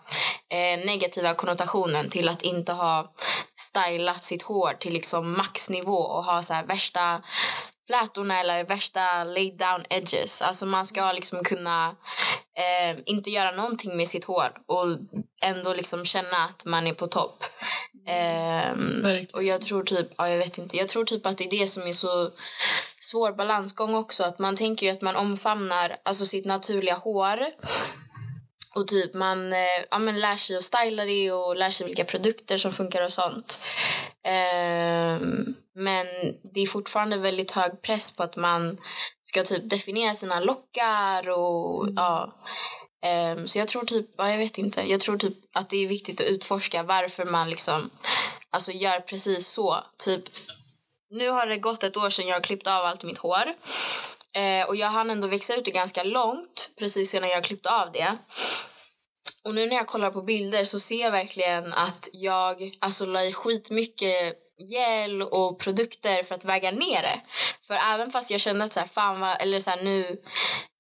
eh, 0.52 0.86
negativa 0.86 1.34
konnotationen 1.34 2.10
till 2.10 2.30
att 2.30 2.42
inte 2.42 2.72
ha 2.72 3.14
stylat 3.56 4.24
sitt 4.24 4.44
hår 4.44 4.74
till 4.80 4.94
liksom 4.94 5.38
maxnivå 5.38 5.98
och 5.98 6.24
ha 6.24 6.42
så 6.42 6.54
värsta 6.68 7.22
flätorna 7.88 8.40
eller 8.40 8.64
värsta 8.64 9.24
laid 9.24 9.58
down 9.58 9.86
edges. 9.90 10.42
Alltså 10.42 10.66
man 10.66 10.86
ska 10.86 11.12
liksom 11.12 11.44
kunna 11.44 11.96
eh, 12.58 13.00
inte 13.06 13.30
göra 13.30 13.52
någonting 13.52 13.98
med 13.98 14.08
sitt 14.08 14.24
hår 14.24 14.52
och 14.68 14.86
ändå 15.42 15.74
liksom 15.74 16.06
känna 16.06 16.38
att 16.50 16.66
man 16.66 16.88
är 16.88 16.94
på 16.94 17.08
topp. 17.08 17.44
Eh, 18.08 18.72
och 19.34 19.44
jag 19.44 19.62
tror 19.62 19.84
typ, 19.84 20.08
ja, 20.18 20.30
jag 20.30 20.38
vet 20.38 20.58
inte, 20.58 20.78
jag 20.78 20.88
tror 20.88 21.06
typ 21.06 21.26
att 21.26 21.38
det 21.38 21.44
är 21.44 21.60
det 21.60 21.68
som 21.68 21.84
är 21.84 21.94
så 21.94 22.30
svår 23.00 23.32
balansgång 23.32 23.96
också. 23.96 24.24
Att 24.24 24.40
man 24.40 24.56
tänker 24.56 24.86
ju 24.86 24.92
att 24.92 25.02
man 25.02 25.16
omfamnar 25.16 25.98
alltså 26.04 26.26
sitt 26.26 26.46
naturliga 26.46 26.96
hår 26.96 27.46
och 28.76 28.88
typ 28.88 29.14
man 29.14 29.54
eh, 29.54 29.84
ja, 29.92 30.00
men 30.00 30.20
lär 30.20 30.38
sig 30.38 30.56
att 30.56 30.64
styla 30.64 31.06
det 31.06 31.32
och 31.32 31.56
lär 31.56 31.70
sig 31.70 31.88
vilka 31.88 32.06
produkter 32.06 32.58
som 32.58 32.72
funkar 32.72 33.04
och 33.04 33.12
sånt. 33.12 33.60
Eh, 34.26 35.20
men 35.76 36.08
det 36.54 36.62
är 36.62 36.68
fortfarande 36.68 37.18
väldigt 37.18 37.52
hög 37.52 37.82
press 37.82 38.12
på 38.12 38.24
att 38.24 38.36
man 38.36 38.78
ska 39.24 39.44
typ 39.44 39.70
definiera 39.70 40.14
sina 40.14 40.40
lockar 40.40 41.30
och 41.30 41.84
mm. 41.84 41.96
ja. 41.96 42.36
Eh, 43.06 43.46
så 43.46 43.58
jag 43.58 43.68
tror 43.68 43.86
typ, 43.86 44.10
ja, 44.18 44.32
jag 44.32 44.38
vet 44.38 44.58
inte, 44.58 44.92
jag 44.92 45.00
tror 45.00 45.18
typ 45.18 45.38
att 45.54 45.70
det 45.70 45.84
är 45.84 45.88
viktigt 45.88 46.22
att 46.22 46.28
utforska 46.28 46.84
varför 46.84 47.26
man 47.26 47.50
liksom 47.50 47.90
alltså 48.50 48.72
gör 48.72 49.00
precis 49.00 49.48
så. 49.48 49.78
Typ 50.06 50.24
nu 51.10 51.30
har 51.30 51.48
det 51.48 51.58
gått 51.58 51.84
ett 51.84 51.98
år 51.98 52.10
sedan 52.10 52.28
jag 52.28 52.44
klippte 52.44 52.76
av 52.76 52.86
allt 52.86 53.04
mitt 53.04 53.18
hår. 53.18 53.54
Eh, 54.34 54.68
och 54.68 54.76
jag 54.76 54.88
hann 54.88 55.10
ändå 55.10 55.28
växa 55.28 55.56
ut 55.56 55.66
det 55.66 55.72
ganska 55.72 56.04
långt 56.04 56.70
precis 56.80 57.14
innan 57.14 57.30
jag 57.30 57.44
klippte 57.44 57.70
av 57.70 57.92
det. 57.92 58.18
Och 59.46 59.56
nu 59.56 59.68
när 59.68 59.76
jag 59.76 59.88
kollar 59.88 60.12
på 60.12 60.22
bilder 60.22 60.64
så 60.64 60.80
ser 60.80 61.02
jag 61.02 61.12
verkligen 61.12 61.74
att 61.74 62.10
jag 62.14 62.78
alltså 62.80 63.06
la 63.06 63.24
i 63.24 63.34
skitmycket 63.34 64.38
gel 64.70 65.22
och 65.22 65.60
produkter 65.60 66.24
för 66.24 66.36
att 66.36 66.46
väga 66.46 66.72
ner 66.72 67.02
det. 67.02 67.22
För 67.68 67.74
även 67.94 68.12
fast 68.12 68.32
jag 68.32 68.42
kände 68.42 68.66
att 68.66 68.74
så 68.74 68.80
här, 68.80 68.88
fan 68.88 69.20
vad, 69.20 69.42
eller 69.42 69.60
så 69.60 69.70
här, 69.70 69.84
nu 69.84 70.22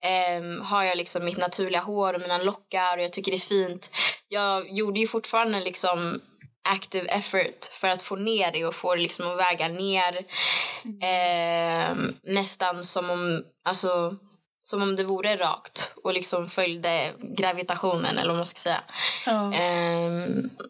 eh, 0.03 0.65
har 0.65 0.83
jag 0.83 0.97
liksom 0.97 1.25
mitt 1.25 1.37
naturliga 1.37 1.81
hår 1.81 2.13
och 2.13 2.21
mina 2.21 2.37
lockar 2.37 2.97
och 2.97 3.03
jag 3.03 3.13
tycker 3.13 3.31
det 3.31 3.37
är 3.37 3.39
fint. 3.39 3.89
Jag 4.27 4.71
gjorde 4.71 4.99
ju 4.99 5.07
fortfarande 5.07 5.59
liksom 5.59 6.21
active 6.69 7.09
effort 7.09 7.65
för 7.71 7.87
att 7.87 8.01
få 8.01 8.15
ner 8.15 8.51
det 8.51 8.65
och 8.65 8.75
få 8.75 8.95
det 8.95 9.01
liksom 9.01 9.31
att 9.31 9.37
väga 9.37 9.67
ner 9.67 10.17
eh, 11.01 11.95
nästan 12.23 12.83
som 12.83 13.09
om, 13.09 13.43
alltså, 13.65 14.15
som 14.63 14.81
om 14.81 14.95
det 14.95 15.03
vore 15.03 15.37
rakt 15.37 15.91
och 16.03 16.13
liksom 16.13 16.47
följde 16.47 17.13
gravitationen 17.19 18.17
eller 18.17 18.27
vad 18.27 18.37
man 18.37 18.45
ska 18.45 18.57
säga. 18.57 18.81
Ja. 19.25 19.53
Eh, 19.53 20.11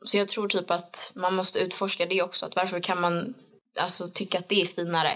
så 0.03 0.17
jag 0.17 0.27
tror 0.27 0.47
typ 0.47 0.71
att 0.71 1.11
man 1.15 1.35
måste 1.35 1.59
utforska 1.59 2.05
det 2.05 2.21
också. 2.21 2.45
Att 2.45 2.55
varför 2.55 2.79
kan 2.79 3.01
man 3.01 3.33
alltså, 3.79 4.07
tycka 4.13 4.37
att 4.37 4.49
det 4.49 4.61
är 4.61 4.65
finare? 4.65 5.11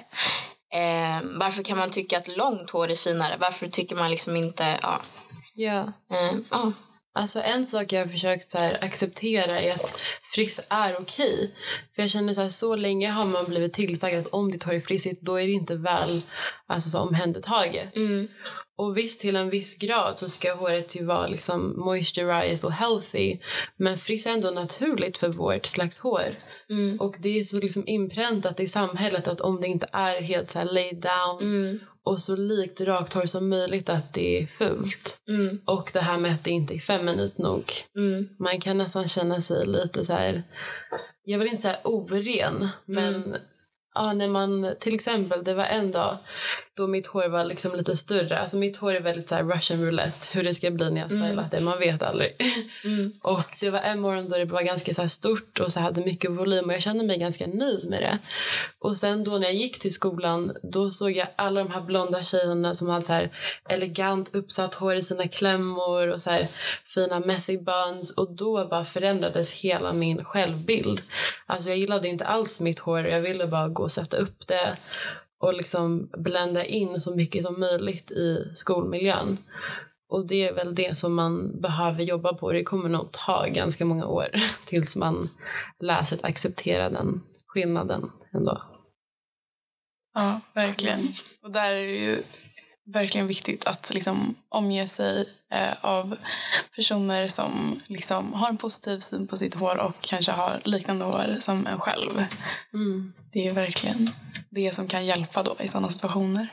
Eh, 0.74 1.22
varför 1.24 1.64
kan 1.64 1.78
man 1.78 1.90
tycka 1.90 2.18
att 2.18 2.38
långt 2.38 2.70
hår 2.70 2.92
är 2.92 2.96
finare? 2.96 3.38
Varför 3.40 3.68
tycker 3.68 3.96
man 3.96 4.12
liksom 4.12 4.36
inte... 4.36 4.80
Ja. 4.82 5.02
Ja. 5.54 5.94
Eh, 6.12 6.38
ja. 6.52 6.72
Alltså 7.18 7.42
en 7.42 7.68
sak 7.68 7.94
jag 7.94 8.02
har 8.02 8.12
försökt 8.12 8.50
så 8.50 8.58
här, 8.58 8.84
acceptera 8.84 9.60
är 9.60 9.74
att 9.74 10.02
friss 10.36 10.62
är 10.70 11.02
okej. 11.02 11.56
För 11.96 12.02
jag 12.02 12.12
känner 12.12 12.34
så 12.34 12.42
här, 12.42 12.50
så 12.50 12.76
länge 12.76 13.10
har 13.10 13.26
man 13.26 13.46
blivit 13.46 13.74
tillsagd 13.74 14.18
att 14.18 14.28
om 14.28 14.52
ditt 14.52 14.64
hår 14.64 14.74
är 14.74 14.80
frissigt 14.80 15.22
då 15.22 15.36
är 15.36 15.46
det 15.46 15.52
inte 15.52 15.76
väl 15.76 16.22
alltså, 16.68 16.90
så 16.90 17.00
omhändertaget. 17.00 17.96
Mm. 17.96 18.28
Och 18.78 18.98
visst, 18.98 19.20
till 19.20 19.36
en 19.36 19.50
viss 19.50 19.78
grad 19.78 20.20
så 20.20 20.30
ska 20.30 20.56
håret 20.56 20.96
ju 20.96 21.04
vara 21.06 21.28
liksom 21.28 21.80
moisturized 21.80 22.66
och 22.66 22.72
healthy. 22.72 23.38
Men 23.78 23.98
friss 23.98 24.26
är 24.26 24.32
ändå 24.32 24.52
naturligt 24.52 25.18
för 25.18 25.30
vårt 25.30 25.66
slags 25.66 26.00
hår. 26.00 26.36
Mm. 26.70 27.00
Och 27.00 27.16
det 27.20 27.40
är 27.40 27.44
så 27.44 27.60
liksom 27.60 27.84
inpräntat 27.88 28.60
i 28.60 28.68
samhället 28.68 29.28
att 29.28 29.42
om 29.42 29.62
det 29.62 29.68
inte 29.68 29.90
är 29.92 30.22
helt 30.22 30.52
så 30.52 30.64
laid 30.64 31.02
down 31.02 31.42
mm 31.42 31.80
och 32.06 32.20
så 32.20 32.36
likt 32.36 32.82
rakt 32.82 33.14
hår 33.14 33.26
som 33.26 33.50
möjligt 33.50 33.90
att 33.90 34.14
det 34.14 34.42
är 34.42 34.46
fult. 34.46 35.22
Mm. 35.30 35.62
Och 35.66 35.90
det 35.94 36.00
här 36.00 36.18
med 36.18 36.34
att 36.34 36.44
det 36.44 36.52
inte 36.52 36.74
är 36.76 36.80
feminint 36.80 37.38
nog. 37.38 37.72
Mm. 37.98 38.30
Man 38.40 38.62
kan 38.62 38.78
nästan 38.78 39.08
känna 39.08 39.42
sig 39.42 39.66
lite 39.66 40.06
så 40.06 40.14
här, 40.14 40.44
jag 41.24 41.40
vill 41.40 41.48
inte 41.48 41.62
säga 41.62 41.78
oren, 41.84 42.68
men 42.86 43.16
mm. 43.16 43.40
Ja, 43.98 44.14
när 44.14 44.28
man, 44.28 44.76
till 44.80 44.96
exempel, 44.96 45.44
det 45.44 45.54
var 45.54 45.64
en 45.64 45.92
dag 45.92 46.18
då 46.78 46.88
mitt 46.88 47.08
hår 47.08 47.28
var 47.28 47.44
liksom 47.44 47.76
lite 47.76 47.98
större. 47.98 48.40
Alltså 48.40 48.58
mitt 48.58 48.78
hår 48.78 48.94
är 48.94 49.00
väldigt 49.00 49.30
så 49.30 49.36
russian 49.36 49.86
roulette, 49.86 50.38
hur 50.38 50.44
det 50.44 50.54
ska 50.54 50.72
bli 50.72 50.90
när 50.90 51.02
jag 51.02 51.12
stylat 51.12 51.32
mm. 51.32 51.50
det. 51.52 51.60
Man 51.60 51.80
vet 51.80 52.02
aldrig. 52.02 52.36
Mm. 52.84 53.14
och 53.22 53.56
det 53.60 53.70
var 53.70 53.80
en 53.80 54.00
morgon 54.00 54.30
då 54.30 54.38
det 54.38 54.46
var 54.46 54.62
ganska 54.62 54.94
så 54.94 55.08
stort 55.08 55.60
och 55.60 55.74
så 55.74 55.80
hade 55.80 56.02
mycket 56.02 56.32
volym 56.32 56.66
och 56.66 56.74
jag 56.74 56.82
kände 56.82 57.04
mig 57.04 57.18
ganska 57.18 57.48
nöjd 57.48 57.90
med 57.90 58.02
det. 58.02 58.20
Och 58.80 58.98
sen 58.98 59.24
då 59.24 59.32
när 59.32 59.46
jag 59.46 59.56
gick 59.56 59.80
till 59.80 59.94
skolan 59.94 60.58
då 60.64 60.90
såg 60.90 61.12
jag 61.12 61.28
alla 61.36 61.64
de 61.64 61.72
här 61.72 61.82
blonda 61.82 62.24
tjejerna 62.24 62.74
som 62.74 62.90
hade 62.90 63.06
så 63.06 63.28
elegant 63.70 64.36
uppsatt 64.36 64.76
hår 64.76 64.96
i 64.96 65.02
sina 65.02 65.28
klämmor 65.28 66.08
och 66.08 66.22
så 66.22 66.30
här 66.30 66.48
fina 66.86 67.20
messy 67.20 67.58
buns 67.58 68.12
och 68.12 68.36
då 68.36 68.68
bara 68.68 68.86
förändrades 68.86 69.52
hela 69.52 69.94
min 69.94 70.26
självbild. 70.26 71.02
Alltså 71.46 71.70
jag 71.70 71.78
gillade 71.78 72.08
inte 72.08 72.26
alls 72.26 72.62
mitt 72.62 72.80
hår 72.80 73.02
jag 73.02 73.22
ville 73.22 73.48
bara 73.48 73.68
gå 73.68 73.84
och 73.84 73.92
sätta 73.92 74.18
upp 74.18 74.48
det 74.48 74.78
och 75.40 75.54
liksom 75.54 76.10
blända 76.18 76.66
in 76.66 77.02
så 77.02 77.16
mycket 77.16 77.44
som 77.44 77.60
möjligt 77.60 78.12
i 78.12 78.50
skolmiljön. 78.54 79.38
Och 80.10 80.28
det 80.28 80.48
är 80.48 80.54
väl 80.54 80.76
det 80.76 80.98
som 80.98 81.16
man 81.16 81.62
behöver 81.62 82.04
jobba 82.04 82.34
på. 82.34 82.52
Det 82.52 82.64
kommer 82.64 82.90
nog 82.90 83.12
ta 83.12 83.46
ganska 83.48 83.86
många 83.86 84.06
år 84.06 84.28
tills 84.66 84.96
man 84.96 85.30
lär 85.80 86.04
sig 86.04 86.18
att 86.18 86.26
acceptera 86.26 86.90
den 86.90 87.22
skillnaden 87.48 88.12
ändå. 88.34 88.62
Ja, 90.14 90.42
verkligen. 90.54 91.00
Och 91.42 91.52
där 91.52 91.72
är 91.72 91.88
det 91.88 91.98
ju 91.98 92.24
verkligen 92.86 93.28
viktigt 93.28 93.66
att 93.66 93.94
liksom 93.94 94.36
omge 94.50 94.88
sig 94.88 95.30
eh, 95.52 95.74
av 95.82 96.18
personer 96.76 97.28
som 97.28 97.82
liksom 97.88 98.34
har 98.34 98.50
en 98.50 98.58
positiv 98.58 99.00
syn 99.00 99.28
på 99.28 99.38
sitt 99.38 99.54
hår 99.54 99.80
och 99.80 100.02
kanske 100.02 100.32
har 100.32 100.62
liknande 100.64 101.06
hår 101.06 101.38
som 101.40 101.68
en 101.68 101.80
själv. 101.80 102.26
Mm. 102.74 103.14
Det 103.32 103.48
är 103.48 103.54
verkligen 103.54 104.10
det 104.50 104.76
som 104.76 104.88
kan 104.88 105.06
hjälpa 105.06 105.44
då 105.44 105.56
i 105.60 105.68
sådana 105.68 105.90
situationer. 105.90 106.48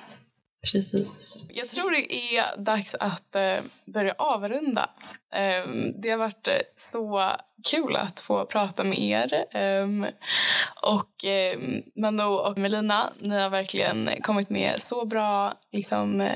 Precis. 0.72 1.44
Jag 1.48 1.68
tror 1.68 1.90
det 1.90 2.14
är 2.14 2.56
dags 2.58 2.94
att 2.94 3.34
eh, 3.34 3.58
börja 3.86 4.14
avrunda. 4.18 4.90
Eh, 5.32 5.66
det 6.02 6.10
har 6.10 6.18
varit 6.18 6.48
eh, 6.48 6.54
så 6.76 7.30
kul 7.70 7.96
att 7.96 8.20
få 8.20 8.44
prata 8.44 8.84
med 8.84 8.98
er. 8.98 9.44
Ehm, 9.50 10.06
och 10.82 11.24
eh, 11.24 11.58
Mando 11.96 12.24
och 12.24 12.58
Melina, 12.58 13.10
ni 13.18 13.40
har 13.40 13.50
verkligen 13.50 14.10
kommit 14.22 14.50
med 14.50 14.82
så 14.82 15.04
bra 15.04 15.52
liksom, 15.72 16.28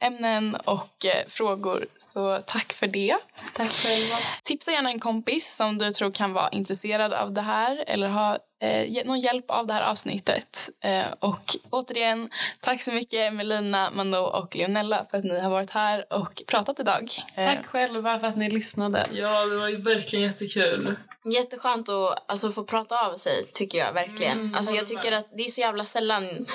ämnen 0.00 0.54
och 0.64 1.04
eh, 1.04 1.28
frågor. 1.28 1.86
Så 1.96 2.38
tack 2.46 2.72
för 2.72 2.86
det. 2.86 3.16
Tack 3.54 3.70
själva. 3.70 4.16
Tipsa 4.42 4.70
gärna 4.70 4.90
en 4.90 5.00
kompis 5.00 5.56
som 5.56 5.78
du 5.78 5.92
tror 5.92 6.10
kan 6.10 6.32
vara 6.32 6.48
intresserad 6.48 7.12
av 7.12 7.32
det 7.32 7.40
här 7.40 7.84
eller 7.86 8.08
ha 8.08 8.38
eh, 8.62 9.04
någon 9.06 9.20
hjälp 9.20 9.50
av 9.50 9.66
det 9.66 9.72
här 9.72 9.90
avsnittet. 9.90 10.70
Eh, 10.84 11.06
och 11.18 11.56
återigen, 11.70 12.30
tack 12.60 12.82
så 12.82 12.92
mycket 12.92 13.34
Melina, 13.34 13.90
Mando 13.92 14.18
och 14.18 14.56
Leonella 14.56 15.06
för 15.10 15.18
att 15.18 15.24
ni 15.24 15.40
har 15.40 15.50
varit 15.50 15.70
här 15.70 16.12
och 16.12 16.42
pratat 16.46 16.80
idag. 16.80 17.08
Tack 17.34 17.66
själva 17.66 18.09
för 18.18 18.26
att 18.26 18.36
ni 18.36 18.50
lyssnade. 18.50 19.08
Ja, 19.12 19.46
det 19.46 19.56
var 19.56 19.94
verkligen 19.94 20.24
jättekul. 20.24 20.94
Jätteskönt 21.24 21.88
att 21.88 22.30
alltså, 22.30 22.50
få 22.50 22.64
prata 22.64 23.06
av 23.06 23.16
sig, 23.16 23.46
tycker 23.52 23.78
jag 23.78 23.92
verkligen. 23.92 24.54
alltså, 24.54 24.74
jag 24.74 24.86
tycker 24.86 25.12
att 25.12 25.28
det 25.36 25.42
är 25.42 25.48
så 25.48 25.60
jävla 25.60 25.84
sällan 25.84 26.46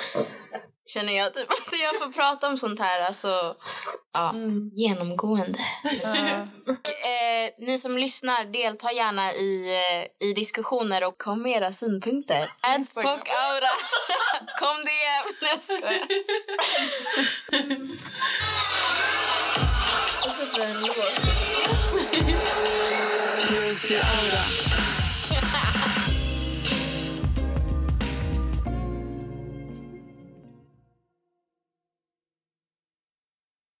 känner 0.86 1.12
jag 1.12 1.34
typ 1.34 1.50
att 1.50 1.80
jag 1.82 2.02
får 2.02 2.12
prata 2.12 2.48
om 2.48 2.56
sånt 2.56 2.80
här. 2.80 3.00
Alltså, 3.00 3.56
ja, 4.12 4.34
genomgående. 4.72 5.58
Och, 6.66 7.06
eh, 7.06 7.50
ni 7.58 7.78
som 7.78 7.98
lyssnar, 7.98 8.44
delta 8.44 8.92
gärna 8.92 9.32
i, 9.32 9.74
eh, 9.74 10.28
i 10.28 10.32
diskussioner 10.32 11.04
och 11.04 11.18
kom 11.18 11.42
med 11.42 11.52
era 11.52 11.72
synpunkter. 11.72 12.52
Adpocaura. 12.60 13.72
kom 14.60 14.76
DM. 14.84 15.34
Nej, 15.42 15.50
jag 15.54 15.62
skojar. 15.62 16.06
Också 20.28 20.46
för 20.46 20.62
en 20.62 20.80
låt. 20.80 21.35
POC 23.86 24.00
Aura. 24.02 24.65